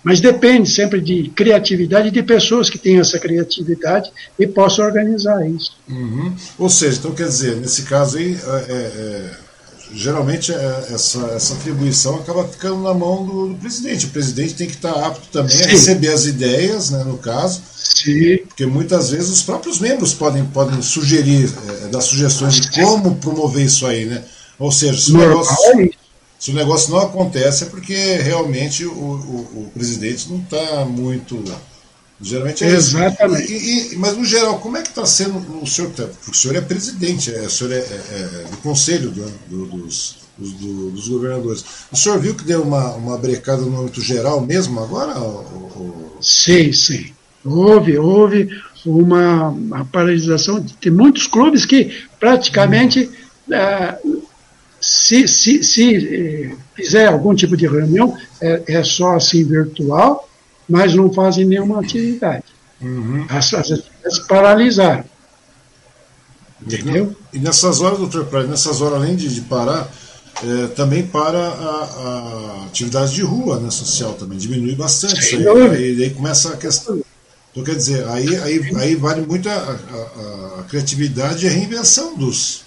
[0.03, 5.77] Mas depende sempre de criatividade de pessoas que têm essa criatividade e possam organizar isso.
[5.87, 6.33] Uhum.
[6.59, 9.31] Ou seja, então quer dizer, nesse caso aí, é, é, é
[9.93, 14.07] geralmente é, essa, essa atribuição acaba ficando na mão do, do, presidente.
[14.07, 15.63] O presidente tem que estar apto também Sim.
[15.63, 17.61] a receber as ideias, né, no caso.
[17.75, 18.37] Sim.
[18.47, 23.65] Porque muitas vezes os próprios membros podem, podem sugerir, é, dar sugestões de como promover
[23.65, 24.23] isso aí, né?
[24.57, 25.55] Ou seja, se o negócio
[26.43, 31.41] se o negócio não acontece é porque realmente o, o, o presidente não está muito.
[32.19, 33.49] Geralmente é Exatamente.
[33.49, 35.89] E, e, mas, no geral, como é que está sendo o senhor?
[35.91, 39.65] Porque o senhor é presidente, é, o senhor é, é, é do conselho do, do,
[39.67, 41.63] dos, do, dos governadores.
[41.89, 45.17] O senhor viu que deu uma, uma brecada no âmbito geral mesmo agora?
[45.17, 47.13] Ou, Sim, sim.
[47.45, 48.49] Houve, houve
[48.85, 50.61] uma, uma paralisação.
[50.81, 53.09] Tem muitos clubes que praticamente.
[53.09, 54.22] Hum
[54.83, 60.27] se, se, se eh, fizer algum tipo de reunião, é, é, só assim virtual,
[60.67, 62.43] mas não fazem nenhuma atividade.
[62.81, 63.25] Uhum.
[63.29, 65.05] As, as atividades paralisaram.
[66.61, 67.15] Entendeu?
[67.31, 69.89] E nessas horas, doutor Praia, nessas horas, além de, de parar,
[70.43, 75.47] é, também para a, a, atividade de rua né, social também, diminui bastante isso aí.
[75.47, 77.01] Aí, aí começa a questão.
[77.51, 82.17] Então, quer dizer, aí, aí, aí vale muito a, a, a criatividade e a reinvenção
[82.17, 82.65] dos,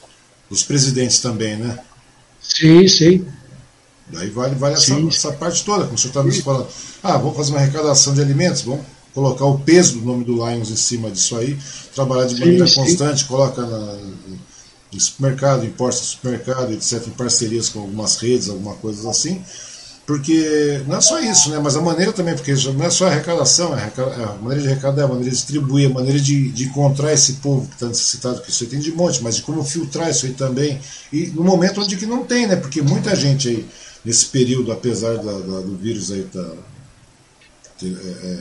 [0.48, 1.78] dos presidentes também, né?
[2.48, 3.26] Sim, sim.
[4.08, 6.68] Daí vale, vale essa, essa, parte toda, como o senhor está nos falando.
[7.02, 10.70] Ah, vamos fazer uma arrecadação de alimentos, vamos colocar o peso do nome do Lions
[10.70, 11.58] em cima disso aí,
[11.94, 13.26] trabalhar de maneira sim, constante, sim.
[13.26, 13.98] coloca na,
[14.92, 19.42] em supermercado, em portas de supermercado, etc., em parcerias com algumas redes, alguma coisa assim.
[20.06, 21.58] Porque não é só isso, né?
[21.58, 25.04] mas a maneira também, porque não é só a arrecadação, é a, maneira de arrecadar,
[25.04, 28.48] a maneira de distribuir, a maneira de, de encontrar esse povo que está necessitado, que
[28.48, 30.78] isso aí tem de monte, mas de como filtrar isso aí também.
[31.12, 32.54] E no momento onde que não tem, né?
[32.54, 33.66] Porque muita gente aí,
[34.04, 36.56] nesse período, apesar da, da do vírus aí tá, ter,
[37.82, 38.38] é, é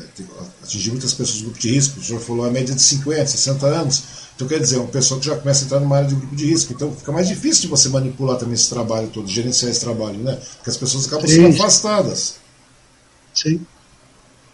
[0.64, 3.66] atingir muitas pessoas do grupo de risco, o senhor falou a média de 50, 60
[3.66, 4.04] anos
[4.36, 6.36] então, quer dizer, é uma pessoa que já começa a entrar numa área de grupo
[6.36, 6.74] de risco.
[6.74, 10.38] Então, fica mais difícil de você manipular também esse trabalho todo, gerenciar esse trabalho, né?
[10.58, 11.36] Porque as pessoas acabam Sim.
[11.36, 12.36] sendo afastadas.
[13.34, 13.66] Sim.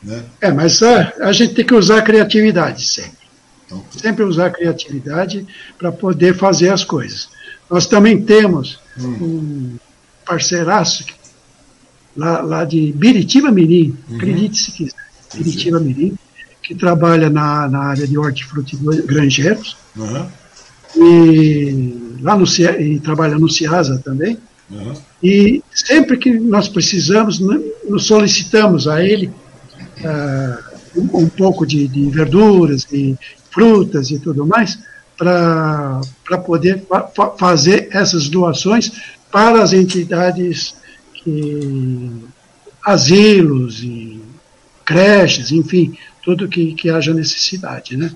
[0.04, 0.24] Né?
[0.40, 3.18] É, mas a, a gente tem que usar a criatividade sempre.
[3.66, 4.00] Então, tá.
[4.00, 5.48] sempre usar a criatividade
[5.80, 7.30] para poder fazer as coisas.
[7.68, 9.08] Nós também temos hum.
[9.20, 9.80] um
[10.26, 11.06] parceiraço
[12.16, 14.16] lá, lá de Biritiba Mirim, uhum.
[14.16, 14.96] acredite se quiser,
[15.34, 16.18] Biritiba Mirim,
[16.62, 19.78] que trabalha na, na área de hortifruti granjeiros.
[19.96, 20.28] Uhum.
[20.96, 24.38] E lá no e trabalha no Ciasa também.
[24.70, 24.94] Uhum.
[25.22, 29.28] E sempre que nós precisamos, nos solicitamos a ele
[30.00, 33.18] uh, um, um, pouco de, de verduras e
[33.52, 34.80] frutas e tudo mais,
[35.18, 36.02] para
[36.46, 38.92] poder fa fazer essas doações
[39.32, 40.76] para as entidades
[42.84, 44.22] asilos e
[44.86, 48.14] creches, enfim, tudo que, que haja necessidade, né?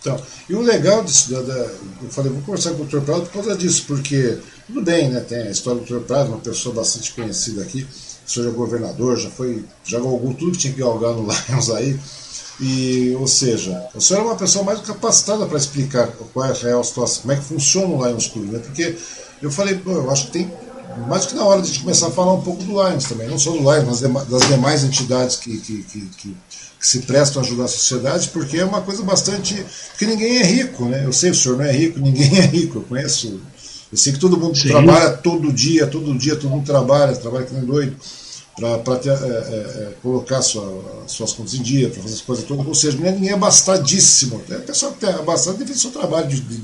[0.00, 1.54] Então, e o legal disso, da, da,
[2.02, 3.00] eu falei, vou conversar com o Dr.
[3.00, 6.06] Prado por causa disso, porque, tudo bem, né, tem a história do Dr.
[6.06, 7.82] Prado, uma pessoa bastante conhecida aqui,
[8.26, 11.70] o senhor é governador, já foi, já galgou tudo que tinha que galgar no Lions
[11.70, 11.98] aí,
[12.60, 16.54] e, ou seja, o senhor é uma pessoa mais capacitada para explicar qual é a
[16.54, 18.96] real situação, como é que funciona o Lions Club, né, porque
[19.42, 20.52] eu falei, pô, eu acho que tem
[21.06, 23.28] mais que na hora de a gente começar a falar um pouco do Lions também,
[23.28, 26.36] não só do Lions, mas das demais entidades que, que, que, que,
[26.80, 29.64] que se prestam a ajudar a sociedade, porque é uma coisa bastante.
[29.90, 31.04] Porque ninguém é rico, né?
[31.04, 33.40] Eu sei, o senhor não é rico, ninguém é rico, eu conheço.
[33.90, 34.68] Eu sei que todo mundo Sim.
[34.68, 37.96] trabalha todo dia, todo dia, todo mundo trabalha, trabalha que nem doido,
[38.54, 42.66] para é, é, é, colocar sua, suas contas em dia, para fazer as coisas todas.
[42.66, 44.42] Ou seja, ninguém é abastadíssimo.
[44.50, 46.56] É pessoal que tem abastado depende do seu trabalho de, de,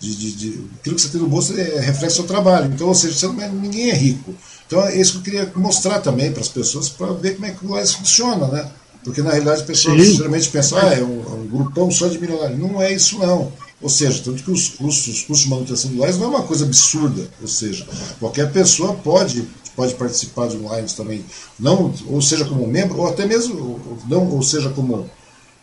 [0.00, 2.72] de de, de, aquilo que você tem no bolso é, reflete seu trabalho.
[2.72, 4.34] Então, ou seja, não é, ninguém é rico.
[4.66, 7.50] Então, é isso que eu queria mostrar também para as pessoas, para ver como é
[7.50, 8.70] que o Lages funciona, né?
[9.04, 10.16] Porque, na realidade, as pessoas Sim.
[10.16, 12.58] geralmente pensam, ah, é um, é um grupão só de milionários.
[12.58, 13.52] Não é isso, não.
[13.82, 16.42] Ou seja, tanto que os custos, os custos de manutenção do Lions não é uma
[16.42, 17.28] coisa absurda.
[17.40, 17.86] Ou seja,
[18.18, 21.24] qualquer pessoa pode, pode participar de um Lions também,
[21.58, 25.08] não, ou seja como membro, ou até mesmo, não, ou seja como,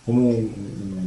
[0.04, 1.07] como um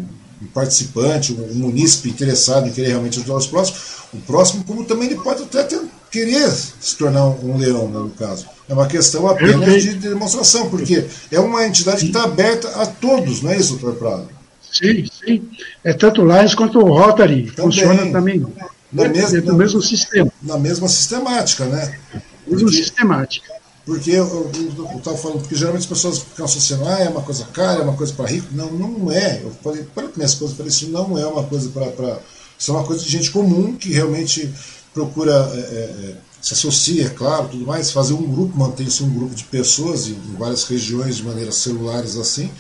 [0.52, 3.80] participante, um, munícipe interessado em querer realmente ajudar os próximos,
[4.12, 8.10] o próximo, como também ele pode até ter, querer se tornar um, leão, né, no
[8.10, 8.46] caso.
[8.68, 13.42] É uma questão apenas de demonstração, porque é uma entidade que está aberta a todos,
[13.42, 14.28] não é isso, doutor Prado?
[14.72, 15.48] Sim, sim.
[15.82, 17.50] É tanto o Lions quanto o Rotary.
[17.50, 18.46] Também, funciona também.
[18.92, 20.32] Na mesma, no mesmo sistema.
[20.42, 21.98] Na mesma sistemática, né?
[22.46, 23.59] Mesma sistemática.
[23.84, 24.50] Porque eu
[24.96, 27.96] estava falando, porque geralmente as pessoas ficam associando, ah, é uma coisa cara, é uma
[27.96, 28.48] coisa para rico.
[28.52, 29.42] Não, não é.
[29.42, 32.18] Eu falei para minha esposa, falei, isso não é uma coisa para.
[32.58, 34.52] Isso é uma coisa de gente comum que realmente
[34.92, 35.32] procura.
[35.32, 39.34] É, é, é, se associa, é claro, tudo mais, fazer um grupo, mantém-se um grupo
[39.34, 42.50] de pessoas em, em várias regiões de maneiras celulares assim,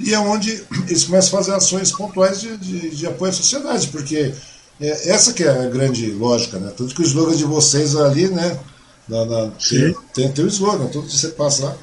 [0.00, 3.88] e é onde eles começam a fazer ações pontuais de, de, de apoio à sociedade,
[3.88, 4.34] porque
[4.80, 6.72] é, essa que é a grande lógica, né?
[6.76, 8.58] Tanto que o slogan de vocês ali, né?
[9.08, 11.76] Na, na, tem, tem, tem o slogan, tudo que você passa lá.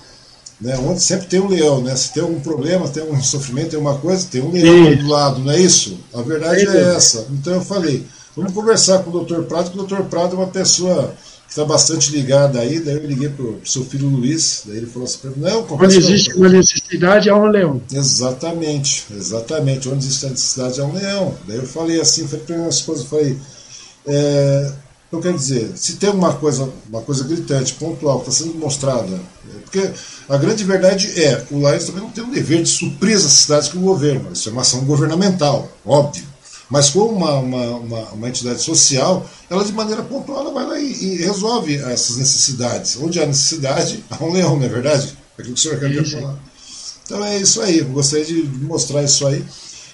[0.60, 1.96] Né, onde sempre tem um leão, né?
[1.96, 5.40] Se tem algum problema, tem um sofrimento, tem uma coisa, tem um leão do lado,
[5.40, 5.98] não é isso?
[6.14, 7.26] A verdade é essa.
[7.32, 9.42] Então eu falei, vamos conversar com o Dr.
[9.44, 10.04] Prado, porque o Dr.
[10.04, 11.16] Prado é uma pessoa
[11.52, 14.86] que está bastante ligada aí, daí eu liguei para o seu filho Luiz, daí ele
[14.86, 17.82] falou assim, não, Quando existe uma necessidade, é um leão.
[17.92, 19.90] Exatamente, exatamente.
[19.90, 21.36] Onde existe a necessidade é um leão.
[21.48, 23.36] Daí eu falei assim, falei para minha esposa, falei,
[24.06, 24.72] é,
[25.12, 29.20] então, quer dizer, se tem uma coisa, uma coisa gritante, pontual, que está sendo mostrada,
[29.54, 29.92] é porque
[30.30, 33.68] a grande verdade é, o Lions também não tem um dever de suprir as cidades
[33.68, 36.24] com o governo, isso é uma ação governamental, óbvio.
[36.70, 40.80] Mas como uma, uma, uma, uma, entidade social, ela de maneira pontual ela vai lá
[40.80, 42.96] e, e, resolve essas necessidades.
[42.96, 45.18] Onde há necessidade, há um leão, não é verdade?
[45.38, 46.40] É aquilo que o senhor quer falar.
[47.04, 49.44] Então é isso aí, eu gostaria de mostrar isso aí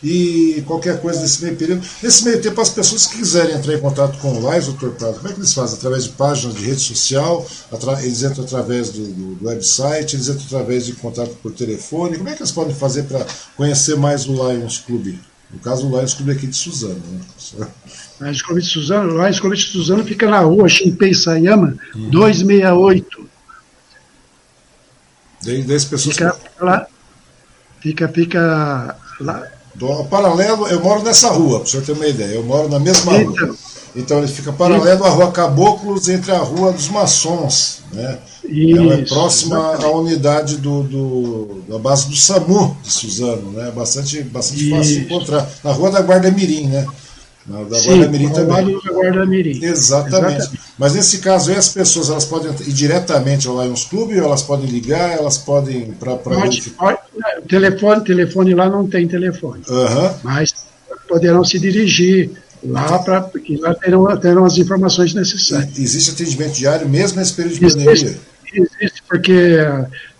[0.03, 1.85] e qualquer coisa nesse meio período.
[2.01, 5.15] Nesse meio tempo, as pessoas que quiserem entrar em contato com o Lais, doutor Prado,
[5.15, 5.77] como é que eles fazem?
[5.77, 7.45] Através de páginas de rede social,
[8.01, 12.17] eles entram através do, do, do, website, eles entram através de contato por telefone.
[12.17, 13.25] Como é que eles podem fazer para
[13.55, 15.19] conhecer mais o Lions Clube?
[15.49, 17.01] No caso, o Lions Clube aqui de Suzano.
[17.57, 17.67] Né?
[18.21, 22.09] Lions Clube de Suzano, o Lions Clube de Suzano fica na rua Shinpei Sayama, uhum.
[22.09, 23.29] 268.
[25.43, 26.15] Daí, daí as pessoas.
[26.15, 26.87] Fica, lá,
[27.79, 32.33] fica, fica lá, do, paralelo, eu moro nessa rua, para o senhor ter uma ideia.
[32.33, 33.55] Eu moro na mesma rua.
[33.95, 37.79] Então, ele fica paralelo à rua Caboclos entre a rua dos Maçons.
[37.91, 38.19] Né?
[38.43, 39.85] Isso, Ela é próxima exatamente.
[39.85, 43.71] à unidade do, do, da base do SAMU de Suzano, né?
[43.71, 45.49] Bastante, bastante fácil de encontrar.
[45.63, 46.85] Na rua da Guarda Mirim, né?
[47.45, 48.79] Na, da Sim, Guarda Mirim também.
[48.83, 49.63] Da Guarda Mirim.
[49.63, 50.37] Exatamente.
[50.37, 50.66] Exatamente.
[50.77, 54.43] Mas nesse caso aí as pessoas elas podem ir diretamente ao Lions Club, ou elas
[54.43, 56.99] podem ligar, elas podem para pode, pode,
[57.47, 59.63] telefone, telefone lá não tem telefone.
[59.67, 60.13] Uhum.
[60.23, 60.53] Mas
[61.07, 62.29] poderão se dirigir
[62.63, 65.77] lá para que lá terão, terão as informações necessárias.
[65.77, 68.19] Existe atendimento diário mesmo nesse período de existe, pandemia?
[68.53, 69.57] Existe, porque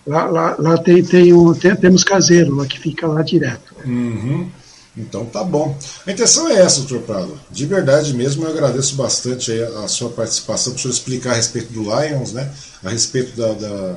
[0.06, 3.76] lá, lá, lá tem, tem um, tem, temos caseiro lá que fica lá direto.
[3.86, 4.50] Uhum.
[4.98, 5.78] Então tá bom.
[6.06, 7.40] A intenção é essa, doutor Prado.
[7.52, 9.52] De verdade mesmo, eu agradeço bastante
[9.84, 12.52] a sua participação, para o senhor explicar a respeito do Lions, né?
[12.84, 13.96] a respeito da, da,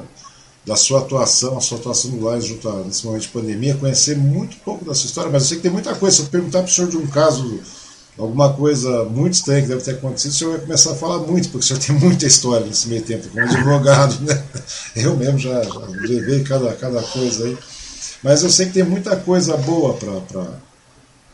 [0.66, 4.16] da sua atuação, a sua atuação no Lions junto a, nesse momento de pandemia, conhecer
[4.16, 6.16] muito pouco da sua história, mas eu sei que tem muita coisa.
[6.16, 7.60] Se eu perguntar para o senhor de um caso,
[8.18, 11.48] alguma coisa muito estranha que deve ter acontecido, o senhor vai começar a falar muito,
[11.48, 14.44] porque o senhor tem muita história nesse meio tempo, como advogado, né?
[14.94, 17.56] Eu mesmo já, já levei cada, cada coisa aí.
[18.22, 20.60] Mas eu sei que tem muita coisa boa para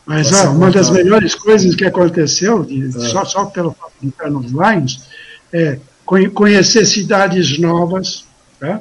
[0.07, 2.91] mas ah, uma das melhores coisas que aconteceu, de, é.
[2.93, 5.03] só, só pelo fato de estar nos Lions,
[5.53, 5.79] é
[6.33, 8.25] conhecer cidades novas,
[8.61, 8.81] tá?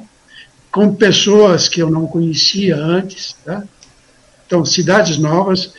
[0.72, 3.64] com pessoas que eu não conhecia antes, tá?
[4.46, 5.74] Então, cidades novas,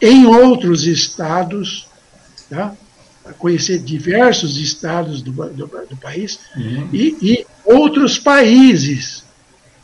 [0.00, 1.88] em outros estados,
[2.48, 2.72] tá?
[3.38, 6.88] conhecer diversos estados do, do, do país uhum.
[6.92, 9.24] e, e, outros países.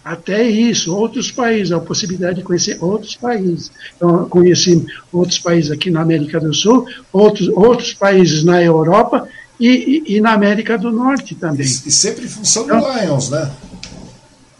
[0.06, 3.72] Até isso, outros países, a possibilidade de conhecer outros países.
[3.96, 9.28] Então, conheci outros países aqui na América do Sul, outros, outros países na Europa
[9.58, 11.66] e, e, e na América do Norte também.
[11.66, 13.50] E, e sempre em função então, do Lions, né?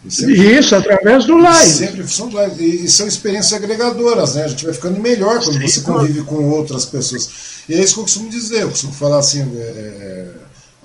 [0.09, 1.59] Sempre, Isso, através do Lions.
[1.59, 2.59] Sempre em função do Lions.
[2.59, 4.47] E, são experiências agregadoras, né?
[4.47, 7.63] A gente vai ficando melhor quando Sim, você convive com outras pessoas.
[7.69, 10.29] E é isso que eu costumo dizer, eu costumo falar assim, é, é,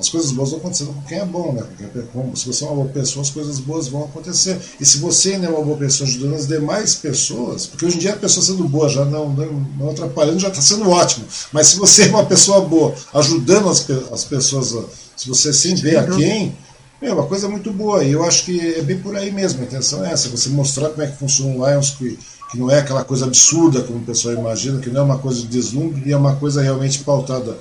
[0.01, 1.63] as coisas boas vão acontecendo com quem é bom, né?
[1.63, 4.59] Porque, se você é uma boa pessoa, as coisas boas vão acontecer.
[4.79, 7.99] E se você ainda é uma boa pessoa ajudando as demais pessoas, porque hoje em
[7.99, 11.25] dia a pessoa sendo boa já não, não, não atrapalhando, já está sendo ótimo.
[11.53, 14.75] Mas se você é uma pessoa boa, ajudando as, as pessoas,
[15.15, 16.57] se você sem ver a quem,
[16.99, 18.03] é uma coisa muito boa.
[18.03, 19.61] E eu acho que é bem por aí mesmo.
[19.61, 22.17] A intenção é essa, você mostrar como é que funciona o Lions, que
[22.51, 25.39] que não é aquela coisa absurda como o pessoal imagina, que não é uma coisa
[25.39, 27.57] de deslumbre, e é uma coisa realmente pautada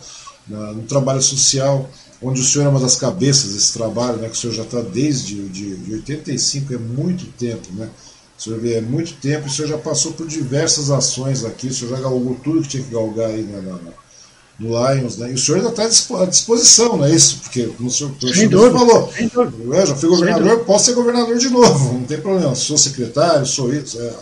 [0.48, 1.88] na, no trabalho social,
[2.22, 4.80] onde o senhor é uma das cabeças desse trabalho, né, que o senhor já está
[4.80, 7.88] desde de, de 85, é muito tempo, né?
[8.38, 11.68] O senhor vê, é muito tempo, e o senhor já passou por diversas ações aqui,
[11.68, 13.78] o senhor já galgou tudo que tinha que galgar aí na, na,
[14.58, 15.30] no Lions, né?
[15.30, 15.84] E o senhor ainda está
[16.22, 17.38] à disposição, não é isso?
[17.42, 21.50] Porque, como o senhor, o senhor falou, eu já fui governador, posso ser governador de
[21.50, 22.54] novo, não tem problema.
[22.54, 24.12] Sou secretário, sou isso, é,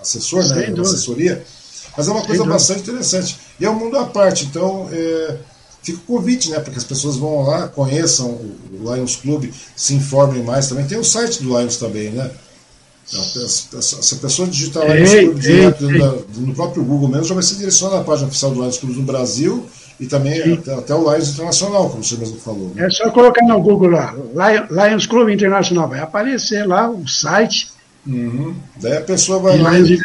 [0.00, 0.72] assessor, né?
[0.80, 1.44] assessoria.
[1.96, 3.38] Mas é uma coisa bastante interessante.
[3.58, 5.36] E é um mundo à parte, então é,
[5.86, 6.58] fica o convite, né?
[6.58, 10.84] Para que as pessoas vão lá, conheçam o Lions Club, se informem mais também.
[10.84, 12.28] Tem o site do Lions também, né?
[13.08, 15.88] Então, se a pessoa digitar Lions Club direto
[16.40, 19.02] no próprio Google mesmo, já vai ser direcionado à página oficial do Lions Club no
[19.04, 19.64] Brasil
[20.00, 22.72] e também até, até, o Lions Internacional, como você mesmo falou.
[22.74, 22.84] Né?
[22.84, 24.12] É só colocar no Google lá,
[24.68, 27.68] Lions Club Internacional, vai aparecer lá o site
[28.06, 28.54] Uhum.
[28.80, 29.98] Daí a pessoa vai lá e,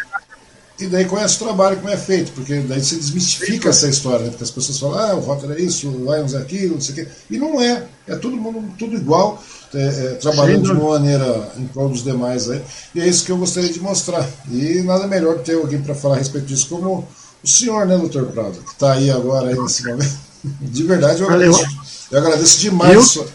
[0.82, 4.30] e daí conhece o trabalho, como é feito, porque daí você desmistifica essa história, né?
[4.30, 6.92] porque as pessoas falam, ah, o Rotter é isso, o Lions é aquilo, não sei
[6.92, 7.08] o quê.
[7.30, 9.42] E não é, é todo mundo tudo igual,
[9.74, 12.60] é, é, trabalhando de uma maneira em prol dos demais aí.
[12.94, 14.28] E é isso que eu gostaria de mostrar.
[14.50, 17.06] E nada melhor que ter alguém para falar a respeito disso, como
[17.42, 20.32] o senhor, né, doutor Prado, que está aí agora aí nesse momento.
[20.60, 21.64] De verdade, eu agradeço,
[22.10, 23.14] eu agradeço demais.
[23.14, 23.28] Eu,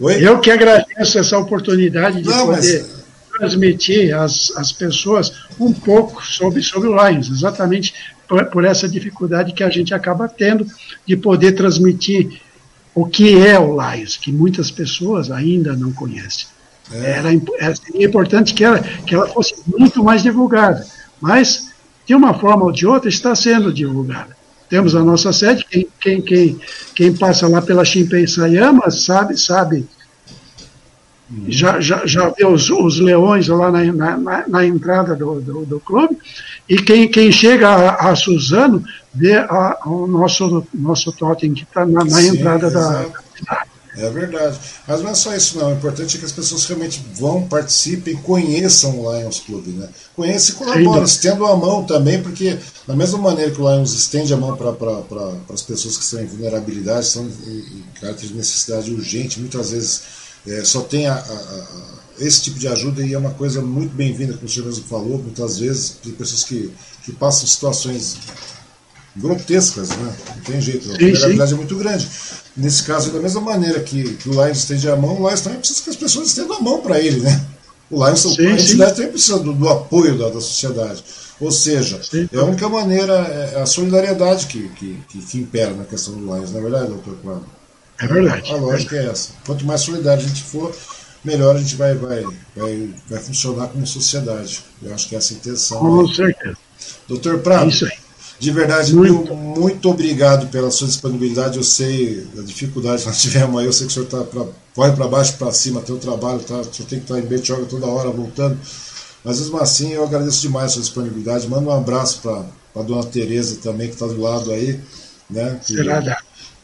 [0.00, 0.28] Oi?
[0.28, 2.82] eu que agradeço essa oportunidade de não, poder.
[2.82, 2.97] Mas,
[3.38, 7.94] transmitir às, às pessoas um pouco sobre, sobre o Lions, exatamente
[8.26, 10.66] por, por essa dificuldade que a gente acaba tendo
[11.06, 12.40] de poder transmitir
[12.94, 16.48] o que é o Lions, que muitas pessoas ainda não conhecem.
[16.92, 17.10] É.
[17.12, 17.28] Era,
[17.58, 20.84] era importante que ela, que ela fosse muito mais divulgada,
[21.20, 21.68] mas
[22.06, 24.36] de uma forma ou de outra está sendo divulgada.
[24.68, 26.60] Temos a nossa sede, quem, quem, quem,
[26.94, 29.86] quem passa lá pela Shinpei Sayama sabe, sabe
[31.46, 33.84] já, já, já vê os, os leões lá na,
[34.16, 36.16] na, na entrada do, do, do, clube,
[36.68, 38.82] e quem, quem chega a, a Suzano
[39.14, 43.06] vê a, o nosso, nosso totem que está na, na Sim, entrada da.
[43.96, 44.58] É verdade.
[44.86, 45.70] Mas não é só isso, não.
[45.70, 49.66] O importante é que as pessoas realmente vão, participem, conheçam o Lions Club.
[49.66, 49.88] Né?
[50.14, 52.56] Conheçam e colaborem, estendam a mão também, porque
[52.86, 56.20] da mesma maneira que o Lions estende a mão para pra, as pessoas que estão
[56.20, 61.14] em vulnerabilidade, estão em, em caráter de necessidade urgente, muitas vezes é, só tem a,
[61.14, 61.66] a, a,
[62.18, 65.18] esse tipo de ajuda e é uma coisa muito bem-vinda, como o senhor mesmo falou,
[65.18, 66.72] muitas vezes, tem pessoas que,
[67.04, 68.16] que passam situações
[69.16, 70.16] grotescas, né?
[70.36, 72.08] não tem jeito, a vulnerabilidade é muito grande.
[72.56, 75.58] Nesse caso, da mesma maneira que, que o Lions estende a mão, o Lions também
[75.58, 77.46] precisa que as pessoas estendam a mão para ele, né?
[77.90, 81.02] O Lions, sim, a entidade também precisa do, do apoio da, da, sociedade.
[81.40, 82.28] Ou seja, sim.
[82.32, 83.14] é a única maneira,
[83.54, 86.88] é a solidariedade que, que, que, que impera na questão do Lions, não é verdade,
[86.88, 87.57] doutor Cláudio?
[88.00, 88.50] É verdade.
[88.52, 89.30] A lógica é essa.
[89.44, 90.74] Quanto mais solidário a gente for,
[91.24, 92.24] melhor a gente vai, vai,
[92.56, 94.64] vai, vai funcionar como sociedade.
[94.82, 95.80] Eu acho que essa é a intenção.
[95.80, 96.56] Com certeza.
[97.08, 97.92] Doutor Prado, é isso aí.
[98.38, 99.34] de verdade, muito.
[99.34, 101.56] muito obrigado pela sua disponibilidade.
[101.56, 103.66] Eu sei a dificuldade que nós tivemos aí.
[103.66, 104.44] Eu sei que o senhor está pra,
[104.74, 107.26] corre para baixo para cima, tem o trabalho, tá, o senhor tem que estar em
[107.26, 108.58] Betioga toda hora voltando.
[109.24, 111.48] Mas mesmo assim, eu agradeço demais a sua disponibilidade.
[111.48, 112.44] Manda um abraço para
[112.76, 114.80] a dona Tereza também, que está do lado aí.
[115.28, 116.00] Né, que, Será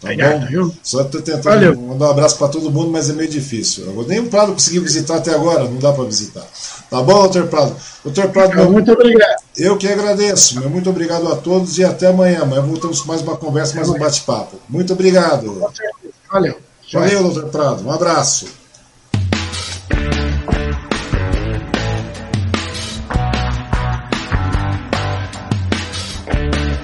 [0.04, 0.46] Tá Obrigado, bom?
[0.46, 0.74] viu?
[0.82, 1.76] Só estou tentando Valeu.
[1.76, 3.86] mandar um abraço para todo mundo, mas é meio difícil.
[3.86, 6.46] Eu nem o Prado conseguiu visitar até agora, não dá para visitar.
[6.90, 7.74] Tá bom, doutor Prado?
[8.04, 9.42] Doutor Prado, meu, muito obrigado.
[9.56, 10.60] Eu que agradeço.
[10.60, 12.42] Meu muito obrigado a todos e até amanhã.
[12.42, 14.58] Amanhã voltamos com mais uma conversa, mais um bate-papo.
[14.68, 15.66] Muito obrigado.
[16.30, 16.58] Valeu.
[16.92, 17.86] Valeu, doutor Prado.
[17.86, 18.46] Um abraço.